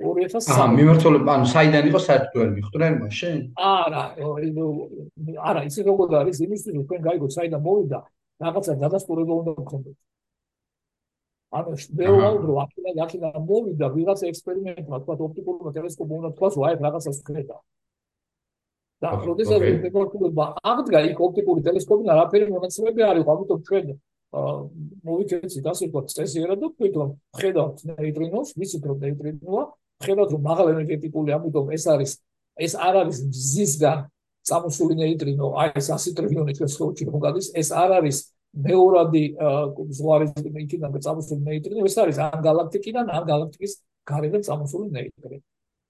2003 0.00 0.48
აა 0.56 0.68
მიმართულება 0.72 1.30
ანუ 1.36 1.46
საიდან 1.52 1.84
იყო 1.90 2.00
საერთოდ 2.06 2.48
მიხვდნენ 2.56 2.94
მაშინ? 3.02 3.36
არა, 3.60 4.04
არა, 5.48 5.60
ისე 5.68 5.80
როგორ 5.84 6.08
არის 6.22 6.38
იმისთვის 6.46 6.72
თქვენ 6.86 7.00
გაიგოთ 7.06 7.32
საიდან 7.36 7.60
მოვიდა, 7.66 7.98
რაღაცა 8.44 8.72
დადასტურება 8.84 9.32
უნდა 9.40 9.52
გქონდეთ. 9.58 9.96
ანუ 11.52 11.70
რომ 12.48 12.56
აქედან 12.64 12.96
აქედან 13.04 13.36
მოვიდა 13.50 13.86
ვიღაცა 13.96 14.24
ექსპერიმენტმა, 14.32 14.96
თქვა 15.02 15.14
ოპტიკურმა 15.28 15.70
ტელესკოპმა 15.76 16.14
უნდა 16.20 16.30
თქვას, 16.36 16.54
აი 16.56 16.74
რაღაცას 16.86 17.18
ხედა. 17.28 17.56
და 19.02 19.10
როდესაც 19.18 19.60
მიმართულება 19.82 20.44
აღდგა 20.70 20.98
იქ 21.10 21.20
ოპტიკური 21.26 21.60
ტელესკოპი 21.66 22.04
და 22.06 22.14
რაფერი 22.22 22.46
მონაცემები 22.54 23.00
არ 23.10 23.16
იყო, 23.20 23.30
ამიტომ 23.34 23.60
ჩვენ 23.68 23.86
მოვიქეცით 24.32 25.66
ასე 25.72 25.84
ვთქვათ 25.90 26.06
წესიერად 26.16 26.58
და 26.62 26.66
ვთქვით 26.70 26.94
რომ 27.00 27.10
ხედავთ 27.40 27.78
ნეიტრინოს, 27.90 28.48
ვიცით 28.56 28.84
რომ 28.88 28.96
ნეიტრინოა, 29.02 29.64
ხედავთ 30.06 30.30
რომ 30.34 30.42
მაღალ 30.50 30.66
ენერგეტიკული 30.74 31.30
ამიტომ 31.36 31.72
ეს 31.76 31.84
არის 31.94 32.12
ეს 32.66 32.72
არ 32.88 32.94
არის 33.02 33.18
ზისგან 33.52 33.98
წამოსული 34.48 34.94
ნეიტრინო 34.98 35.46
აი 35.62 35.70
ეს 35.80 35.88
100 35.94 36.14
ტრილიონი 36.18 36.52
სხეულში 36.58 37.04
რომ 37.08 37.18
გადის 37.22 37.48
ეს 37.62 37.68
არ 37.82 37.90
არის 37.98 38.18
მეორადი 38.52 39.24
ზღვარი 39.98 40.26
იქიდან 40.66 41.00
წამოსული 41.06 41.40
ნეიტრინო 41.48 41.86
ეს 41.88 41.96
არის 42.02 42.18
ან 42.26 42.38
გალაქტიკიდან 42.46 43.06
ან 43.16 43.22
გალაქტიკის 43.30 43.72
გარედან 44.10 44.42
წამოსული 44.48 44.88
ნეიტრინო. 44.92 45.40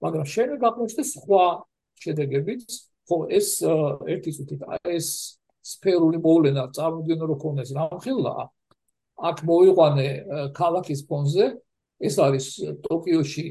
მაგრამ 0.03 0.25
შენ 0.33 0.49
გაგმოჩნდა 0.63 1.03
სხვა 1.13 1.43
შედეგებიც 2.03 2.63
ხო 3.07 3.17
ეს 3.39 3.47
ერთი 4.13 4.31
სუთით 4.37 4.61
ეს 4.87 5.07
სფერული 5.63 6.19
მოვლენა 6.23 6.63
წარმოგვიდგენო 6.75 7.25
რომ 7.31 7.39
ქონდეს 7.43 7.69
რამხელა 7.75 8.33
აქ 9.29 9.37
მოიყვანე 9.47 10.07
ქალაქის 10.55 11.01
ფონზე 11.07 11.45
ეს 12.03 12.15
არის 12.19 12.45
ტოკიოში 12.87 13.47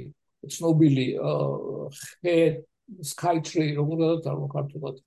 ცნობილი 0.51 1.07
ხე 2.23 2.37
skytree 3.07 3.73
როგორად 3.79 4.27
არ 4.27 4.37
მოხარტულად 4.43 5.01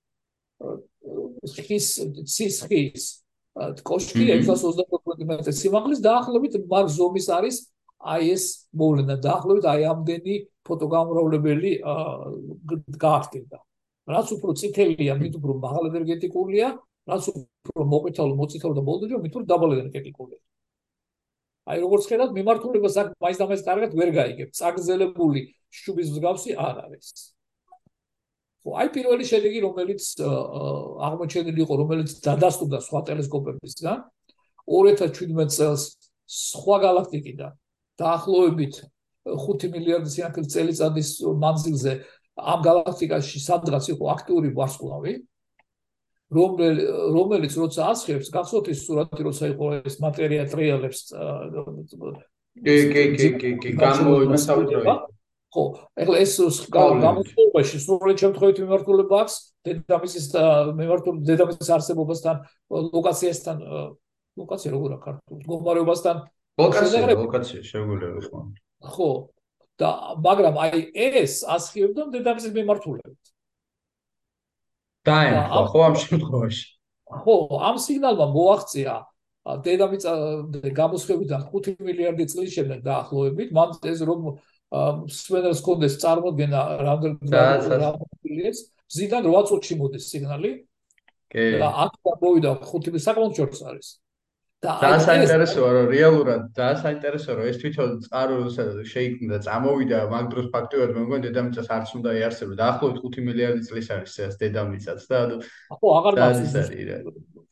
ხის 1.56 1.88
ცის 2.32 2.58
ხის 2.70 3.06
კოშკი 3.88 4.26
625 4.32 5.28
მეტრი 5.30 5.54
სიმაღლის 5.56 6.02
დაახლოებით 6.04 6.58
მაგ 6.72 6.90
ზომის 6.96 7.28
არის 7.38 7.58
აი 8.06 8.32
ეს 8.36 8.46
მოვლენა. 8.76 9.16
დაახლოებით 9.24 9.66
აი 9.72 9.84
ამდენი 9.92 10.36
ფოტოგამრავლებელი 10.68 11.72
გაახდინა 13.04 13.60
რაც 14.16 14.28
უფრო 14.36 14.52
წითელია 14.60 15.14
მით 15.20 15.34
უფრო 15.40 15.54
მაღალ 15.66 15.84
ენერგეტიკულია 15.92 16.68
რაც 17.10 17.24
უფრო 17.32 17.86
მოყვითალო 17.94 18.34
მოწითალო 18.42 18.74
და 18.78 18.84
მოლდირო 18.90 19.18
მით 19.24 19.34
უფრო 19.36 19.46
დაბალ 19.52 19.72
ენერგეტიკულია 19.78 20.40
აი 21.66 21.78
როგორც 21.82 22.04
ხედავთ 22.10 22.32
მიმართულებას 22.38 22.96
აქ 23.02 23.08
მაინც 23.26 23.38
და 23.42 23.46
მაინც 23.50 23.64
კარგად 23.66 23.92
ვერ 23.98 24.10
გაიგებ. 24.16 24.50
წაგზელებული 24.54 25.42
შუბის 25.74 26.10
მსგავსი 26.14 26.52
არ 26.62 26.76
არის. 26.86 27.08
ხო, 28.66 28.70
აი 28.82 28.88
პირველი 28.94 29.24
შედეგი 29.26 29.60
რომელიც 29.66 30.04
აღმოჩენილი 31.10 31.60
იყო, 31.66 31.74
რომელიც 31.82 32.10
დადასტურდა 32.26 32.80
სხვა 32.86 33.00
ტელესკოპებისგან 33.10 33.98
2017 34.66 35.58
წელს 35.58 35.84
სხვა 36.26 36.76
galaktикიდან 36.86 37.52
დაახლოებით 38.02 38.76
5 39.26 39.70
მილიარდი 39.74 40.10
სიახლე 40.14 40.44
წელიწადის 40.54 41.10
მანძილზე 41.42 41.94
ამ 42.36 42.60
galaktikaში 42.66 43.40
სადღაც 43.42 43.86
იყო 43.96 44.06
აქტიური 44.12 44.50
ვარსკვლავი, 44.58 45.14
რომელ 46.36 46.80
რომელიც 47.16 47.54
როცა 47.62 47.90
ასხებს 47.94 48.32
გახსოვთ 48.36 48.72
ის 48.74 48.86
სურათი 48.86 49.28
როცა 49.28 49.52
იყო 49.56 49.66
ეს 49.82 50.00
მატერია 50.04 50.46
ტრიალებს 50.52 51.02
კი 52.66 52.76
კი 52.94 53.04
კი 53.16 53.30
კი 53.42 53.52
კი 53.64 53.76
გამოიმასავდა 53.80 54.96
ხო 55.56 55.64
ეხლა 56.04 56.18
ეს 56.20 56.34
გამოცხობაში 56.76 57.78
სრულად 57.84 58.24
შემთხვევით 58.24 58.58
მიმართულება 58.64 59.20
აქვს 59.24 59.36
დედამისის 59.68 60.26
მიმართულ 60.80 61.22
დედამისის 61.30 61.70
არსებობასთან 61.78 62.42
ლოკაციასთან 62.96 63.62
ლოკაცია 64.36 64.72
როგორ 64.76 64.96
აქვს 64.96 65.06
ქართულ? 65.06 65.38
მდგომარეობასთან 65.40 66.16
ლოკაცია 66.60 67.16
ლოკაცია 67.16 67.62
შეგვიძლია 67.72 68.12
ხო. 68.28 68.40
ხო. 68.84 69.12
და 69.80 69.90
მაგრამ 70.24 70.56
აი 70.66 70.80
ეს 70.96 71.34
ასხიებდა 71.56 72.12
დედამისის 72.16 72.52
მიმართულებით 72.56 73.35
დაემთხვა 75.06 75.62
ხო 75.72 75.80
ამ 75.88 75.96
შემთხვევაში? 76.04 76.64
ხო 77.06 77.36
ამ 77.70 77.76
სიგნალმა 77.86 78.28
მოაღწია 78.36 78.96
დედამიწა 79.46 80.12
გამოსხებიდან 80.74 81.42
5 81.54 81.76
მილიარდი 81.86 82.26
წლის 82.34 82.50
შემდეგ 82.58 82.80
დაახლოებით 82.86 83.50
მან 83.54 83.76
ეს 83.92 84.00
რომ 84.10 84.22
სვენელს 85.18 85.62
კონდეს 85.66 86.00
წარმოქმნა 86.02 86.62
რამდენად 86.88 88.64
ზიდან 88.96 89.30
8 89.30 89.50
წუთში 89.50 89.76
მოდის 89.82 90.10
სიგნალი. 90.10 90.52
კი. 91.30 91.46
და 91.62 91.68
აქ 91.86 91.94
გამოვიდა 92.06 92.52
5 92.66 93.00
საკმაოდ 93.06 93.34
შორს 93.38 93.62
არის 93.70 93.88
და 94.66 94.90
აი 94.90 95.00
საინტერესოა 95.06 95.70
რომ 95.76 95.88
რეალურად 95.94 96.42
და 96.58 96.68
საინტერესოა 96.82 97.36
რომ 97.40 97.50
ეს 97.52 97.58
თვითონ 97.62 97.92
წყარო 98.06 98.38
შეიქმნა 98.94 99.38
წამოვიდა 99.46 100.00
მაგ 100.14 100.26
დროს 100.34 100.48
ფაქტობრივად 100.56 100.92
მე 100.96 101.06
მგონი 101.06 101.24
დედამიწას 101.28 101.70
არც 101.78 101.94
უნდა 102.00 102.16
იარსებოდა 102.20 102.60
დაახლოებით 102.64 103.06
5 103.06 103.26
მილიარდი 103.30 103.62
წლის 103.70 103.88
არის 103.96 104.18
ეს 104.26 104.36
დედამიწაც 104.42 105.08
და 105.12 105.20
ხო 105.78 105.88
აღარ 106.00 106.14
გასის 106.22 106.54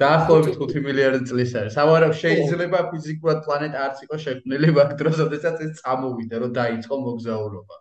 დაახლოებით 0.02 0.58
5 0.60 0.84
მილიარდი 0.88 1.24
წლის 1.30 1.52
არის. 1.60 1.74
სავარაუდოდ 1.78 2.20
შეიძლება 2.24 2.80
ფიზიკურად 2.92 3.40
პლანეტა 3.46 3.78
არც 3.86 3.98
იყოს 4.06 4.22
შექმნილი 4.28 4.70
მაგ 4.78 4.90
დროს 5.00 5.16
როდესაც 5.24 5.56
ეს 5.66 5.72
წამოვიდა 5.80 6.36
რომ 6.44 6.52
დაიწყო 6.60 6.96
მოგზაურობა. 7.08 7.76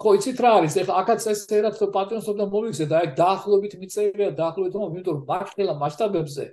ხო 0.00 0.10
იცით 0.18 0.38
რა 0.44 0.50
არის? 0.58 0.74
ეხლა 0.82 0.94
აქაც 1.04 1.20
ეს 1.32 1.40
ერთ 1.58 1.80
პატრონს 1.96 2.26
უნდა 2.32 2.44
მოვიქცე 2.54 2.84
და 2.90 2.96
აი 3.00 3.08
დაახლოებით 3.20 3.74
მიწერია 3.82 4.30
დაახლოებით 4.40 4.74
რომ 4.74 4.84
იმიტომ 4.94 5.14
რომ 5.14 5.24
მაგხელა 5.30 5.74
მასშტაბებზე 5.82 6.44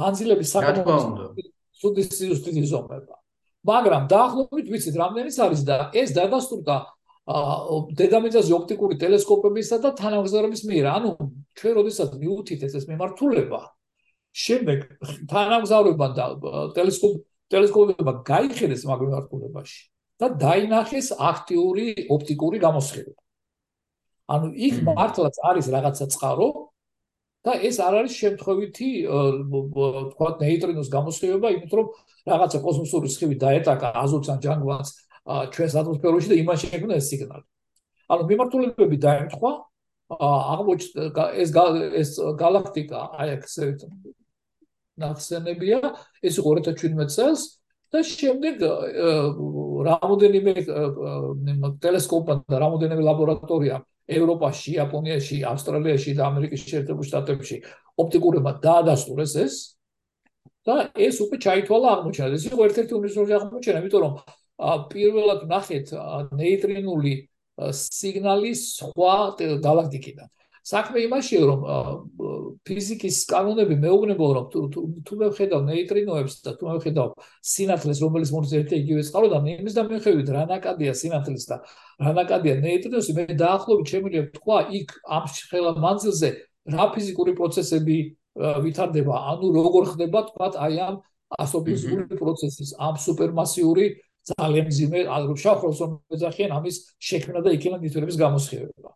მანძილები 0.00 0.44
საკმაოდ 0.52 1.55
სუდის 1.80 2.08
სიუსტის 2.16 2.56
იზომება. 2.64 3.16
მაგრამ 3.66 4.02
დაახლოებით 4.10 4.66
ვიცით 4.72 4.96
რამდენის 5.02 5.36
არის 5.42 5.62
და 5.66 5.76
ეს 5.92 6.10
დადასტურდა 6.16 6.76
დედამიწაზე 7.26 8.52
ოპტიკური 8.54 8.94
ტელესკოპებისა 9.02 9.76
და 9.82 9.90
თანამგზავრების 9.98 10.62
მიერ. 10.70 10.84
ანუ 10.86 11.10
ჩვენ 11.58 11.72
როდესაც 11.78 12.10
მიუთით 12.22 12.60
ეს 12.70 12.84
მემართულება, 12.86 13.60
შემდეგ 14.30 14.78
თანამგზავრებმა 15.26 16.08
და 16.14 16.24
ტელესკოპ 16.76 17.14
ტელესკოპებმა 17.50 18.12
გაიხედეს 18.26 18.82
მაგ 18.90 19.00
მემართულებაში 19.06 19.80
და 20.20 20.26
დაინახეს 20.34 21.08
აქტიური 21.14 21.86
ოპტიკური 22.10 22.58
გამოსხივება. 22.62 23.22
ანუ 24.26 24.48
იქ 24.66 24.74
მართლაც 24.86 25.36
არის 25.50 25.66
რაღაცა 25.70 26.06
წყარო, 26.14 26.48
და 27.46 27.52
ეს 27.62 27.76
არ 27.78 27.94
არის 28.02 28.14
შემთხვევითი 28.20 28.88
თქვა 30.12 30.28
ნეიტრინოს 30.42 30.88
გამოსხივება, 30.90 31.48
იმიტომ 31.56 31.78
რომ 31.78 31.88
რაღაცა 32.26 32.58
კოსმოსური 32.66 33.08
სხივი 33.14 33.36
დაეტაკა 33.38 33.88
აზოტს 34.02 34.28
ან 34.34 34.38
ჯანგლას 34.42 34.88
ჩვენს 35.54 35.74
ატმოსფეროში 35.80 36.28
და 36.32 36.36
იმაში 36.42 36.66
შექმნა 36.74 36.94
ეს 36.98 37.06
სიგნალი. 37.10 37.46
ანუ 38.10 38.22
მიმართულებები 38.30 38.96
დაემთხვა 39.06 39.52
აღმოჩნდა 40.06 41.24
ეს 41.42 41.50
ეს 42.02 42.10
galaktika 42.38 42.98
აი 43.18 43.28
ეს 43.38 43.54
ნახსენებია 44.96 45.80
ეს 46.22 46.38
იყო 46.40 46.50
2017 46.62 47.10
წელს 47.16 47.42
და 47.92 48.02
შემდეგ 48.02 48.62
რამოდენიმე 49.88 50.54
ტელესკოპა 51.82 52.34
და 52.48 52.56
რამოდენიმე 52.64 53.02
ლაბორატორია 53.08 53.82
ევროპაში, 54.06 54.76
იაპონიაში, 54.76 55.36
ავსტრალიაში 55.50 56.14
და 56.14 56.22
ამერიკის 56.30 56.62
შეერთებულ 56.70 57.04
შტატებში 57.10 57.56
ოპტიკურებმა 58.02 58.52
დაადასტურეს 58.62 59.32
ეს 59.42 59.54
და 60.66 60.74
ეს 60.94 61.16
უკვე 61.22 61.36
ჩაითვალა 61.42 61.88
აღმოჩენა. 61.96 62.28
ეს 62.36 62.44
იყო 62.50 62.62
ერთ-ერთი 62.66 62.92
უნივერსალური 62.98 63.32
აღმოჩენა, 63.38 63.78
იმიტომ 63.82 64.02
რომ 64.06 64.14
პირველად 64.90 65.40
ნახეთ 65.50 65.86
ნეიტრინული 66.38 67.14
სიგნალი 67.56 68.52
სხვა 68.56 69.16
galaktikიდან. 69.62 70.28
საქმე 70.66 71.02
იმაშია 71.06 71.42
რომ 71.46 71.60
ფიზიკის 72.66 73.18
კანონები 73.30 73.76
მეუბნებო 73.84 74.26
რომ 74.36 74.46
თუ 75.06 75.18
მე 75.20 75.28
ვხედავ 75.30 75.62
ნეიტრინოებს 75.68 76.34
და 76.42 76.54
თუ 76.58 76.70
მე 76.70 76.74
ვხედავ 76.80 77.12
სინათლეს 77.52 78.02
რომელიც 78.02 78.30
ერთ 78.58 78.74
იგივე 78.80 79.04
წყაროდან 79.06 79.46
იმის 79.52 79.76
და 79.78 79.82
მიხედვით 79.86 80.28
რა 80.34 80.42
ნაკადია 80.50 80.92
სინათლეს 80.98 81.46
და 81.50 81.56
რა 82.02 82.12
ნაკადია 82.18 82.54
ნეიტრინოს 82.66 83.10
მე 83.14 83.24
დაახლოებით 83.46 83.94
შემიძლია 83.94 84.22
თქვა 84.34 84.58
იქ 84.80 84.88
ამ 85.06 85.24
ხელა 85.54 85.72
მანძილზე 85.86 86.30
რა 86.74 86.84
ფიზიკური 86.96 87.32
პროცესები 87.38 87.98
ვითარდება? 88.36 89.14
ანუ 89.32 89.46
როგორ 89.54 89.82
ხდება 89.94 90.20
თქვა 90.28 90.46
აი 90.66 90.76
ამ 90.82 90.96
ასოფიზიკური 91.40 92.18
პროცესის 92.18 92.70
ამ 92.76 92.94
სუპერმასიური 93.06 93.86
ძალიან 94.34 94.66
ძიმე 94.76 95.00
ანუ 95.06 95.34
შახროს 95.38 95.78
რომ 95.82 95.90
ეძახიან 96.14 96.50
ამის 96.58 96.76
შექმნა 96.98 97.40
და 97.46 97.50
იქიდან 97.56 97.80
ნიტრების 97.86 98.16
გამოსხივება 98.18 98.90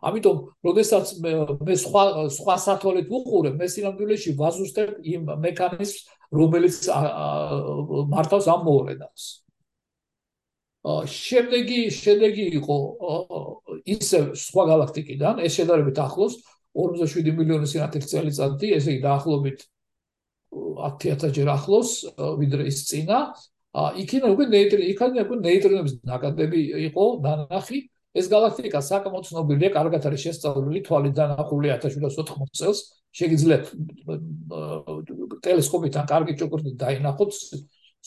ამიტომ, 0.00 0.36
როდესაც 0.64 1.12
მე 1.20 1.76
სხვა 1.76 2.04
სხვა 2.32 2.56
სათვალეთ 2.64 3.06
ვუყურებ, 3.12 3.54
მე 3.60 3.66
სინამდვილეში 3.68 4.34
ვაზუსტებ 4.40 4.90
იმ 5.12 5.32
მექანიზმს, 5.44 5.94
რომელიც 6.32 6.76
მართავს 8.12 8.46
ამ 8.48 8.60
მოვლენას. 8.68 9.22
აა 10.82 11.06
შემდეგი 11.06 11.80
შემდეგი 11.94 12.46
იყო 12.58 12.76
ისე 13.94 14.20
სხვა 14.34 14.62
galaktikიდან, 14.72 15.38
ეს 15.46 15.52
შედარებით 15.60 15.98
ახლოს 16.02 16.40
47 16.74 17.36
მილიონი 17.38 17.68
სინათლის 17.70 18.08
წელიწადი, 18.10 18.72
ესე 18.80 18.96
იგი 18.96 19.02
დაახლოებით 19.04 19.58
10000 21.04 21.30
ჯერ 21.36 21.48
ახლოს 21.54 21.90
ვიდრე 22.18 22.66
ის 22.72 22.78
წინა. 22.88 23.18
აა 23.72 23.90
იქიდან 24.02 24.34
უკვე 24.34 24.44
ნეიტრინო, 24.56 24.84
იქიდან 24.92 25.24
უკვე 25.28 25.36
ნეიტრინოების 25.46 25.94
ნაკადები 26.10 26.60
იყო 26.88 27.04
დანახი 27.24 27.78
ეს 28.12 28.26
galaktika 28.28 28.80
საკმაოდ 28.84 29.24
ცნობილია, 29.28 29.70
კარგად 29.72 30.02
არის 30.08 30.20
შესწავლილი 30.26 30.80
თვალიდან 30.84 31.30
ახული 31.42 31.68
1780 31.72 32.52
წელს. 32.60 32.80
შეგიძლიათ 33.12 33.64
ტელესკოპიდან 35.44 36.04
კარგი 36.08 36.34
ჭუქურით 36.40 36.76
დაინახოთ 36.80 37.32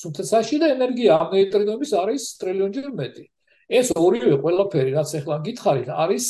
სუფთაში 0.01 0.57
და 0.61 0.67
ენერგია 0.75 1.17
ამ 1.21 1.29
ნეიტრინოების 1.35 1.91
არის 2.01 2.23
ტრილიონჯერ 2.41 2.89
მეტი. 2.99 3.25
ეს 3.69 3.87
ორივე 3.97 4.37
ყველაფერი, 4.45 4.91
რაც 4.97 5.09
ახლა 5.19 5.35
გითხარით, 5.45 5.89
არის 5.89 6.25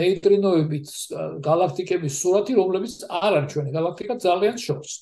ნეიტრინოებით 0.00 0.88
galaktikების 1.40 2.14
სურათი, 2.20 2.52
რომლებიც 2.60 2.94
არ 3.08 3.32
არის 3.38 3.52
ჩვენი 3.52 3.70
galaktika 3.76 4.14
ძალიან 4.26 4.56
შორს. 4.60 4.92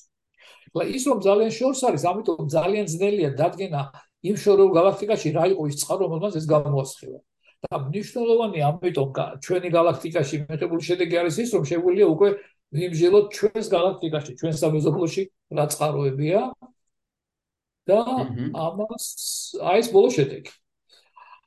და 0.73 0.83
ის 0.89 1.03
რომ 1.05 1.19
ძალიან 1.21 1.51
შორს 1.53 1.81
არის, 1.87 2.03
ამიტომ 2.11 2.47
ძალიან 2.49 2.85
ძნელია 2.93 3.29
დადგენა 3.37 3.81
იმ 4.29 4.35
შორეულ 4.43 4.71
galaktikაში 4.73 5.29
რა 5.37 5.45
იყო 5.53 5.63
ის 5.69 5.75
წყარო, 5.83 6.03
რომელსაც 6.09 6.33
ეს 6.39 6.45
გამოასხივა. 6.49 7.19
და 7.63 7.79
მნიშვნელოვანი 7.87 8.59
ამიტომ 8.69 9.09
ჩვენი 9.43 9.69
galaktikაში 9.73 10.35
მიღებული 10.49 10.83
შედეგი 10.83 11.15
არის 11.23 11.35
ის, 11.43 11.49
რომ 11.55 11.63
შეგვიძლია 11.71 12.07
უკვე 12.13 12.29
ვიმჟელოთ 12.73 13.25
ჩვენს 13.37 13.67
galaktikაში, 13.69 14.31
ჩვენს 14.39 14.57
სამეზობლოში 14.63 15.23
რა 15.53 15.65
წყაროებია 15.71 16.41
და 17.87 17.99
ამას 18.51 19.05
აი 19.61 19.79
ეს 19.83 19.87
ბოლო 19.93 20.09
შედეგი. 20.17 20.51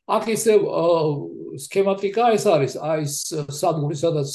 აქ 0.07 0.25
ისე 0.31 0.53
სქემატიკა 1.67 2.25
ეს 2.39 2.45
არის, 2.47 2.73
აი 2.79 3.01
ეს 3.07 3.17
სადგური, 3.59 3.97
სადაც 3.99 4.31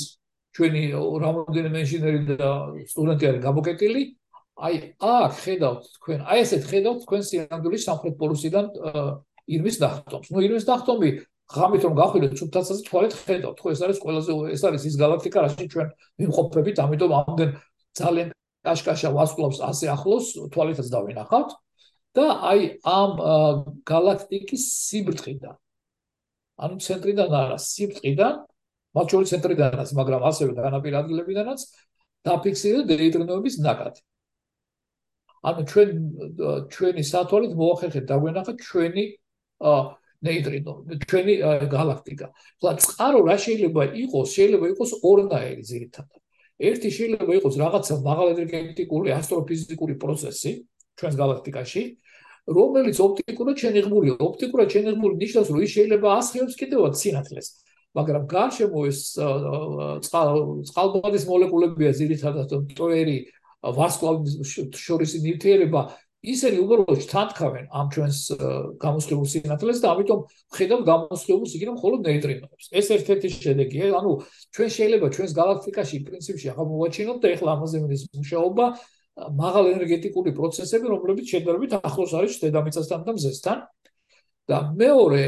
ჩვენი 0.52 0.84
რამოდენიმე 1.24 1.78
ინჟინერი 1.86 2.22
და 2.28 2.50
სტუდენტი 2.92 3.26
არის 3.32 3.42
გამოკეტილი. 3.48 4.02
აი 4.62 4.74
აქ 5.00 5.32
ხედავთ 5.42 5.84
თქვენ, 5.96 6.20
აი 6.28 6.38
ესეთ 6.44 6.64
ხედავთ 6.70 7.00
თქვენ 7.08 7.22
სიამდვილის 7.24 7.86
სამხრეთ 7.88 8.16
პოლუსიდან 8.20 8.66
ირმის 9.48 9.78
დახტომს. 9.80 10.28
ნუ 10.28 10.40
ირმის 10.46 10.66
დახტომი 10.68 11.10
ღამით 11.52 11.82
რომ 11.86 11.94
გახვიდეთ 12.00 12.34
ცუცაცაზე 12.40 12.84
თვალეთ 12.88 13.14
ხედავთ. 13.22 13.58
ხო 13.62 13.68
ეს 13.74 13.82
არის 13.86 13.98
ყველაზე 14.04 14.32
ეს 14.56 14.62
არის 14.68 14.84
ის 14.90 14.96
galaktika 15.02 15.40
რაში 15.46 15.66
ჩვენ 15.74 15.88
მიმყოფებით 16.22 16.78
ამიტომ 16.86 17.12
ამდენ 17.20 17.50
ძალიან 18.00 18.28
კაშკაშა 18.66 19.10
ვასკლავს 19.18 19.60
ასე 19.70 19.86
ახლოს 19.96 20.26
თვალეთაც 20.54 20.88
დავინახავთ. 20.96 21.52
და 22.12 22.26
აი 22.52 22.62
ამ 22.84 23.12
galaktikis 23.88 24.64
სიბრტყიდან 24.92 25.56
ანუ 26.60 26.76
ცენტრიდან 26.86 27.30
არა 27.32 27.58
სიბრტყიდან 27.72 28.34
მათ 28.98 29.06
შორის 29.12 29.32
ცენტრიდანაც 29.34 29.90
მაგრამ 30.00 30.22
ასევე 30.30 30.52
განაპირ 30.60 30.94
ადგილებიდანაც 31.02 31.60
დაფიქსირდა 32.28 32.96
ნეიტრინოების 33.00 33.56
ნაკადი. 33.66 34.02
ანუ 35.42 35.62
ჩვენ 35.72 35.90
ჩვენი 36.74 37.04
სათვალით 37.12 37.54
მოახერხეთ 37.62 38.06
დაგვენახა 38.12 38.54
ჩვენი 38.62 39.06
ნეიტრინო, 40.22 40.74
ჩვენი 41.10 41.34
galaktika. 41.70 42.28
ხლა 42.62 42.72
წყარო 42.78 43.20
რა 43.26 43.36
შეიძლება 43.42 43.84
იყოს? 44.06 44.28
შეიძლება 44.38 44.66
იყოს 44.74 44.92
ორნაირი 45.02 45.64
ძირითადად. 45.72 46.20
ერთი 46.62 46.90
შეიძლება 46.98 47.32
იყოს 47.42 47.56
რაღაცა 47.58 47.94
მაღალენერგეტიკული 48.06 49.10
ასტროფიზიკური 49.18 49.94
პროცესი 49.98 50.52
ჩვენს 50.98 51.16
galaktikaში, 51.22 51.84
რომელიც 52.58 52.98
ოპტიკურად 53.02 53.58
შენიღმულია. 53.64 54.14
ოპტიკურად 54.22 54.68
შენიღმული 54.70 55.16
ნიშნავს, 55.24 55.50
რომ 55.50 55.60
ის 55.66 55.72
შეიძლება 55.78 56.08
ასხივებს 56.20 56.56
კიდევაც 56.62 56.94
სინათლეს. 57.02 57.48
მაგრამ 57.98 58.24
გარშემო 58.32 58.80
ეს 58.88 59.00
წყალბადის 60.72 61.24
მოლეკულებია 61.28 61.92
ძირითადად 62.00 62.50
მტვერი 62.72 63.18
ვარსკვლავის 63.62 64.34
შორის 64.80 65.12
ნივთიერება 65.26 65.82
ისინი 66.22 66.58
უბრალოდ 66.62 67.02
თანთქავენ 67.10 67.66
ამ 67.74 67.88
ჩვენს 67.94 68.18
გამოსხივულ 68.78 69.28
სინათლეს 69.34 69.80
და 69.82 69.88
ამიტომ 69.94 70.20
ხედავ 70.54 70.82
გამოსხივულ 70.86 71.48
სიგნალს 71.50 71.78
მხოლოდ 71.82 72.02
ნეიტრინოებს. 72.06 72.66
ეს 72.78 72.88
ერთ-ერთი 72.94 73.28
შედეგია, 73.42 73.86
ანუ 73.98 74.12
ჩვენ 74.54 74.70
შეიძლება 74.78 75.08
ჩვენს 75.18 75.32
galaktikაში 75.34 75.98
პრინციპში 76.06 76.48
ახლა 76.54 76.66
მოვაჩინოთ 76.70 77.18
და 77.26 77.28
ეხლა 77.36 77.50
ამაზე 77.58 77.78
მიდის 77.82 78.04
მუშაობა 78.22 78.66
მაღალ 79.42 79.66
ენერგეტიკული 79.76 80.32
პროცესები, 80.38 80.86
რომლებიც 80.94 81.26
შედარებით 81.34 81.72
ახლოს 81.82 82.12
არის 82.14 82.34
დედამიწასთან 82.46 83.02
და 83.02 83.12
მზესთან. 83.18 83.58
და 84.50 84.58
მეორე 84.76 85.24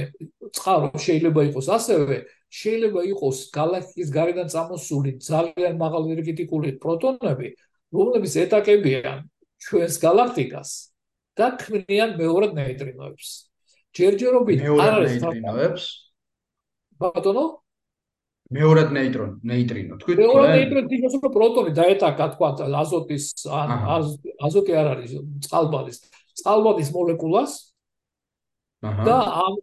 წყარო 0.58 0.89
შეიძლება 1.00 1.41
იყოს 1.48 1.68
ასევე 1.78 2.18
შეიძლება 2.50 3.02
იყოს 3.14 3.38
galaktikis 3.56 4.10
გარედან 4.12 4.48
წამოსული 4.52 5.12
ძალიან 5.22 5.78
მაღალ 5.80 6.04
ენერგეტიკული 6.12 6.70
პროტონები, 6.84 7.48
რომლებიც 7.94 8.34
ეტაკებიან 8.44 9.18
ჩვენს 9.64 9.95
galaktikas 10.03 10.70
და 11.38 11.47
ქმნიან 11.57 12.16
მეორე 12.20 12.47
ნეიტრინოებს. 12.53 13.28
ჯერჯერობით 13.93 14.59
არ 14.68 14.93
არის 14.99 15.14
ნეიტრინოებს. 15.24 15.84
ბატონო? 16.99 17.45
მეორე 18.53 18.82
ნეიტრონ, 18.93 19.32
ნეიტრინო. 19.49 19.93
თქვი 20.01 20.14
თქვენ? 20.14 20.28
მეორე 20.30 20.49
ნეიტრინო 20.53 20.88
თვითონ 20.89 21.18
უფრო 21.20 21.30
პროტონი 21.38 21.72
დაეტაკა 21.74 22.26
თქვა 22.34 22.49
აზოტის 22.84 23.26
ან 23.49 23.70
აზოტი 24.47 24.72
არ 24.78 24.88
არის 24.93 25.11
წყალბადის. 25.45 25.97
წყალბადის 26.38 26.89
მოლეკულას 26.93 27.53
და 28.84 29.18
ამ 29.47 29.53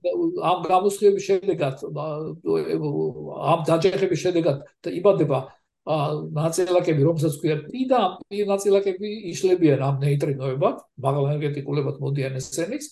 ამ 0.41 0.59
გამოსხების 0.65 1.25
შედეგად 1.29 1.77
ამ 1.93 3.59
დაჯერების 3.69 4.21
შედეგად 4.25 4.59
იბადება 4.89 5.39
ნაწილაკები, 5.87 7.03
რომელსაც 7.09 7.35
ქვია 7.41 7.57
პი 7.65 7.87
და 7.89 8.01
პი 8.29 8.45
ნაწილაკები 8.45 9.09
იშლებიან 9.33 9.81
ამ 9.81 9.97
ნეიტრინოებად, 10.05 10.77
მაგალ 11.01 11.25
ენერგეტიკულებად 11.31 11.97
მოდიან 12.05 12.37
ესენიც. 12.37 12.85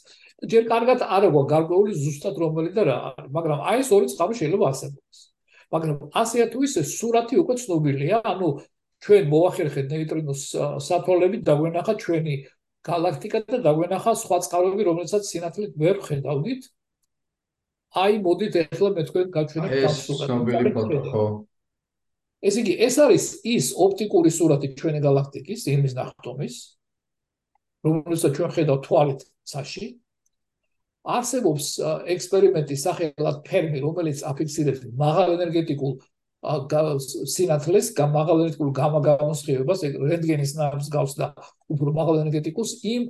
ჯერ 0.49 0.65
კარგად 0.71 1.03
არ 1.03 1.29
აქვს 1.29 1.47
გარკვეული 1.53 1.93
ზუსტად 1.99 2.37
რომელი 2.39 2.71
და 2.73 2.83
რა, 2.89 2.99
მაგრამ 3.35 3.61
აი 3.69 3.79
ეს 3.83 3.91
ორი 3.93 4.07
წყარო 4.09 4.33
შეიძლება 4.41 4.65
არსებობს. 4.71 5.19
მაგრამ 5.69 5.97
ასე 6.15 6.47
თუ 6.49 6.59
ისე 6.65 6.83
სურათი 6.87 7.35
უკვე 7.43 7.55
ცნობილია, 7.61 8.19
ანუ 8.25 8.49
ჩვენ 9.05 9.25
მოახერხეთ 9.31 9.87
ნეიტრინოს 9.93 10.43
საფოლებით 10.89 11.43
დაგვენახა 11.45 11.95
ჩვენი 12.03 12.35
galaktika 12.89 13.39
და 13.45 13.59
დაგვენახა 13.67 14.13
სხვა 14.23 14.39
წყაროები, 14.47 14.83
რომელსაც 14.89 15.23
სინათლით 15.29 15.73
ვერ 15.77 15.97
ხედავდით. 16.07 16.63
აი 17.99 18.13
მოდით 18.25 18.55
ახლა 18.63 18.89
მე 18.97 19.03
თქვენ 19.09 19.27
გაჩვენებთ 19.37 19.85
ამ 19.89 19.95
სურათს. 19.99 20.09
ეს 20.09 20.27
ცნობილი 20.29 20.71
ფოტო 20.77 20.99
ხო? 21.11 21.25
ესე 22.43 22.63
იგი, 22.63 22.75
ეს 22.87 22.97
არის 23.03 23.25
ის 23.45 23.71
ოპტიკური 23.75 24.31
სურათი 24.31 24.75
ჩვენი 24.79 25.01
galaktikis, 25.03 25.67
იმის 25.71 25.95
ნახტომის, 25.99 26.55
რომელსაც 27.87 28.31
ჩვენ 28.37 28.51
ხედავთ 28.57 28.83
თვალით 28.87 29.25
საში. 29.49 29.87
არსებობს 31.09 31.67
ექსპერიმენტი 32.15 32.77
სახელად 32.77 33.37
ფერმი, 33.47 33.79
რომელიც 33.81 34.23
აფიქსირებს 34.29 34.85
მაღალ 34.99 35.35
ენერგეტიკულ 35.39 35.93
სინათლეს, 37.35 37.87
მაღალ 37.97 38.37
ენერგეტიკულ 38.45 38.71
გამაგამოსხივებას, 38.77 39.81
რენტგენის 39.99 40.53
ნაბს 40.59 40.89
გავს 40.93 41.15
და 41.19 41.33
უფრო 41.73 41.95
მაღალ 41.97 42.23
ენერგეტიკულს 42.23 42.73
იმ 42.85 43.09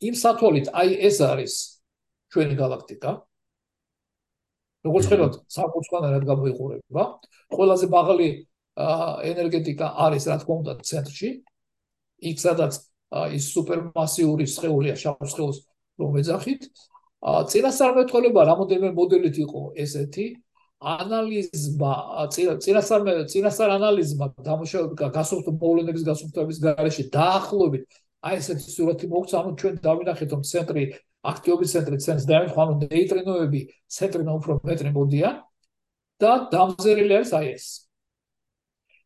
იმ 0.00 0.14
სათვალით, 0.16 0.70
აი 0.72 0.96
ეს 1.08 1.16
არის 1.20 1.54
ჩვენი 2.32 2.54
galaktika. 2.56 3.20
როგორც 4.80 5.04
ხედავთ, 5.12 5.34
საკუთრად 5.44 6.24
გამოიყურება. 6.24 7.02
ყველაზე 7.52 7.86
მაღალი 7.92 8.28
ენერგეტიკა 9.30 9.86
არის 10.06 10.24
რა 10.30 10.36
თქმა 10.42 10.54
უნდა 10.62 10.72
ცენტრში. 10.90 11.30
იქ 12.30 12.36
სადაც 12.44 12.72
ის 13.36 13.44
სუპერმასიური 13.54 14.44
სხეულია 14.46 14.94
შავ 15.02 15.26
სხეულს 15.32 15.58
რომ 16.00 16.20
ეძახით. 16.20 16.62
წინასწარმეტყველება 17.52 18.40
რამოდენიმე 18.50 18.90
მოდელით 18.96 19.36
იყო 19.44 19.62
ესეთი. 19.84 20.26
ანალიზმა 20.80 21.92
წინასწარ 22.32 23.00
წინასწარ 23.28 23.70
ანალიზმა 23.76 24.26
დამუშავება 24.46 25.08
გასოფთო 25.12 25.52
მოვლენების 25.60 26.04
გასოფთების 26.08 26.58
გარეშე 26.64 27.04
დაახლოებით 27.12 27.84
აი 28.24 28.36
ესეთი 28.40 28.72
სურათი 28.76 29.06
მოგცა 29.12 29.36
ანუ 29.40 29.52
ჩვენ 29.60 29.74
დავინახეთ 29.84 30.32
რომ 30.32 30.42
ცენტრი 30.52 30.84
აქტიობის 31.32 31.68
ცენტრი 31.76 31.96
ცენტრს 32.04 32.26
დაემთხვა 32.32 32.64
ანუ 32.64 32.74
ნეიტრინოები 32.80 33.60
ცენტრიდან 33.96 34.34
უფრო 34.40 34.52
მეტრი 34.64 34.90
მოდიან 34.96 35.36
და 36.24 36.32
დამზერილი 36.52 37.12
არის 37.20 37.32
აი 37.36 37.46
ეს 37.52 37.66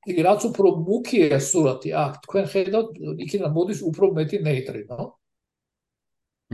რაც 0.05 0.41
უფრო 0.51 0.69
მუქია 0.85 1.39
სურათი 1.41 1.91
აქ 2.05 2.13
თქვენ 2.25 2.45
ხედავთ 2.53 2.89
იქიდან 3.25 3.51
მოდის 3.57 3.81
უფრო 3.91 4.07
მეტი 4.19 4.39
ნეიტრინო 4.49 5.01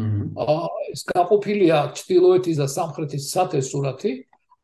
აა 0.00 0.68
ეს 0.92 1.02
გაყოფილია 1.10 1.78
ჩtildeოეთის 1.98 2.56
და 2.62 2.66
სამხრეთის 2.70 3.24
საათე 3.34 3.60
სურათი. 3.60 4.12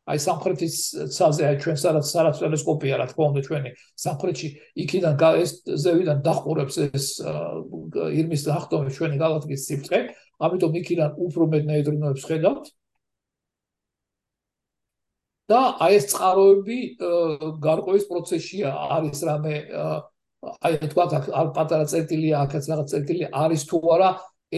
აი 0.06 0.18
სამხრეთის 0.22 0.74
ცაზე 1.10 1.42
აი 1.50 1.56
ჩვენ 1.62 1.76
სადაც 1.82 2.06
სადაც 2.06 2.36
ტელესკოპია 2.38 2.94
რა 3.00 3.06
თქმა 3.10 3.24
უნდა 3.26 3.40
ჩვენი 3.46 3.70
სამხრეთში 3.98 4.48
იქიდან 4.86 5.14
ეს 5.42 5.50
ზევიდან 5.66 6.18
დახურებს 6.22 6.76
ეს 6.86 7.06
ირმის 8.14 8.42
დახტომი 8.46 8.90
ჩვენი 8.94 9.16
galaktikis 9.18 9.66
სიბრტყე. 9.66 9.98
ამიტომ 10.46 10.72
იქიდან 10.80 11.10
უფრო 11.26 11.42
მეტ 11.52 11.62
ნეიტრინოებს 11.72 12.22
ხედავთ 12.22 12.64
და 15.50 15.60
აი 15.86 15.98
ეს 15.98 16.04
წყაროები 16.10 16.78
გარკვევის 17.62 18.04
პროცესშია. 18.10 18.70
არის 18.96 19.20
რამე 19.28 19.54
აი 20.46 20.72
თქვა 20.90 21.04
აქ 21.18 21.48
პატარა 21.56 21.84
წერტილია 21.90 22.42
აქაც 22.46 22.64
რაღაც 22.70 22.86
წერტილი 22.92 23.24
არის 23.30 23.62
თუ 23.70 23.78
არა 23.94 24.10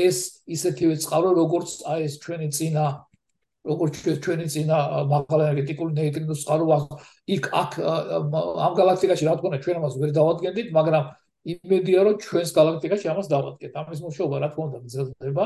ეს 0.04 0.16
ისეთივე 0.56 0.94
წყარო 1.04 1.30
როგორც 1.36 1.70
აი 1.92 2.00
ეს 2.08 2.14
ჩვენი 2.24 2.48
ძინა 2.56 2.86
როგორც 3.68 3.94
ჩვენი 4.24 4.46
ძინა 4.54 4.78
მაგალითად 5.12 5.92
ნეიტრინოს 5.98 6.40
წყარო 6.44 6.66
იქ 7.36 7.44
აქ 7.62 7.72
ამ 8.66 8.72
galaktikაში 8.80 9.24
რა 9.28 9.34
თქმა 9.38 9.48
უნდა 9.48 9.60
ჩვენ 9.64 9.76
ამას 9.80 9.94
ვერ 10.00 10.10
დავადგენდით 10.18 10.68
მაგრამ 10.78 11.04
იმედია 11.52 12.00
რომ 12.04 12.16
ჩვენს 12.24 12.50
galaktikაში 12.58 13.06
ამას 13.12 13.26
დავადგენთ. 13.32 13.74
ამის 13.80 14.00
მოშობა 14.04 14.36
რა 14.42 14.48
თქმა 14.52 14.64
უნდა 14.68 14.78
გრძელდება 14.84 15.44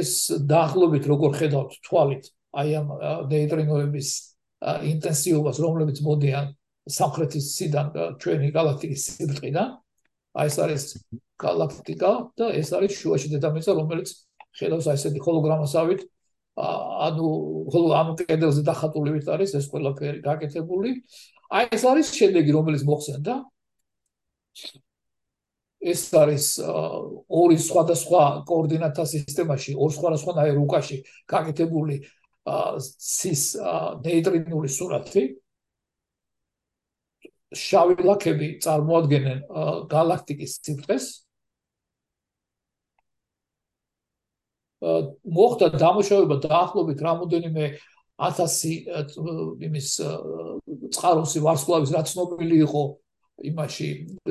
ეს 0.00 0.10
დაახლოებით 0.52 1.04
როგორ 1.12 1.30
ხედავთ 1.40 1.72
თვალით 1.86 2.24
აი 2.50 2.68
ამ 2.80 2.86
ნეიტრინოების 3.30 4.08
ინტენსივობას, 4.90 5.56
რომლებიც 5.64 5.98
მოდიან 6.04 6.46
სამხრეთის 6.90 7.46
სიდან 7.56 7.86
ჩვენი 8.20 8.48
galaktikis 8.56 9.00
სიბრტყიდან. 9.16 9.68
აი 10.40 10.46
ეს 10.50 10.56
არის 10.64 10.84
galaktika 11.40 12.10
და 12.38 12.46
ეს 12.54 12.70
არის 12.74 12.92
შუაში 13.00 13.28
დედამიწა, 13.34 13.72
რომელიც 13.78 14.08
ხედავს 14.58 14.86
აი 14.90 14.98
ესეთი 14.98 15.20
ჰოლოგრამასავით 15.26 16.00
ანუ 16.60 17.26
ხოლო 17.72 17.88
ამ 17.96 18.08
კედელზე 18.18 18.62
დახატული 18.66 19.14
ვით 19.16 19.28
არის 19.32 19.54
ეს 19.54 19.66
ყველაფერი 19.72 20.20
გაკეთებული. 20.26 20.90
აი 21.50 21.64
ეს 21.72 21.82
არის 21.86 22.06
შედეგი, 22.18 22.50
რომელიც 22.58 22.82
მოხსენდა. 22.84 23.34
ეს 25.80 26.02
არის 26.12 26.60
ორი 27.40 27.56
სხვადასხვა 27.56 28.44
კოორდინატთა 28.44 29.04
სისტემაში, 29.14 29.72
ორ 29.80 29.90
სხვადასხვა 29.96 30.52
რუკაში 30.52 30.96
გაკეთებული 31.24 32.04
სის 32.46 33.42
ნეიტრინული 34.04 34.70
სურათი 34.72 35.24
შავი 37.60 37.98
ლაქები 38.06 38.48
წარმოადგენენ 38.64 39.42
galaktikis 39.90 40.56
სიბრტყეს 40.64 41.06
მოხდა 44.80 45.66
დამუშავება 45.76 46.36
დაახლოებით 46.46 47.02
რამოდენიმე 47.04 47.64
1000 48.20 49.16
იმის 49.68 49.88
წყაროსი 50.96 51.42
ვარსკვლავის 51.44 51.92
რაც 51.96 52.12
ცნობილი 52.14 52.56
იყო 52.64 52.82
იმაში 53.50 53.88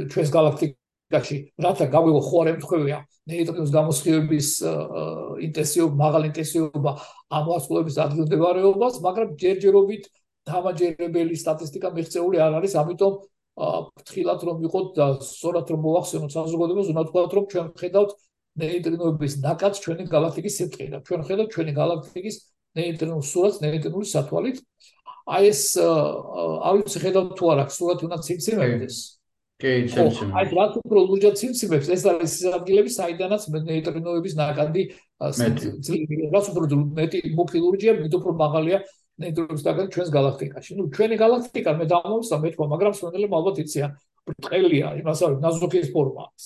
ჩვენს 0.10 0.32
galaktik 0.34 0.78
რიგაში, 1.10 1.38
რათა 1.58 1.86
გავიღო 1.90 2.22
ხო 2.22 2.38
არ 2.44 2.48
ემთხვევია 2.54 2.98
ნეიტრინოს 3.30 3.72
გამოსხივების 3.74 4.50
ინტენსივობა, 5.42 5.96
მაღალი 5.98 6.26
ინტენსივობა 6.30 6.92
ამ 7.34 7.44
ვარსკვლავების 7.50 7.98
ადგილმდებარეობას, 8.06 8.94
მაგრამ 9.02 9.30
ჯერჯერობით 9.42 10.04
დამაჯერებელი 10.50 11.34
სტატისტიკა 11.34 11.90
მიღწეული 11.98 12.38
არ 12.46 12.54
არის, 12.62 12.74
ამიტომ 12.78 13.14
ფრთხილად 13.60 14.40
რომ 14.50 14.58
იყოთ 14.70 14.88
და 14.96 15.06
სწორად 15.20 15.68
რომ 15.74 15.80
მოვახსენოთ 15.84 16.32
საზოგადოებას, 16.38 16.88
უნდა 16.94 17.04
თქვათ 17.10 17.32
რომ 17.38 17.46
ჩვენ 17.50 17.68
ხედავთ 17.76 18.12
ნეიტრინოების 18.60 19.34
ნაკადს 19.44 19.82
ჩვენი 19.84 20.04
galaktikis 20.14 20.54
სიბრტყიდან. 20.62 21.02
ჩვენ 21.10 21.22
ხედავთ 21.28 21.50
ჩვენი 21.54 21.72
galaktikis 21.74 22.36
ნეიტრინულ 22.78 23.24
სურათს 23.30 23.58
ნეიტრინული 23.66 24.08
სათვალით. 24.14 24.58
აი 25.30 25.44
ეს 25.50 25.62
არ 25.80 26.74
ვიცი 26.80 27.00
ხედავთ 27.04 27.32
თუ 27.38 27.44
არა, 27.52 27.64
სურათი 27.70 28.04
უნდა 28.08 28.18
ციგზიმებდეს. 28.26 29.19
კი, 29.60 29.72
ჩემში. 29.92 30.24
აი, 30.40 30.46
რაც 30.56 30.74
უფრო 30.80 31.00
ლურჯად 31.10 31.36
სიმციმებს, 31.36 31.88
ეს 31.92 32.04
არის 32.08 32.32
ის 32.40 32.46
ადგილები, 32.58 32.92
საიდანაც 32.96 33.44
ნეიტრინოების 33.70 34.34
ნაკადი 34.40 34.84
რაც 35.20 36.46
უფრო 36.52 36.64
მეტი 36.96 37.20
მუქი 37.36 37.60
ლურჯია, 37.60 37.94
მეტი 38.00 38.16
უფრო 38.20 38.32
მაღალია 38.40 38.80
ნეიტრინოების 39.20 39.64
ნაკადი 39.68 39.90
ჩვენს 39.96 40.10
galaktikაში. 40.16 40.72
ნუ 40.80 40.84
ჩვენი 40.96 41.16
galaktika 41.20 41.72
მე 41.76 41.86
დამოვსა 41.92 42.36
მე 42.40 42.50
თქვა, 42.56 42.66
მაგრამ 42.72 42.94
სვენელები 43.00 43.36
ალბათ 43.36 43.58
იციან, 43.68 43.92
ბრტყელია, 44.32 44.88
იმასავე 45.04 45.36
ნაზოქის 45.44 45.92
ფორმა 45.92 46.22
აქვს. 46.32 46.46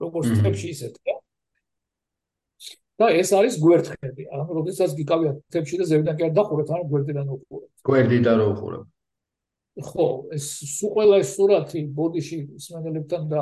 როგორც 0.00 0.26
თებში 0.40 0.68
ისეთია. 0.72 1.16
და 2.96 3.06
ეს 3.12 3.28
არის 3.36 3.54
გვერდხები. 3.60 4.24
ანუ 4.32 4.50
როდესაც 4.56 4.90
გიკავიათ 4.96 5.36
თებში 5.52 5.76
და 5.80 5.84
ზევიდან 5.84 6.14
კი 6.16 6.22
არ 6.26 6.32
დახურეთ, 6.32 6.68
ანუ 6.72 6.84
გვერდიდან 6.88 7.26
უყურებთ. 7.28 7.72
გვერდიდან 7.84 8.36
რო 8.40 8.46
უყურებთ. 8.56 8.88
ხო, 9.76 10.06
ეს 10.32 10.44
სულ 10.78 10.90
ყველა 10.96 11.16
ეს 11.20 11.30
სურათი 11.36 11.80
ბოდიში 11.96 12.38
სმენელებთან 12.64 13.22
და 13.28 13.40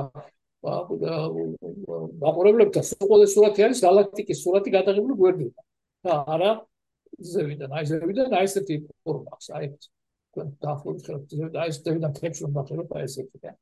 დაყურებლებთან 2.24 2.86
სულ 2.90 3.06
ყველა 3.10 3.26
სურათი 3.34 3.66
არის 3.68 3.82
galaktikis 3.84 4.42
სურათი 4.42 4.70
გადაღებული 4.74 5.14
გვერდიდან. 5.20 5.64
და 6.04 6.14
არა 6.34 6.50
ზევიდან, 7.24 7.70
აი 7.72 7.84
ზევიდან 7.88 8.34
აი 8.36 8.44
ესეთი 8.44 8.76
ფორმა 9.04 9.30
აქვს, 9.36 9.46
აი 9.56 9.64
ეს. 9.70 9.84
დაახლოებით 10.34 11.06
ხელ 11.06 11.58
აი 11.62 11.74
ზევიდან 11.76 12.12
უნდა 12.48 12.62
ხეროთ 12.68 12.94
აი 12.98 13.04
ესეთი 13.08 13.38
და 13.44 13.52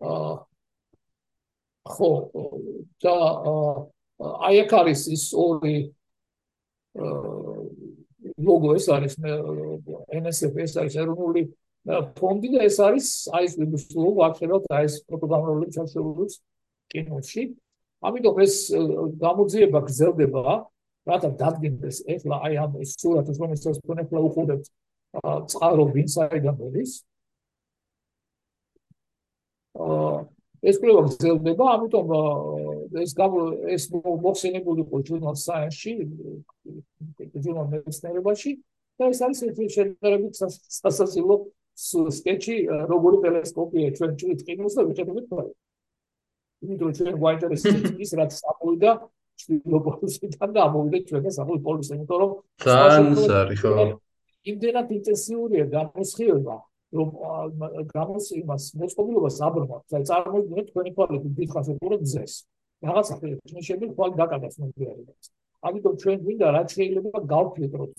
აა 0.00 0.32
ხო 1.92 2.10
და 3.04 3.14
აი 4.48 4.60
აქ 4.62 4.72
არის 4.80 5.02
ის 5.16 5.24
ორი 5.34 5.76
ლოგო 8.46 8.74
ეს 8.78 8.86
არის 8.94 9.14
NSF 10.20 10.54
ეს 10.64 10.72
არის 10.80 10.94
ეროვნული 11.02 11.42
ფონდი 12.18 12.48
და 12.54 12.60
ეს 12.68 12.76
არის 12.86 13.06
აი 13.36 13.44
ეს 13.48 13.54
ლოგო 13.94 14.20
აღწეროთ 14.28 14.64
აი 14.78 14.84
ეს 14.88 14.94
პროგრამული 15.08 15.66
ჩასწავლების 15.76 16.34
კინოში. 16.92 17.42
ამიტომ 18.02 18.36
ეს 18.46 18.54
გამოძიება 19.24 19.78
გრძელდება 19.86 20.42
რათა 21.10 21.30
დადგინდეს 21.40 21.96
ეხლა 22.14 22.36
აი 22.46 22.54
ამ 22.64 22.72
სურათს 22.82 23.38
რომელსაც 23.42 23.76
ეხლა 24.02 24.20
უყურებთ 24.28 24.66
წყარო 25.50 25.84
ვინსაიდან 25.94 26.54
მოდის 26.58 26.92
აა 29.82 30.22
ეს 30.62 30.78
კვლევა 30.78 31.02
გრძელდება, 31.08 31.68
ამიტომ 31.74 32.10
ეს 33.00 33.12
ეს 33.76 33.84
მოხსენებული 33.92 34.84
იყო 34.84 34.96
ჯურნალ 35.08 35.36
Science-ში, 35.38 35.92
ჯურნალ 37.44 37.66
მეცნიერებაში 37.72 38.52
და 38.98 39.04
ეს 39.12 39.20
არის 39.24 39.40
ერთი 39.48 39.64
შეერთებით 39.76 40.34
სასაცილო 40.82 41.36
სკეჩი, 41.72 42.56
როგორი 42.92 43.16
ტელესკოპია 43.24 43.88
ჩვენ 43.96 44.10
ჭრით 44.20 44.40
ყინულს 44.46 44.74
და 44.76 44.82
ვიხედავთ 44.88 45.24
თქვა. 45.28 45.44
იმიტომ 46.62 46.90
ჩვენ 46.98 47.14
გვაინტერესებს 47.22 47.90
ის 48.04 48.10
რაც 48.18 48.32
ამოვიდა 48.52 48.90
ჩრდილოპოლუსიდან 49.42 50.48
და 50.54 50.60
ამოვიდა 50.68 50.98
ჩვენ 51.08 51.22
და 51.26 51.30
საფუძველ 51.38 51.62
პოლუსიდან, 51.66 51.96
იმიტომ 52.02 52.18
რომ 52.22 52.30
ძალიან 52.62 53.06
არის 53.42 53.60
ხო? 53.62 53.72
იმდენად 54.52 54.88
ინტენსიურია 54.98 55.64
გამოსხივება 55.72 56.56
რომ 56.92 57.08
გამოს 57.88 58.26
იმას 58.36 58.64
მოწყობილობას 58.76 59.36
აბრმავთ, 59.48 59.94
აი 59.96 60.04
წარმოიდგინეთ 60.10 60.66
თქვენი 60.70 60.90
თვალები 60.96 61.28
დიდხანს 61.38 61.68
უყურებთ 61.72 62.06
ძეს. 62.12 62.34
რაღაც 62.82 63.06
ახლა 63.14 63.28
შეიძლება 63.66 63.94
თვალი 63.96 64.14
დაკარგოს 64.20 64.56
მომდიარებას. 64.62 65.26
ამიტომ 65.68 65.94
ჩვენ 66.02 66.18
გვინდა 66.24 66.46
რაც 66.56 66.68
შეიძლება 66.78 67.18
გავფილტროთ. 67.32 67.94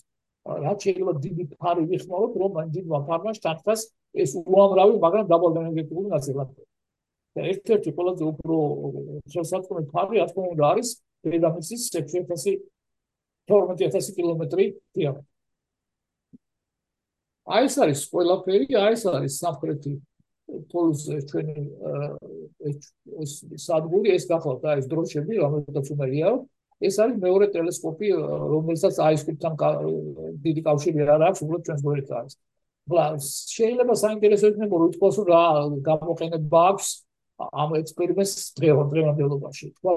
რაც 0.64 0.78
შეიძლება 0.86 1.14
დიდი 1.26 1.44
ფარი 1.62 1.84
ვიხმაროთ, 1.92 2.34
რომ 2.42 2.52
ამ 2.62 2.68
დიდმა 2.76 3.00
ფარმა 3.08 3.32
შტარტას 3.38 3.82
ეს 4.24 4.32
უამრავი, 4.44 4.96
მაგრამ 5.06 5.26
დაბალენერგეტიკული 5.34 6.08
ნაწილაკი. 6.16 6.64
და 7.34 7.42
ერთ-ერთი 7.50 7.90
ყველაზე 7.98 8.24
უფრო 8.30 8.58
შესაძლებელი 9.34 9.88
ფარი, 9.94 10.16
რა 10.22 10.26
თქმა 10.30 10.44
უნდა, 10.54 10.64
არის 10.72 10.90
დედამიწის 11.26 11.82
6000 11.96 12.60
12000 13.50 14.14
კილომეტრი 14.18 14.66
დიამეტრი. 14.94 15.30
აი 17.44 17.64
ეს 17.68 17.76
არის 17.84 18.02
ყველაფერი, 18.14 18.68
აი 18.84 18.94
ეს 18.98 19.04
არის 19.10 19.34
სამხრეთი 19.44 19.92
პოლუსზე 20.72 21.18
ჩვენი 21.30 21.56
ეს 23.24 23.32
სადგური, 23.64 24.10
ეს 24.18 24.26
გახლავთ 24.32 24.64
აი 24.70 24.78
ეს 24.84 24.88
დროშები, 24.92 25.34
რომელთაც 25.44 25.88
უმეია. 25.94 26.30
ეს 26.84 26.96
არის 27.00 27.18
მეორე 27.24 27.46
ტელესკოპი, 27.56 28.08
რომელსაც 28.54 28.96
აისკრიპთან 29.08 29.54
დიდი 30.44 30.62
კავშირი 30.68 31.00
არ 31.16 31.22
აქვს, 31.32 31.40
უბრალოდ 31.44 31.64
ჩვენს 31.68 31.82
გვერდით 31.86 32.10
არის. 32.12 32.34
ბლას, 32.84 33.24
შეიძლება 33.56 33.94
საინტერესო 33.96 34.46
იქნება 34.52 34.76
რომ 34.84 34.92
თქოს 34.96 35.16
რა 35.24 35.44
გამოყენება 35.88 36.60
აქვს 36.72 36.88
ამ 37.40 37.70
ექსპერიმენტს 37.80 38.34
დღევანდელობაში. 38.60 39.66
თქვა 39.80 39.94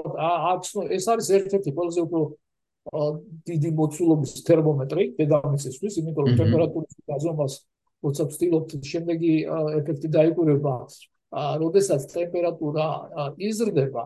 აქვს 0.51 0.69
ეს 0.95 1.05
არის 1.11 1.27
ერთ-ერთი 1.37 1.69
ყველაზე 1.75 1.99
უფრო 2.07 2.21
დიდი 3.51 3.69
მოცულობის 3.75 4.31
თერმომეტრი 4.47 5.03
დედამიწისთვის, 5.19 5.93
იმიტომ 5.99 6.23
რომ 6.23 6.35
ტემპერატურის 6.39 6.93
გაზომას 7.11 7.53
როცა 8.07 8.27
ვცდილობთ 8.31 8.75
შემდეგი 8.91 9.33
ეფექტი 9.81 10.07
დაიკვირება, 10.17 10.75
როდესაც 11.63 12.07
ტემპერატურა 12.13 12.85
იზრდება, 13.37 14.03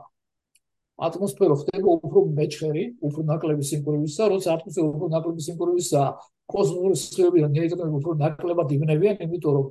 ატმოსფერო 1.01 1.55
ხდება 1.61 1.89
უფრო 1.97 2.19
მეჩხერი, 2.37 2.83
უფრო 3.01 3.21
ნაკლები 3.29 3.63
სიმკვრივისა, 3.65 4.23
როცა 4.33 4.49
ატმოსფერო 4.57 4.89
უფრო 4.93 5.07
ნაკლები 5.13 5.41
სიმკვრივისა, 5.47 6.01
კოსმოსური 6.51 6.97
სხივები 7.01 7.45
და 7.45 7.49
ნეიტრონები 7.55 7.97
უფრო 8.01 8.13
ნაკლებად 8.21 8.73
იბნევიან, 8.75 9.15
იმიტომ 9.25 9.53
რომ 9.57 9.65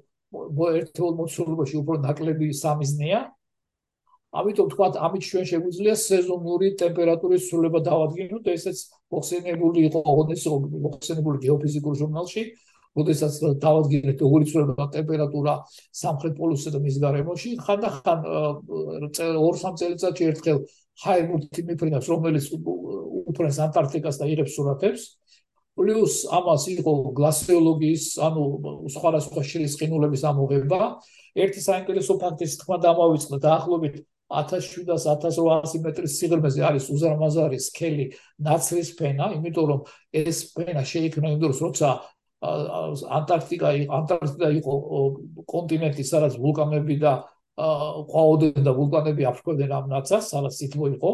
ერთეულ 0.80 1.12
მოცულობაში 1.20 1.76
უფრო 1.82 1.94
ნაკლები 2.06 2.46
სამიზნეა, 2.62 3.20
ამიტომ 4.30 4.66
თქვა 4.70 4.86
ამით 5.06 5.22
ჩვენ 5.26 5.44
შეგვიძლია 5.50 5.94
სეზონური 5.98 6.68
ტემპერატურის 6.78 7.46
ცვლილება 7.50 7.80
დავადგინოთ 7.82 8.42
და 8.46 8.52
ესეც 8.54 8.78
მოხსენებული 9.10 9.78
იყო 9.90 10.00
ოდესს 10.06 10.46
მოხსენებული 10.86 11.42
გეოფიზიკურ 11.46 11.94
ჟურნალში 11.98 12.42
ოდესაც 12.98 13.38
დავადგინეთ 13.62 14.22
როგორი 14.24 14.46
ცვლილება 14.50 14.86
ტემპერატურა 14.94 15.54
სამხრეთ 15.94 16.34
პოლუსსა 16.40 16.70
და 16.74 16.80
მის 16.82 16.96
გარემოში 17.04 17.50
ხანდახან 17.62 18.26
ორ 19.38 19.54
სამ 19.62 19.74
წელიწადში 19.78 20.24
ერთხელ 20.30 20.58
ჰაიმურთი 21.04 21.62
მიფრინავს 21.70 22.10
რომელიც 22.10 22.50
უფრენს 23.30 23.58
ანტარქტიკას 23.66 24.20
და 24.20 24.28
იღებს 24.34 24.56
სურათებს. 24.58 25.02
პლუს 25.78 26.14
ამას 26.34 26.64
იყო 26.76 26.92
გლასიოლოგიის 27.16 28.04
ანუ 28.26 28.44
სხვადასხვა 28.90 29.42
შელის 29.50 29.74
ყინულების 29.80 30.22
ამოღება. 30.28 30.80
ერთი 31.40 31.60
საინტერესო 31.62 32.18
ფაქტის 32.20 32.58
თქმა 32.60 32.76
დამავიწყდა. 32.84 33.38
დაახლოებით 33.38 33.94
1700-1800 34.30 35.82
მეტრის 35.84 36.12
სიღრმეზე 36.20 36.60
არის 36.68 36.84
უზარმაზარი 36.94 37.58
სქელი 37.58 38.06
ნაცრის 38.46 38.90
ფენა, 38.98 39.26
იმიტომ 39.38 39.66
რომ 39.70 39.80
ეს 40.14 40.38
ფენა 40.54 40.82
შეიქმნა 40.86 41.34
იმ 41.34 41.38
დროს, 41.42 41.58
როცა 41.64 41.88
ანტარქტიკა 42.40 43.70
ანტარქტიკა 44.00 44.48
იყო 44.60 44.72
კონტინენტი, 45.52 46.04
სადაც 46.08 46.38
ვულკანები 46.40 46.96
და 47.02 47.12
ყვაოდენ 47.60 48.64
და 48.64 48.72
ვულკანები 48.72 49.26
აფრქვევდნენ 49.28 49.72
ამ 49.76 49.86
ნაცარს, 49.92 50.30
სადაც 50.32 50.54
სითბო 50.56 50.86
იყო. 50.96 51.10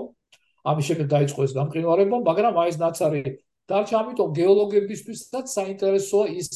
ამის 0.67 0.85
შემდეგ 0.87 1.07
დაიწყო 1.11 1.41
ეს 1.47 1.53
გამყინვარება, 1.57 2.17
მაგრამ 2.27 2.55
აი 2.63 2.69
ეს 2.71 2.79
ნაცარი 2.79 3.23
დარჩა, 3.71 3.95
ამიტომ 4.03 4.31
გეოლოგებისთვისაც 4.39 5.47
საინტერესოა 5.51 6.27
ის 6.39 6.49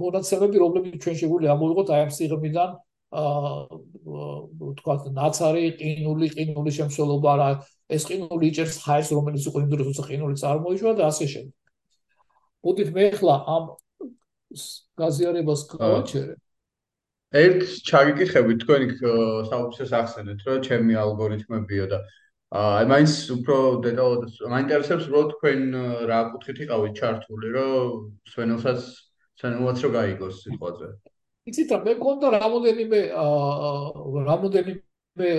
მონაცემები, 0.00 0.56
რომლებიც 0.64 0.96
ჩვენ 1.04 1.16
შეგვიძლია 1.20 1.50
ამოვიღოთ 1.54 1.88
აი 1.94 2.00
ამ 2.04 2.12
სიღრმიდან 2.16 2.70
აა 3.14 3.50
თქვა 4.78 4.94
ნაცარი 5.14 5.64
ყინული 5.78 6.28
ყინული 6.34 6.70
შემსვლელობა 6.74 7.32
რა 7.40 7.48
ეს 7.94 8.02
ყინული 8.08 8.50
იჭერს 8.50 8.78
ხაერს 8.84 9.10
რომელიც 9.14 9.44
იყო 9.48 9.58
იმ 9.64 9.68
დროს 9.70 9.86
როცა 9.90 10.04
ყინული 10.08 10.36
წარმოიშვა 10.42 10.92
და 10.98 11.02
ასე 11.12 11.26
შემდეგ. 11.32 11.54
მოდით 12.64 12.88
მე 12.96 13.04
ახლა 13.14 13.36
ამ 13.54 13.64
გაზიარებას 15.00 15.60
გავაჩერე. 15.74 16.34
ერთ 17.34 17.62
ჩაგიკითხებით 17.90 18.58
თქვენი 18.62 18.86
საუბრის 19.50 19.92
ახსენეთ 20.00 20.38
რომ 20.46 20.58
ჩემი 20.66 20.94
ალგორითმებიო 21.04 21.86
და 21.90 21.98
აი 22.54 22.84
მაინც 22.86 23.12
უფრო 23.34 23.56
დეტალურად 23.82 24.30
მაინტერესებს 24.54 25.06
რომ 25.10 25.24
თქვენ 25.34 25.60
რა 26.10 26.20
კუთხით 26.30 26.58
იყავით 26.64 26.94
ჩართული 27.00 27.48
რომ 27.58 27.88
სვენელსაც 28.30 28.80
სვენელსაც 29.42 29.78
რო 29.82 29.90
გაიგოს 29.98 30.34
სიტყვაზე. 30.46 30.88
იცით 31.50 31.68
რა 31.74 31.78
მე 31.84 31.92
მქონდა 31.98 32.26
რამოდენიმე 32.38 33.00
რამოდენიმე 34.30 35.30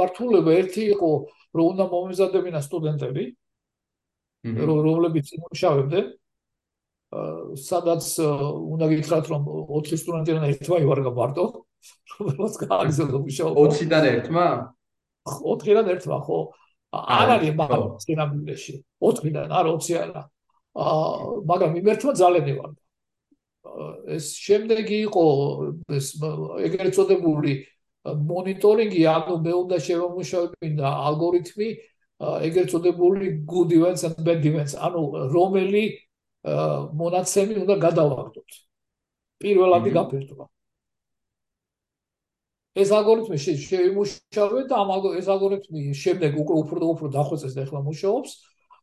მართულება 0.00 0.50
ერთი 0.60 0.82
იყო 0.96 1.10
რომ 1.56 1.66
უნდა 1.72 1.84
მომეზადებინა 1.94 2.60
სტუდენტები 2.68 3.24
რომლებიც 4.44 5.26
იმუშავებდნენ 5.36 6.06
სადაც 7.10 8.04
უნდა 8.22 8.86
გითხრათ 8.92 9.24
რომ 9.32 9.42
4 9.70 9.98
სტუდენტიდან 10.02 10.44
ერთმა 10.50 10.76
ივარგა 10.84 11.12
მარტო. 11.20 11.44
რომელსაც 12.20 12.54
გააგზავნა 12.60 13.18
მუშაობა. 13.24 13.56
20-დან 13.60 14.04
ერთმა? 14.14 14.46
4-დან 15.26 15.86
ერთმა 15.94 16.18
ხო? 16.26 16.38
არ 16.90 17.28
არის 17.34 17.52
მაგრამ 17.60 17.90
სინამდვილეში 18.04 18.74
4-დან 19.00 19.48
არ 19.58 19.66
20 19.74 19.98
არა. 20.04 20.22
მაგრამ 21.50 21.72
იმერთმა 21.80 22.12
ძალიან 22.20 22.46
ივარგა. 22.52 22.80
ეს 24.16 24.26
შემდეგი 24.40 24.98
იყო 25.06 25.24
ეს 25.92 26.06
ეგრეთ 26.66 26.92
წოდებული 26.96 27.52
მონიტორინგი, 28.30 29.02
ანუ 29.04 29.34
მე 29.44 29.52
უნდა 29.62 29.76
შევამუშავებინა 29.86 30.86
ალგორითმი 31.08 31.68
ეგრეთ 32.48 32.68
წოდებული 32.72 33.26
good 33.44 33.70
events 33.76 34.02
and 34.08 34.16
bad 34.24 34.40
events, 34.44 34.72
ანუ 34.74 35.28
რომელი 35.34 35.84
მონაცემი 36.44 37.54
უნდა 37.62 37.74
გადავაგდოთ. 37.84 38.50
პირველადი 39.40 39.90
გაფერტვა. 39.96 40.46
ეს 42.80 42.90
ალგორითმი 42.94 43.36
შეიმუშავე 43.40 44.60
და 44.70 44.74
ამ 44.78 44.90
ეს 45.18 45.26
ალგორითმი 45.26 45.80
შემდეგ 45.92 46.38
უკვე 46.42 46.54
უფრო 46.62 46.86
უფრო 46.94 47.06
დახვეწეს 47.10 47.54
და 47.56 47.62
ახლა 47.66 47.80
მუშაობს. 47.82 48.30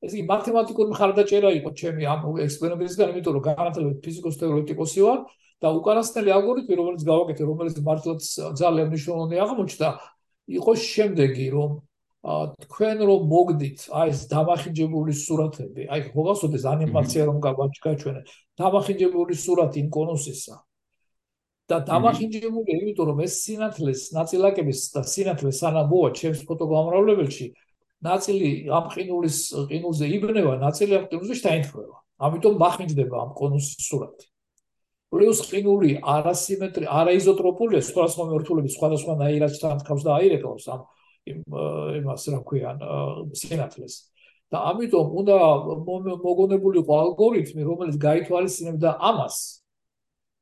ეს 0.05 0.13
იგი 0.13 0.25
მათემატიკური 0.29 0.87
მხარდაჭერა 0.93 1.49
იყო 1.57 1.69
ჩემი 1.73 2.03
ამ 2.05 2.21
ექსპერიმენტისგან, 2.45 3.07
იმიტომ 3.17 3.33
რომ 3.33 3.43
განათლებით 3.49 3.97
ფიზიკოს 4.05 4.35
თეორეტიკოსი 4.37 5.01
ვარ 5.01 5.19
და 5.57 5.67
უკანასკნელი 5.73 6.29
ალგორითმი, 6.37 6.73
რომელიც 6.77 7.01
გავაკეთე, 7.01 7.43
რომელიც 7.49 7.77
მართლაც 7.81 8.21
ძალიან 8.61 8.87
მნიშვნელოვანი 8.93 9.37
აღმოჩნდა, 9.41 9.89
იყო 10.47 10.71
შემდეგი, 10.77 11.47
რომ 11.57 11.71
თქვენ 12.27 12.97
რომ 13.07 13.21
მოგდით 13.31 13.87
აი 13.95 14.11
ეს 14.11 14.21
დამახინჯებული 14.27 15.13
სურათები, 15.15 15.83
აი 15.87 16.01
ხოგასოდეს 16.11 16.63
ანიმაცია 16.67 17.23
რომ 17.29 17.37
გავაჩქაჩვენე, 17.45 18.21
დამახინჯებული 18.59 19.33
სურათი 19.37 19.79
ინკონუსისა 19.87 20.55
და 21.71 21.77
დამახინჯებული, 21.87 22.67
იმიტომ 22.75 23.07
რომ 23.11 23.19
ეს 23.23 23.33
სინათლეს 23.47 24.01
ნაწილაკების 24.17 24.79
და 24.91 25.01
სინათლეს 25.07 25.55
სანამოა 25.63 26.09
ჩემს 26.19 26.41
ფოტოგამრავლებელში, 26.47 27.47
ნაწილი 28.03 28.49
ამ 28.75 28.85
ყინულის 28.91 29.37
ყინულზე 29.71 30.05
იბნევა, 30.19 30.53
ნაწილი 30.67 30.91
ამ 30.99 31.05
ყინულზე 31.07 31.35
დაინთხვევა. 31.47 31.95
ამიტომ 32.27 32.53
მახინჯდება 32.59 33.15
ამ 33.23 33.31
კონუსის 33.39 33.87
სურათი. 33.87 34.27
პლუს 35.07 35.39
ყინული 35.47 35.91
არასიმეტრი, 36.03 36.85
არაიზოტროპულია, 36.91 37.79
სხვადასხვა 37.87 38.23
მიმართულებით 38.27 38.73
სხვადასხვა 38.75 39.13
ნაირად 39.23 39.53
თავს 39.87 40.01
და 40.03 40.11
აირეკლავს 40.19 40.65
ამ 40.75 40.81
იმას 41.35 42.23
რა 42.33 42.39
ქვიან 42.47 42.77
სინათლეს. 43.33 43.95
და 44.47 44.57
ამიტომ 44.71 45.07
უნდა 45.19 45.37
მოგონებულიყო 46.23 46.93
ალგორითმი, 47.03 47.61
რომელიც 47.67 47.95
გაითვალისწინებდა 47.99 48.89
ამას. 49.09 49.37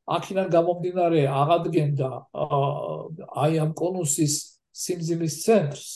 აქედან 0.05 0.47
გამომდინარე 0.53 1.21
აღადგენდა 1.41 2.09
აი 3.43 3.53
ამ 3.65 3.71
კონუსის 3.73 4.33
სიმძიმის 4.69 5.33
ცენტრს. 5.45 5.87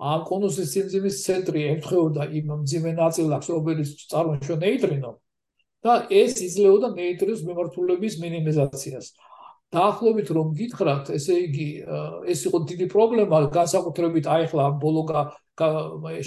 ამ 0.00 0.20
კონუსის 0.30 0.68
სიმძიმის 0.74 1.16
ცენტრი 1.26 1.60
ემთხვეოდა 1.74 2.22
იმ 2.38 2.46
მძიმე 2.64 2.92
ნაწილაკს, 2.96 3.48
რომელიც 3.52 3.88
წარმოშო 4.10 4.56
ნეიტრინო 4.64 5.12
და 5.84 5.92
ეს 6.08 6.40
იძლეოდა 6.40 6.88
ნეიტრინოს 6.96 7.40
მიმართულების 7.44 8.14
მინიმიზაციას. 8.24 9.06
დაახლოებით 9.72 10.28
რომ 10.36 10.52
გითხრათ, 10.58 11.10
ესე 11.16 11.34
იგი 11.48 11.68
ეს 12.30 12.40
იყო 12.48 12.58
დიდი 12.68 12.86
პრობლემა 12.92 13.38
განსაკუთრებით 13.54 14.26
აი 14.28 14.42
ახლა 14.48 14.64
ბოლოგა 14.82 15.20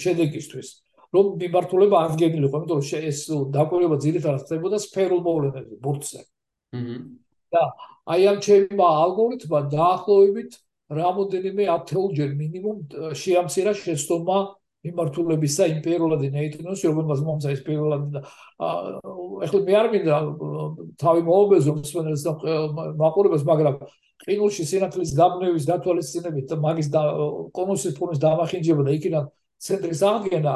შედეგისთვის. 0.04 0.68
რომ 1.16 1.26
მიმართულება 1.40 1.98
არ 2.04 2.12
გეგმილიყო, 2.20 2.56
იმიტომ 2.60 2.80
რომ 2.84 3.04
ეს 3.08 3.20
დაკვირვება 3.56 3.98
ძირითადად 4.04 4.42
ხდებოდა 4.44 4.78
სფერულ 4.84 5.22
მოვლენებზე, 5.24 5.76
ბურთზე. 5.80 6.22
და 7.48 7.64
აი 8.12 8.22
ამ 8.28 8.38
ჩემმა 8.44 8.88
ალგორითმა 9.08 9.60
დაახლოებით 9.72 10.52
რამოდენიმე 10.92 11.64
ათეულჯერ 11.78 12.30
მინიმუმ 12.42 12.78
შეამცირა 13.16 13.74
შეცდომა 13.76 14.38
მიმართულებისა 14.88 15.68
იმპერიულად 15.78 16.26
ნეიტრინოს, 16.34 16.84
რომელმაც 16.88 17.24
მომცა 17.28 17.54
ეს 17.54 17.62
პირველად 17.68 18.04
და 18.16 18.22
ახლა 19.48 19.62
მე 19.68 19.74
არ 19.78 19.90
მინდა 19.94 20.20
თავი 21.04 21.22
მოობეზო 21.28 21.76
მსვენელს 21.78 22.24
და 22.28 22.34
მაყურებელს, 23.02 23.48
მაგრამ 23.48 23.76
ყინულში 24.26 24.64
სინათლის 24.68 25.12
გაბნევის 25.18 25.68
დათვალისწინებით 25.70 26.46
და 26.52 26.56
მაგის 26.64 26.88
კონუსის 27.54 27.98
ფორმის 28.00 28.22
დამახინჯება 28.24 28.88
და 28.88 28.96
იქიდან 28.98 29.28
ცენტრის 29.68 30.02
აღდგენა 30.06 30.54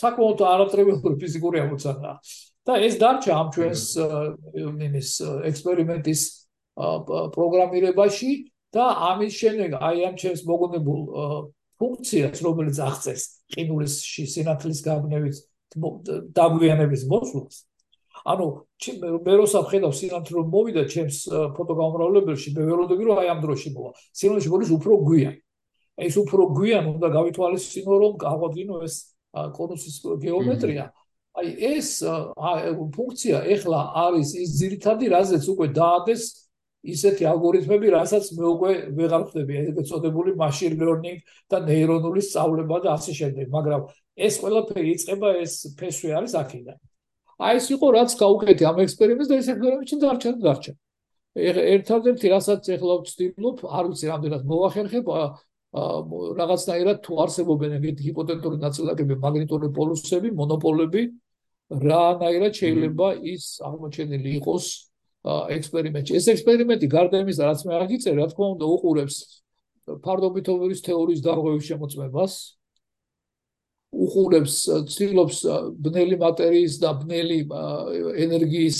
საკმაოდ 0.00 0.44
არატრებიალური 0.54 1.16
ფიზიკური 1.20 1.64
ამოცანაა. 1.64 2.16
და 2.64 2.80
ეს 2.80 2.96
დარჩა 2.96 3.32
ამ 3.36 3.48
ჩვენს 3.52 3.82
იმის 4.88 5.08
ექსპერიმენტის 5.52 6.20
პროგრამირებაში 7.36 8.30
და 8.72 8.84
ამის 9.12 9.32
შემდეგ 9.36 9.76
აი 9.76 10.06
ამ 10.08 10.14
ჩემს 10.16 10.42
მოგონებულ 10.48 11.00
ფუნქციას 11.80 12.38
რომელიც 12.46 12.80
აღწევს 12.88 13.24
ყინულში 13.54 14.24
სინათლის 14.34 14.80
გაბნევის 14.86 15.38
დაგვიანების 16.38 17.02
მოსვლას 17.10 17.62
ანუ 18.24 18.46
მე 19.24 19.34
როცა 19.36 19.60
ხედავ 19.68 19.92
სინათლე 19.92 20.34
რომ 20.38 20.46
მოვიდა 20.54 20.82
ჩემს 20.88 21.16
ფოტოგამრავლებელში 21.56 22.52
მე 22.56 22.62
ვეროდები 22.70 23.08
რომ 23.08 23.18
აი 23.20 23.28
ამ 23.34 23.40
დროში 23.44 23.70
მოვა. 23.74 23.90
სინათლეში 24.16 24.48
მოდის 24.54 24.70
უფრო 24.80 24.92
გვიან. 25.04 25.34
ეს 25.94 26.14
უფრო 26.22 26.42
გვიან 26.56 26.84
უნდა 26.94 27.08
გავითვალისწინო 27.16 27.94
რომ 28.02 28.12
გავადგინო 28.24 28.76
ეს 28.86 28.94
კონუსის 29.34 29.96
გეომეტრია. 30.24 30.84
აი 31.34 31.48
ეს 31.74 31.88
ფუნქცია 32.96 33.36
ეხლა 33.54 33.80
არის 34.08 34.28
ის 34.40 34.50
ძირითადი 34.62 35.06
რაზეც 35.10 35.44
უკვე 35.52 35.66
დაადეს 35.74 36.22
ისეთი 36.84 37.24
ალგორითმები, 37.32 37.90
რასაც 37.94 38.24
მე 38.36 38.44
უკვე 38.44 38.72
ვეღარ 38.96 39.22
ხვდები, 39.28 39.54
ეგრეთ 39.60 39.86
წოდებული 39.88 40.34
machine 40.36 40.76
learning 40.76 41.18
და 41.48 41.60
ნეირონული 41.64 42.20
სწავლება 42.20 42.80
და 42.84 42.94
ასე 42.98 43.12
შემდეგ, 43.20 43.46
მაგრამ 43.56 43.86
ეს 44.14 44.34
ყველაფერი 44.42 44.88
იწება 44.94 45.28
ეს 45.40 45.54
ფესვი 45.80 46.10
არის 46.18 46.34
აქედან. 46.44 46.78
აი 47.44 47.54
ეს 47.58 47.66
იყო 47.74 47.86
რაც 47.98 48.10
გაუკეთე 48.20 48.64
ამ 48.68 48.78
ექსპერიმენტს 48.84 49.30
და 49.30 49.34
ეს 49.40 49.48
ექსპერიმენტი 49.54 49.96
დარჩა 50.04 50.30
დარჩა. 50.44 50.72
ერთადერთი 51.34 52.26
რასაც 52.30 52.62
ეხლა 52.76 52.94
ვცდილობ, 53.02 53.56
არ 53.66 53.84
ვიცი 53.90 54.06
რამდენად 54.12 54.42
მოახერხებ 54.46 55.06
რაღაცნაირად 55.74 56.98
თუ 57.02 57.12
არსებობენ 57.24 57.72
ეგეთი 57.82 58.02
ჰიპოთეტური 58.06 58.56
ნაწილაკები, 58.62 59.14
მაგნიტური 59.18 59.68
პოლუსები, 59.74 60.30
მონოპოლები, 60.38 61.02
რანაირად 61.74 62.52
შეიძლება 62.54 63.08
ის 63.34 63.58
აღმოჩენილი 63.66 64.30
იყოს 64.38 64.64
ექსპერიმენტი. 65.24 66.10
ეს 66.18 66.26
ექსპერიმენტი 66.34 66.86
გარდა 66.92 67.16
იმისა, 67.24 67.42
რაც 67.48 67.60
მე 67.64 67.72
აღიწერე, 67.80 68.16
რა 68.20 68.26
თქმა 68.32 68.46
უნდა, 68.54 68.64
უყურებს 68.74 69.16
ფარდობითობის 70.04 70.80
თეორიის 70.84 71.20
დარღვევის 71.24 71.64
შემოწმებას. 71.70 72.32
უყურებს 73.94 74.54
ცდილობს 74.90 75.38
ბნელი 75.80 76.16
მატერიის 76.18 76.74
და 76.82 76.90
ბნელი 77.00 77.38
ენერგიის 78.24 78.78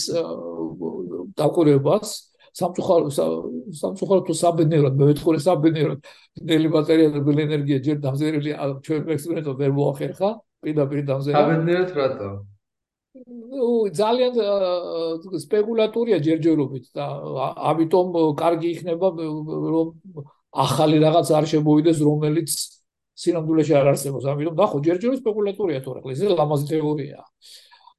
დაკვირვებას. 1.39 2.09
სამწუხარო 2.55 3.09
სამწუხარო 3.11 4.23
თუ 4.31 4.35
საბედნიეროდ 4.39 4.95
მე 4.95 5.05
ვეთქოლე 5.11 5.39
საბედნიეროდ 5.43 6.01
ბნელი 6.39 6.69
მატერია 6.71 7.09
და 7.15 7.21
ბნელი 7.27 7.43
ენერგია 7.51 7.79
ჯერ 7.83 7.97
დამზერილი 8.05 8.51
ჩვენ 8.85 9.01
ექსპერიმენტო 9.11 9.53
ვერ 9.59 9.73
მოახერხა. 9.75 10.31
პირდაპირ 10.63 11.01
დამზერა. 11.03 11.35
საბედნიეროდ 11.35 11.91
რატო? 11.99 12.31
Ну 13.55 13.67
ძალიან 13.95 14.33
სპეკულატურია 15.45 16.19
ჯერჯერობით 16.27 16.91
და 16.97 17.05
ამიტომ 17.71 18.09
კარგი 18.39 18.69
იქნება 18.75 19.09
რომ 19.15 19.89
ახალი 20.55 20.97
რაღაც 21.03 21.29
არ 21.39 21.47
შემოვიდეს 21.53 21.99
რომელიც 22.09 22.51
სინამდვილეში 23.15 23.75
არ 23.79 23.87
არსებობს. 23.95 24.25
ამიტომ 24.35 24.55
ნახო 24.59 24.83
ჯერჯერობით 24.87 25.23
სპეკულატურია 25.23 25.81
თორე 25.87 26.01
ეს 26.15 26.21
ლამაზი 26.41 26.67
თეორია. 26.75 27.21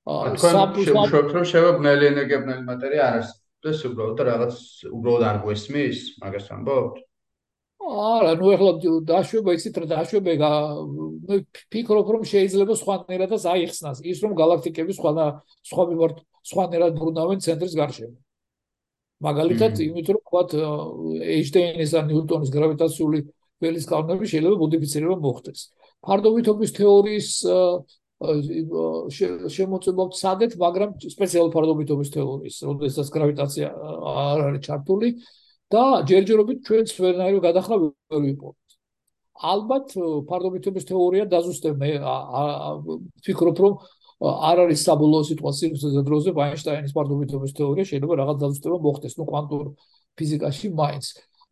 აა 0.05 0.35
სამშობლო 0.43 1.33
რომ 1.39 1.45
შევაბნელი 1.51 2.03
ენერგიაბნელი 2.13 2.63
მატერია 2.69 3.03
არ 3.09 3.15
არსებობს. 3.19 3.43
უბრალოდ 3.65 4.19
რაღაც 4.29 4.57
უბრალოდ 4.93 5.23
არ 5.25 5.37
გვესმის 5.41 5.99
მაგას 6.21 6.47
ამბობთ 6.53 6.95
არა, 7.85 8.31
ნუ 8.39 8.47
ახლა 8.55 8.71
დაშვება 9.05 9.53
იცით 9.55 9.75
რა 9.81 9.85
დაშვება 9.93 10.49
მე 11.29 11.37
ფიქრობ 11.69 12.07
რომ 12.15 12.23
შეიძლება 12.25 12.73
სხვანაირადაც 12.81 13.43
აიხსნას 13.53 14.01
ის 14.01 14.17
რომ 14.25 14.33
galaktikები 14.41 14.91
სხვა 14.97 15.11
სხვა 15.69 15.83
მიმართ 15.91 16.17
სხვანაირად 16.49 16.93
ბრუნავენ 16.97 17.39
ცენტრის 17.45 17.75
გარშემო. 17.77 18.17
მაგალითად, 19.25 19.73
იმიტომ 19.85 20.15
რომ 20.17 20.23
ვთქვათ 20.25 20.49
ეინშტეინის 21.35 21.91
და 21.95 21.99
ნიუტონის 22.09 22.49
გრავიტაციული 22.51 23.19
ველის 23.63 23.85
კანონები 23.87 24.25
შეიძლება 24.27 24.57
მოდიფიცირება 24.59 25.15
მოხდეს. 25.25 25.59
ფარდობითობის 26.05 26.71
თეორიის 26.75 27.29
შემოწმება 29.55 30.03
ვცადეთ, 30.11 30.51
მაგრამ 30.59 30.89
სპეციალურ 31.15 31.51
ფარდობითობის 31.55 32.09
თეორიის, 32.15 32.55
როდესაც 32.69 33.07
გრავიტაცია 33.15 33.67
არ 33.71 34.39
არის 34.45 34.61
ჩართული, 34.67 35.09
და 35.73 35.83
ჯერჯერობით 36.09 36.59
ჩვენს 36.67 36.91
ვერნაირო 37.01 37.39
გადახრა 37.41 37.75
ვერ 37.81 38.21
ვიპოვოთ. 38.25 38.57
ალბათ 39.35 39.87
ფარდობითობის 40.29 40.85
თეორია 40.87 41.25
დაზუსტებ 41.31 41.75
მე 41.81 41.89
ფიქრობ 43.25 43.57
რომ 43.65 43.73
არ 44.49 44.57
არის 44.65 44.79
საბოლოო 44.87 45.23
სიტუაციის 45.29 45.97
დროზე 46.07 46.31
ვაინშტაინის 46.39 46.95
ფარდობითობის 46.95 47.51
თეორია 47.57 47.85
შეიძლება 47.89 48.15
რაღაც 48.21 48.37
დაზუსტება 48.45 48.77
მოხდეს. 48.85 49.13
ნუ 49.19 49.23
კვანტურ 49.27 49.65
ფიზიკაში 50.15 50.67
მაინც 50.71 51.05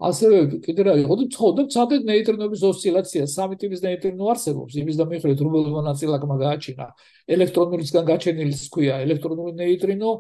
ასევე 0.04 0.38
კიდე 0.66 0.84
რა 0.88 0.94
იყო 1.04 1.16
და 1.58 1.64
ცოდე 1.74 1.98
ნეიტრინოების 2.10 2.62
ოსცილაცია 2.70 3.24
სამი 3.34 3.56
ტიპის 3.62 3.84
ნეიტრინო 3.86 4.24
არსებობს 4.34 4.74
იმის 4.82 4.96
და 5.00 5.06
მიხედვით 5.12 5.40
რომელმა 5.46 5.82
ნაწილაკმა 5.88 6.36
გააჩინა 6.44 6.88
ელექტრონულისგან 7.36 8.04
გაჩენილის 8.12 8.64
ქვია 8.74 8.96
ელექტრონული 9.06 9.54
ნეიტრინო 9.64 10.12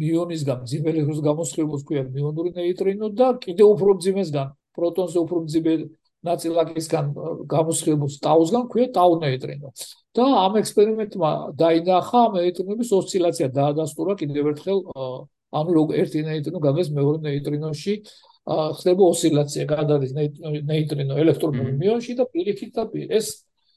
მიონისგან 0.00 0.58
ძიმელებს 0.72 1.20
გამოსხივოს 1.28 1.82
ქვია 1.84 2.02
მიონური 2.16 2.50
ნეიტრინო 2.56 3.06
და 3.20 3.28
კიდე 3.44 3.64
უფრო 3.76 3.90
ძიმესგან 4.06 4.48
პროტონზე 4.76 5.18
უფრო 5.24 5.38
ძიმე 5.52 5.74
ნაწილაკისგან 6.26 7.04
გამოსხივოს 7.52 8.14
ტაუსგან 8.24 8.64
ქვია 8.72 8.86
ტაუ 8.96 9.12
ნეიტრინო. 9.22 9.68
და 10.16 10.24
ამ 10.46 10.52
ექსპერიმენტმა 10.62 11.30
დაინახა 11.60 12.22
ნეიტრინოების 12.36 12.90
ოსცილაცია 12.98 13.46
დაადასტურა 13.52 14.12
კიდევ 14.20 14.44
ერთხელ 14.52 14.78
ანუ 15.60 15.82
ერთ 16.02 16.12
ნეიტრინო 16.30 16.58
გამეს 16.66 16.88
მეორე 16.96 17.18
ნეიტრინოში 17.28 17.94
ხდება 18.46 19.02
ოსცილაცია 19.10 19.64
გადადის 19.66 20.12
ნეიტრინო 20.14 21.18
ელექტრონული 21.18 21.72
მიონში 21.82 22.14
და 22.14 22.26
პირიქით 22.30 22.78
და 22.78 22.84
ეს 23.18 23.30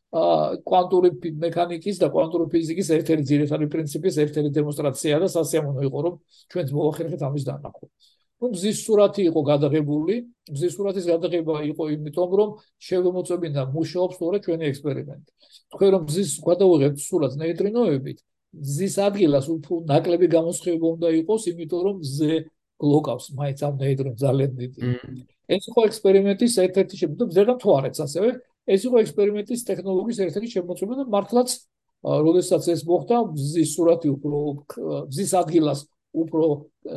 კვანტური 0.10 1.10
მექანიკის 1.42 1.98
და 2.02 2.10
კვანტური 2.14 2.46
ფიზიკის 2.54 2.88
ერთ-ერთი 2.98 3.26
ძირითადი 3.30 3.66
პრინციპის 3.74 4.16
ერთ-ერთი 4.26 4.52
დემონსტრაციაა 4.58 5.22
და 5.26 5.30
სასიამოვნო 5.34 5.82
იყო 5.90 6.00
რომ 6.06 6.16
ჩვენც 6.54 6.70
მოვახერხეთ 6.74 7.22
ამის 7.30 7.44
დანახვა. 7.50 7.88
რომ 8.40 8.52
მზის 8.56 8.78
სურათი 8.88 9.22
იყო 9.30 9.42
გადაღებული, 9.52 10.16
მზის 10.50 10.72
სურათის 10.78 11.06
გადაღება 11.12 11.56
იყო 11.70 11.84
იმიტომ 11.94 12.30
რომ 12.40 12.50
შევემოწმებინა 12.88 13.62
მუშაობს 13.76 14.16
თორე 14.22 14.38
ჩვენი 14.46 14.64
ექსპერიმენტი. 14.72 15.32
თქვენ 15.76 15.90
რომ 15.94 16.02
მზის 16.08 16.30
გადავიღებთ 16.48 17.00
სურათს 17.04 17.36
ნეიტრინოებით, 17.42 18.18
მზის 18.64 18.96
ადგილას 19.08 19.46
უფრო 19.54 19.74
ნაკლები 19.92 20.28
გამოსხივება 20.36 20.88
უნდა 20.96 21.10
იყოს, 21.20 21.42
იმიტომ 21.52 21.82
რომ 21.86 21.96
მზე 22.00 22.34
ლოკავს 22.80 23.26
მაინც 23.40 23.60
ამ 23.68 23.76
ნეიტრონ 23.80 24.16
ძალიან 24.20 24.52
დიდი. 24.60 24.80
ეს 25.50 25.64
იყო 25.70 25.82
ექსპერიმენტის 25.90 26.54
ერთ-ერთი 26.66 26.96
შემოწმება, 27.02 27.32
ზერდა 27.36 27.56
თუ 27.60 27.70
არაც 27.80 27.96
ასევე, 28.06 28.30
ეს 28.70 28.82
იყო 28.86 28.98
ექსპერიმენტის 29.04 29.62
ტექნოლოგიის 29.70 30.20
ერთ-ერთი 30.26 30.50
შემოწმება 30.56 30.96
და 31.00 31.06
მართლაც 31.10 31.50
როდესაც 32.00 32.64
ეს 32.72 32.82
მოხდა, 32.88 33.16
მზის 33.36 33.70
სურათი 33.76 34.08
უფრო 34.16 34.38
მზის 35.12 35.32
ადგილას 35.36 35.80
უფრო 36.16 36.46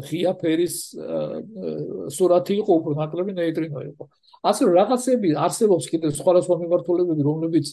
ღია 0.08 0.32
ფერის 0.38 0.74
სურათი 2.16 2.54
იყო, 2.62 2.72
უფრო 2.80 2.92
ნაკლები 3.02 3.32
ნეიტრინო 3.34 3.80
იყო. 3.92 4.04
ასე 4.46 4.62
რაღაცები 4.70 5.28
არსებობს 5.36 5.84
კიდე 5.90 6.08
სხვადასხვა 6.16 6.54
მიმართულებები, 6.62 7.22
რომლებიც 7.22 7.66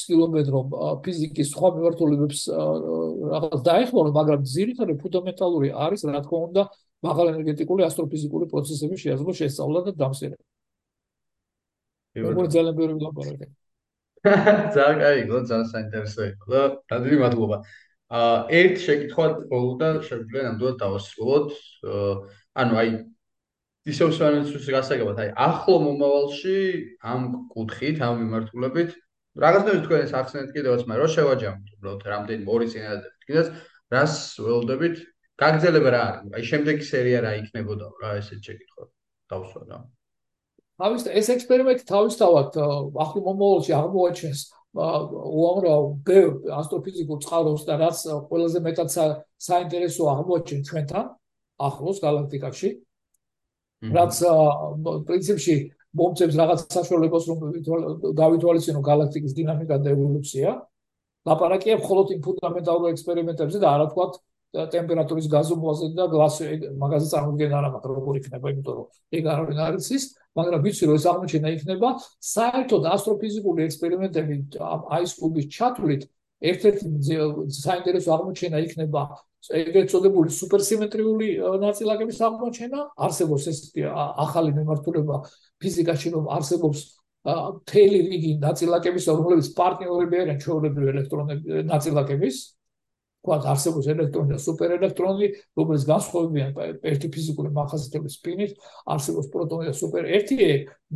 ცდილობენ 0.00 0.46
რომ 0.56 0.66
ფიზიკის 1.04 1.48
სხვა 1.52 1.68
მიმართულებებს 1.76 2.40
რაღაც 2.48 3.60
დაეხმარონ, 3.68 4.12
მაგრამ 4.16 4.40
ძირითადად 4.48 4.96
ფუნდამენტალური 5.04 5.68
არის, 5.76 6.00
რა 6.08 6.20
თქმა 6.24 6.38
უნდა, 6.48 6.62
მაღალენერგეტიკული 7.06 7.86
ასტროფიზიკური 7.86 8.46
პროცესების 8.52 9.02
შეაზრება 9.04 9.34
შესწავლა 9.40 9.80
და 9.86 9.92
დამსერება. 10.00 10.44
როგორც 12.30 12.50
ძალიან 12.56 12.74
ბევრი 12.80 12.94
ლაპარაკი. 13.00 13.46
ძალიან 14.76 14.96
კაი, 15.00 15.20
გო 15.30 15.36
ძალიან 15.48 15.68
საინტერესო 15.72 16.22
იყო 16.30 16.46
და 16.52 16.62
დადილი 16.90 17.16
მადლობა. 17.24 17.56
აა 18.10 18.36
ერთ 18.60 18.76
შეკითხვა 18.84 19.26
ბოლოდან 19.52 19.94
შეგვიძლია 20.08 20.42
ნამდვილად 20.48 20.76
დავასრულოთ. 20.82 21.48
ანუ 22.60 22.74
აი 22.82 22.88
ისევ 23.90 24.08
სვანეცის 24.16 24.66
გასაგებად, 24.76 25.16
აი 25.24 25.30
ახლო 25.46 25.76
მომავალში 25.86 26.56
ამ 27.00 27.22
კუთხით, 27.54 28.02
ამ 28.04 28.14
მიმართულებით 28.20 28.90
რაღაცნაირად 29.40 29.84
თქვენ 29.86 30.00
ეს 30.04 30.12
ახსენეთ 30.20 30.50
კიდევაც, 30.52 30.80
მაგრამ 30.90 31.00
რო 31.00 31.08
შევაჯამოთ, 31.14 31.66
უბრალოდ 31.78 32.02
რამდენი 32.12 32.44
ორი 32.50 32.66
წინადად 32.72 33.04
კიდეც 33.24 33.48
რას 33.94 34.14
ველოდებით 34.42 34.96
გაგზელება 35.40 35.90
რა 35.94 36.02
არის? 36.08 36.32
აი 36.36 36.42
შემდეგი 36.50 36.84
სერია 36.84 37.20
რა 37.24 37.32
იქნებოდა 37.40 37.86
რა 38.02 38.10
ესეც 38.20 38.40
შეკითხვა 38.44 38.84
დავსვა 39.32 39.62
რა. 39.70 39.78
თავის 40.80 41.02
ეს 41.20 41.28
ექსპერიმენტი 41.36 41.84
თავისთავად 41.88 42.58
ახლო 43.04 43.20
მომავალში 43.28 43.72
აღმოაჩენს 43.80 44.40
უამრავ 44.70 45.82
ასტროფიზიკურ 46.60 47.18
წყაროს 47.24 47.62
და 47.66 47.74
რაც 47.80 47.98
ყველაზე 48.30 48.58
მეტად 48.68 48.88
საინტერესო 49.48 50.02
აღმოაჩენს 50.14 50.68
ჩვენთან 50.70 51.04
ახლოს 51.68 51.98
galaktikაში. 52.04 52.70
რაც 53.80 54.14
პრინციპში 55.08 55.54
მომწევს 55.96 56.34
რაღაც 56.38 56.60
საშუალებას 56.70 57.24
რომ 57.28 57.38
გავითვალისწინო 58.14 58.80
galaktikas 58.84 59.32
დინამიკა 59.34 59.76
და 59.82 59.88
ევოლუცია. 59.96 60.50
ლაპარაკია 61.28 61.74
მხოლოდ 61.80 62.06
იმ 62.14 62.20
ფუნდამენტალურ 62.24 62.92
ექსპერიმენტებზე 62.94 63.58
და 63.60 63.68
არა 63.74 63.86
თქვათ 63.92 64.12
ტემპერატურის 64.50 65.26
გაზომვაზე 65.30 65.88
და 65.94 66.04
გლას 66.10 66.36
მაგაზე 66.82 67.06
წარმოქმნა 67.12 67.58
არა 67.60 67.70
მაგრამ 67.74 67.94
როგორ 68.00 68.16
იქნება 68.20 68.50
იმიტომ 68.50 68.74
რომ 68.78 68.86
ეგ 69.14 69.24
არ 69.30 69.40
არის 69.66 69.90
ის 69.94 70.04
მაგრამ 70.38 70.60
ვიცი 70.66 70.84
რომ 70.90 70.96
ეს 70.98 71.06
აღმოჩენა 71.12 71.48
იქნება 71.54 71.88
საერთოდ 72.34 72.82
ასტროფიზიკური 72.94 73.60
ექსპერიმენტები 73.70 74.34
აის 74.96 75.12
კლუბის 75.20 75.46
ჩათვლით 75.54 76.02
ერთ-ერთი 76.50 76.86
საინტერესო 77.62 78.10
აღმოჩენა 78.16 78.58
იქნება 78.66 79.02
ეგრეთ 79.60 79.86
წოდებული 79.92 80.30
სუპერსიმეტრიული 80.36 81.28
ნაწილაკების 81.64 82.18
აღმოჩენა 82.28 82.80
არსებობს 83.06 83.44
ეს 83.52 83.58
ახალი 84.26 84.50
მიმართულება 84.58 85.16
ფიზიკაში 85.62 86.08
რომ 86.16 86.26
არსებობს 86.36 86.80
თელი 87.70 88.00
რიგი 88.10 88.32
ნაწილაკების 88.40 89.04
რომლებიც 89.12 89.48
პარტნიორები 89.56 90.20
არიან 90.20 90.38
ჩვეულებრივი 90.44 90.92
ელექტრონების 90.92 91.64
ნაწილაკების 91.72 92.36
თქვათ 93.20 93.44
არსებობს 93.52 93.86
ელექტრონი 93.92 94.32
და 94.32 94.38
სუპერელექტრონი, 94.40 95.26
რომელიც 95.60 95.82
განსხვავებიან 95.90 96.50
ერთი 96.88 97.08
ფიზიკური 97.12 97.50
მახასიათებლების 97.52 98.16
სპინით, 98.16 98.52
არსებობს 98.88 99.28
პროტონი 99.34 99.68
და 99.68 99.74
სუპერ 99.76 100.08
ერთი 100.16 100.38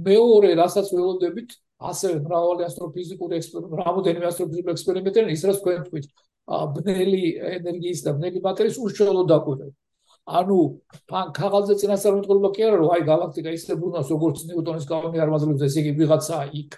მეორე, 0.09 0.51
რასაც 0.57 0.87
ველოდებით, 0.95 1.51
ასევე 1.85 2.17
მრავალი 2.25 2.63
ასტროფიზიკური 2.65 3.33
ექსპერიმენტი, 3.39 3.77
რამოდენიმე 3.85 4.25
ასტროფიზიკური 4.31 4.73
ექსპერიმენტი, 4.73 5.21
ის 5.37 5.43
რაც 5.45 5.59
თქვენ 5.61 5.85
თქვით, 5.85 6.07
ბნელი 6.45 7.25
ენერგიის 7.61 8.01
და 8.05 8.11
ბნელი 8.17 8.41
მატერიის 8.45 8.79
უშუალო 8.85 9.23
დაკვირვება. 9.29 9.75
ანუ 10.25 10.59
თან 11.05 11.27
ქაღალდზე 11.37 11.75
წინასწარმეტყველება 11.85 12.51
კი 12.57 12.63
არა, 12.65 12.77
რომ 12.81 12.89
აი 12.97 13.03
galaktika 13.05 13.51
ისე 13.53 13.77
ბრუნავს, 13.77 14.09
როგორც 14.09 14.37
ნიუტონის 14.49 14.87
კანონი 14.89 15.21
არ 15.21 15.29
მაძლევს, 15.35 15.65
ესე 15.69 15.79
იგი 15.85 15.93
ვიღაცა 16.01 16.39
იქ. 16.65 16.71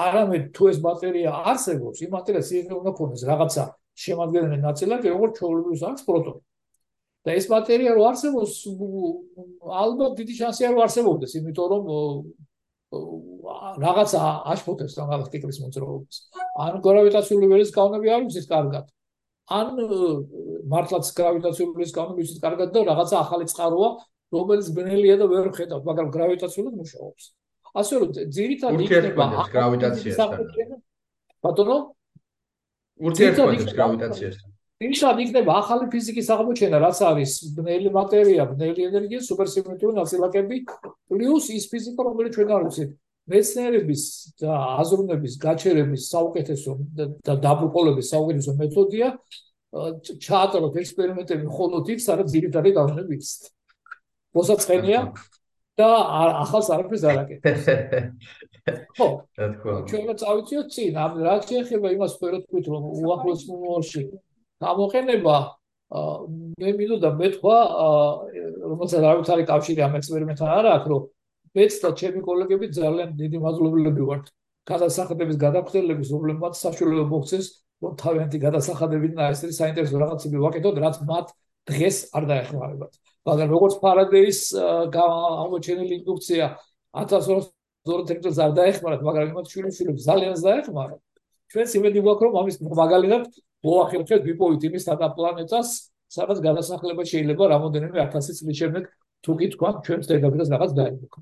არამედ 0.00 0.44
თუ 0.52 0.62
ეს 0.68 0.78
მატერია 0.84 1.30
არსებობს, 1.48 1.96
იმ 2.04 2.10
მატერიას 2.16 2.48
ისე 2.52 2.72
უნდა 2.76 2.92
ქონდეს 2.96 3.24
რაღაცა 3.24 3.64
შემადგენელი 4.04 4.58
ნაწილაკი 4.64 5.08
როგორც 5.14 5.32
ჩვეულებრივ 5.40 5.84
აქვს 5.90 6.06
პროტონი. 6.08 6.40
და 7.20 7.30
ეს 7.36 7.46
მატერია 7.52 7.92
რო 7.96 8.02
არსებობს, 8.10 8.52
ალბათ 9.84 10.12
დიდი 10.20 10.34
შანსია 10.40 10.68
რომ 10.72 10.80
არსებობდეს, 10.88 11.32
იმიტომ 11.36 11.66
რომ 11.72 11.82
რაღაც 13.84 14.10
აშფოთებს 14.52 14.94
ამ 14.98 15.08
galaktikების 15.12 15.58
მოძრაობას. 15.62 16.16
ან 16.64 16.80
გრავიტაციული 16.80 17.46
ველის 17.52 17.70
კანონები 17.76 18.08
არ 18.08 18.22
ვიცით 18.24 18.46
კარგად. 18.48 18.86
ან 19.58 19.66
მართლაც 20.72 21.04
გრავიტაციული 21.20 21.72
ველის 21.76 21.92
კანონები 21.92 22.20
ვიცით 22.24 22.40
კარგად 22.40 22.68
და 22.72 22.78
რაღაცა 22.88 23.16
ახალი 23.20 23.44
წყაროა, 23.52 23.90
რომელიც 24.32 24.66
ბნელია 24.74 25.16
და 25.20 25.26
ვერ 25.28 25.46
ხედავთ, 25.54 25.84
მაგრამ 25.84 26.08
გრავიტაციულად 26.16 26.74
მუშაობს. 26.80 27.24
ასე 27.70 27.94
რომ 28.00 28.10
ძირითადად 28.34 28.80
იქნება 28.80 29.24
გრავიტაციასთან. 29.54 30.28
ბატონო 31.44 31.76
ურთიერთობებს 33.00 33.74
გრავიტაციასთან. 33.74 34.48
ისად 34.80 35.18
იქნება 35.20 35.52
ახალი 35.60 35.86
ფიზიკის 35.92 36.28
აღმოჩენა, 36.34 36.76
რაც 36.80 36.98
არის 37.04 37.32
ბნელი 37.56 37.90
მატერია, 37.92 38.44
ბნელი 38.48 38.80
ენერგია, 38.88 39.20
სუპერსიმეტრიული 39.20 39.96
ნაწილაკები, 40.00 40.56
პლუს 41.08 41.46
ის 41.52 41.64
ფიზიკა, 41.68 42.00
რომელიც 42.08 42.32
ჩვენ 42.36 42.50
არ 42.56 42.62
ვიცით. 42.64 42.90
მეცნიერების 43.30 44.02
და 44.40 44.52
აზროვნების 44.80 45.34
გაჩერების 45.44 46.02
საუკეთესო 46.10 46.72
და 47.26 47.34
დაბრკოლების 47.44 48.06
საუკეთესო 48.10 48.52
მეთოდია 48.58 49.08
ჩაატაროთ 50.26 50.74
ექსპერიმენტები 50.82 51.44
მხოლოდ 51.46 51.92
იქ, 51.94 52.00
სადაც 52.02 52.32
ძირითადად 52.34 52.74
განვიხილოთ 52.74 53.10
ვიცით. 53.12 53.42
მოსაწყენია 54.34 55.00
და 55.78 55.88
ახალს 56.42 56.68
არაფერს 56.74 57.04
არ 57.06 57.16
აკეთებს. 57.22 57.64
ხო, 58.96 59.08
რა 59.38 59.46
თქმა 59.54 59.72
უნდა. 59.76 59.88
ჩვენ 59.90 60.18
წავიწიოთ 60.22 60.68
წინ, 60.74 60.92
ამ 61.04 61.12
რა 61.26 61.34
შეიძლება 61.46 61.88
იმას 61.96 62.12
ვერო 62.20 62.38
თქვით 62.44 62.66
რომ 62.72 62.82
უახლოს 63.04 63.40
მომავალში 63.50 64.02
გამოყენება 64.64 65.36
მე 65.90 66.70
მინდოდა 66.78 67.10
მეთქვა 67.18 67.56
რომელსაც 68.70 69.02
არ 69.10 69.16
ვიცი 69.20 69.44
კავშირი 69.50 69.82
ამ 69.86 69.96
ექსპერიმენტთან 69.98 70.50
არა 70.58 70.70
აქ 70.78 70.84
რომ 70.92 71.02
მეც 71.58 71.72
და 71.82 71.88
ჩემი 72.00 72.20
კოლეგები 72.22 72.66
ძალიან 72.78 73.10
დიდი 73.18 73.38
მადლობელები 73.42 74.02
ვართ. 74.10 74.26
გადასახადების 74.70 75.36
გადაგხდელების 75.44 76.08
პრობლემად 76.14 76.52
საშუალება 76.54 77.04
მოხდეს 77.10 77.46
რომ 77.82 77.92
თავიანთი 78.02 78.38
გადასახადებინა 78.46 79.30
ეს 79.34 79.40
ის 79.50 79.58
საინტერესო 79.58 79.96
რაღაცები 79.98 80.36
ვაკეთოთ 80.46 80.76
რაც 80.84 80.96
მათ 81.10 81.26
დღეს 81.70 81.96
არ 82.14 82.24
დაეხმარებათ. 82.30 82.92
მაგრამ 83.26 83.48
როგორც 83.50 83.74
ფარადეის 83.82 84.40
აღმოჩენილი 84.54 85.94
ინდუქცია 86.00 86.44
1200 86.94 87.59
ზორო 87.86 88.02
ტერიტორიას 88.08 88.40
არ 88.44 88.52
დაეხმარათ, 88.58 89.00
მაგრამ 89.06 89.30
იმათ 89.32 89.46
შვილიშვილებს 89.52 90.02
ძალიან 90.08 90.34
დაეხმარათ. 90.44 91.00
ჩვენს 91.50 91.72
იმედი 91.80 91.98
გვაქვს, 92.04 92.24
რომ 92.26 92.34
ამის 92.40 92.56
მაგალითად 92.80 93.22
მოახერხეთ 93.66 94.22
ვიპოვით 94.28 94.62
იმის 94.68 94.84
თანა 94.88 95.08
პლანეტას, 95.16 95.68
სადაც 96.10 96.38
გადასახლება 96.44 97.02
შეიძლება 97.12 97.44
რამოდენიმე 97.54 97.98
1000 98.04 98.38
წლის 98.40 98.56
შემდეგ 98.60 98.84
თუ 99.24 99.32
კი 99.40 99.46
თქვა 99.54 99.68
ჩვენს 99.84 100.06
დედაბედას 100.10 100.48
რაღაც 100.54 100.70
დაიმოქ. 100.78 101.14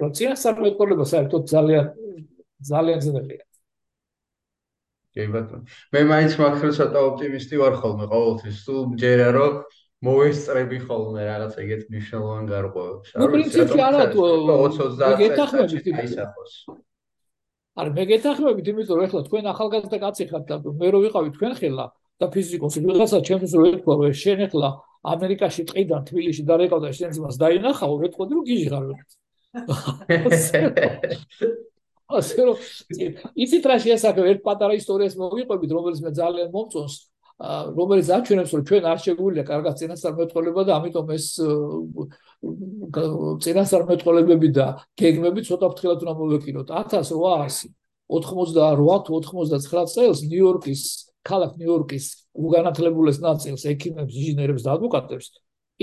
რომ 0.00 0.10
წინასწარმეტყველება 0.18 1.04
საერთოდ 1.12 1.42
ძალიან 1.46 1.84
ძალიან 2.70 2.98
ძნელია. 3.04 3.44
კი 5.14 5.26
ბატონო. 5.32 5.64
მე 5.92 6.00
მაინც 6.12 6.32
მაქვს 6.40 6.76
ცოტა 6.76 6.98
ოპტიმისტი 7.08 7.56
ვარ 7.60 7.74
ხოლმე 7.80 8.06
ყოველთვის. 8.12 8.56
თუ 8.66 8.74
ჯერა 9.00 9.28
რომ 9.36 9.52
მოესწრები 10.04 10.78
ხოლმე 10.84 11.22
რაღაც 11.24 11.54
ეგეთ 11.62 11.82
მნიშვნელოვან 11.88 12.44
გარკვევებს. 12.52 13.08
ნუ 13.16 13.26
პრინციპი 13.32 13.80
არა 13.80 14.04
თუ 14.12 14.20
20-30 14.44 15.16
გეთახმებით 15.22 15.86
აისახოს. 16.04 16.52
არა 17.76 17.90
მე 17.96 18.04
გეთახმებით 18.12 18.66
იმიტომ 18.72 18.96
რომ 18.96 19.04
ეხლა 19.06 19.20
თქვენ 19.28 19.44
ახალგაზრდა 19.52 19.98
კაცი 20.04 20.24
ხართ 20.32 20.44
და 20.48 20.56
მე 20.64 20.88
რო 20.92 20.98
ვიყავი 21.04 21.30
თქვენ 21.36 21.52
ხელა 21.60 21.86
და 22.20 22.26
ფიზიკოსი 22.32 22.78
ვიღაცა 22.84 23.18
ჩემს 23.28 23.52
რო 23.56 23.64
ეთქვა 23.72 23.94
რომ 24.00 24.12
შენ 24.16 24.38
ეხლა 24.48 24.68
ამერიკაში 25.12 25.62
ტყიდან 25.68 26.00
თბილისში 26.08 26.42
დარეკავ 26.48 26.80
და 26.84 26.90
შენ 26.96 27.10
ძმას 27.16 27.36
დაინახავ 27.36 27.92
ვეთქოდი 28.00 28.32
რომ 28.36 28.44
გიჟღარ 28.48 28.84
ასე 32.16 32.40
რომ 32.48 32.56
იცით 33.44 33.64
რა 33.68 33.76
შეასახებ 33.84 34.24
ერთ 34.32 34.40
პატარა 34.46 34.74
ისტორიას 34.80 35.14
მოვიყვებით 35.20 35.70
რომელიც 35.76 36.00
მე 36.06 36.10
ძალიან 36.16 36.48
მომწონს 36.56 36.94
რომელიც 37.36 38.08
აჩვენებს 38.16 38.52
რომ 38.56 38.62
ჩვენ 38.68 38.84
არ 38.88 38.98
შეგვიძლია 39.04 39.44
კარგად 39.44 39.74
წინასწარმეტყველება 39.76 40.62
და 40.64 40.72
ამიტომ 40.80 41.10
ეს 41.16 41.26
წინასწარმეტყველებები 43.44 44.48
და 44.56 44.66
გეგმები 44.96 45.44
ცოტა 45.44 45.68
ფრთხილად 45.72 46.00
უნდა 46.06 46.14
მოვეკინოთ 46.16 46.68
1800 46.72 47.68
88 48.08 49.04
თუ 49.04 49.20
99 49.20 49.92
წელს 49.92 50.18
ნიუ-იორკის 50.30 50.82
ქალაქ 51.26 51.60
ნიუ-იორკის 51.60 52.06
უგანათლებულეს 52.38 53.18
ნაწილს 53.20 53.62
ექიმებს, 53.68 54.14
ინჟინერებს 54.14 54.62
და 54.64 54.78
ადვოკატებს 54.78 55.26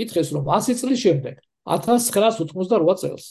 ითხრეს 0.00 0.34
რომ 0.34 0.48
100 0.48 0.74
წლის 0.80 0.98
შემდეგ 1.04 1.34
1988 1.68 2.98
წელს 2.98 3.24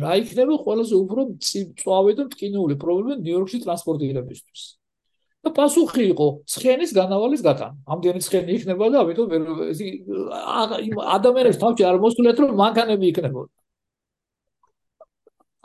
რა 0.00 0.12
იქნება? 0.22 0.54
ყველაზე 0.64 0.94
უფრო 0.96 1.22
წვავე 1.42 2.12
და 2.18 2.24
ტკინული 2.32 2.74
პრობლემა 2.80 3.20
ნიუ-იორკში 3.20 3.58
ტრანსპორტირებისთვის. 3.64 4.79
და 5.40 5.48
პასუხი 5.56 6.04
იყო 6.12 6.26
ცხენის 6.52 6.90
განავალის 6.96 7.42
გატანა. 7.46 7.76
ამდენი 7.92 8.20
ცხენი 8.26 8.50
იქნება 8.60 8.84
და 8.92 8.96
ამიტომ 9.04 9.28
ადამიანებს 11.16 11.58
თავში 11.62 11.82
არ 11.90 11.96
მოსულეთ 12.04 12.36
რომ 12.44 12.50
მანქანები 12.60 13.06
იქნებოდა. 13.12 13.50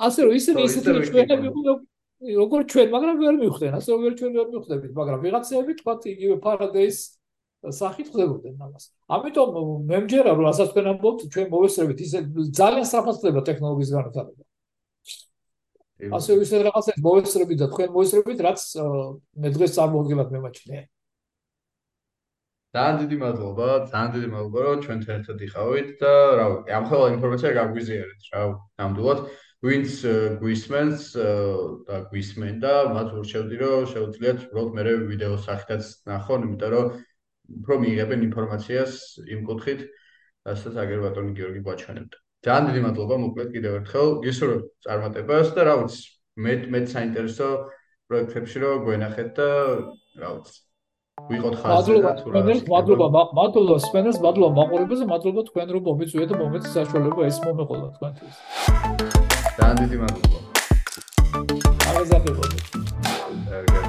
ასე 0.06 0.20
რომ 0.24 0.34
ისინი 0.40 0.60
ისინი 0.70 0.90
ჩვენები 1.12 1.48
როგორ 2.40 2.62
ჩვენ, 2.72 2.88
მაგრამ 2.96 3.16
ვერ 3.20 3.36
მივხვდენ, 3.44 3.72
ასე 3.80 3.90
რომ 3.92 4.00
ვერ 4.06 4.14
ჩვენ 4.20 4.32
ვერ 4.40 4.48
მივხვდებით, 4.56 4.92
მაგრამ 5.00 5.20
ვიღაცები 5.26 5.72
თქვა 5.80 5.94
იგივე 6.16 6.36
პარადაის 6.46 6.98
სახით 7.80 8.08
ხდებოდნენ 8.14 8.56
ამას. 8.66 8.84
ამიტომ 9.16 9.50
მე 9.90 9.98
მჯერა 10.06 10.32
რომ 10.38 10.48
ასაც 10.52 10.68
თქვენ 10.72 10.88
ამბობთ, 10.96 11.20
ჩვენ 11.34 11.48
მოვესწრებით 11.54 12.00
ისე 12.06 12.20
ძალიან 12.60 12.86
საფასտ 12.94 13.20
ხდება 13.20 13.42
ტექნოლოგიის 13.50 13.92
განვითარება. 13.96 14.45
ასე 15.96 16.36
ისე 16.44 16.60
რაღაცას 16.68 16.98
მოვესწრებით 17.00 17.58
და 17.64 17.68
თქვენ 17.72 17.90
მოვესწრებით, 17.96 18.40
რაც 18.46 18.62
მე 19.40 19.50
დღეს 19.56 19.72
წარმოგდგენთ 19.80 20.30
მემაჩნია. 20.36 20.82
ძალიან 22.76 22.98
დიდი 23.00 23.18
მადლობა, 23.24 23.68
ძალიან 23.88 24.12
დიდი 24.16 24.28
მადლობა 24.36 24.60
რომ 24.68 24.80
ჩვენთან 24.84 25.14
ერთად 25.16 25.38
იყავით 25.48 25.90
და 26.02 26.12
რა 26.36 26.46
ვიცი, 26.52 26.72
ამ 26.76 26.84
ხოლმე 26.92 27.08
ინფორმაცია 27.16 27.52
გაგვიზიარეთ 27.56 28.22
რა 28.36 28.42
ნამდვილად. 28.84 29.20
ვინც 29.66 29.92
გვისმენს 30.44 31.00
და 31.88 31.96
გვისმენდა, 32.12 32.74
მათ 32.96 33.10
ურჩევდი 33.16 33.56
რომ 33.64 33.88
შეუძლიათ 33.96 34.40
უბრალოდ 34.52 34.72
მე 34.76 34.84
ვიდეო 35.10 35.36
სახითაც 35.48 35.84
ნახონ, 36.12 36.40
იმიტომ 36.46 36.72
რომ 36.76 36.86
უფრო 37.64 37.76
მიიღებენ 37.86 38.20
ინფორმაციას 38.28 38.94
იმ 39.32 39.40
კუთხით, 39.48 39.82
რასაც 40.46 40.76
აგერ 40.84 41.00
ბატონი 41.08 41.32
გიორგი 41.40 41.62
გვაჩვენებდა. 41.66 42.25
ძალიან 42.46 42.64
დიდი 42.70 42.82
მადლობა 42.86 43.16
მოკლედ 43.26 43.50
კიდევ 43.56 43.72
ერთხელ. 43.80 44.10
გისურვებთ 44.26 44.68
წარმატებას 44.86 45.48
და 45.56 45.62
რა 45.66 45.76
ვიცი, 45.82 46.02
მე 46.46 46.54
მე 46.72 46.80
საინტერესო 46.94 47.48
პროექტებში 48.10 48.58
რომ 48.62 48.84
გვენახეთ 48.86 49.30
და 49.40 49.50
რა 50.22 50.30
ვიცი 50.36 50.60
ვიყოთ 51.32 51.56
ხაზზე 51.62 51.96
და 52.06 52.12
თუ 52.20 52.28
რა 52.36 52.42
მადლობა 52.70 53.22
მადლობა 53.40 53.78
სპენერს 53.88 54.20
მადლობა 54.26 54.52
მაყურებელს 54.60 55.02
მადლობა 55.14 55.42
თქვენ 55.50 55.68
რომ 55.76 55.84
მომიწვიეთ 55.90 56.30
და 56.32 56.36
მომეც 56.42 56.64
საშუალება 56.76 57.22
ეს 57.32 57.38
მომეყოლა 57.46 57.88
თქვენთვის. 57.96 58.36
ძალიან 59.58 59.76
დიდი 59.82 59.98
მადლობა. 60.04 60.38
აღიზარდება 61.90 63.85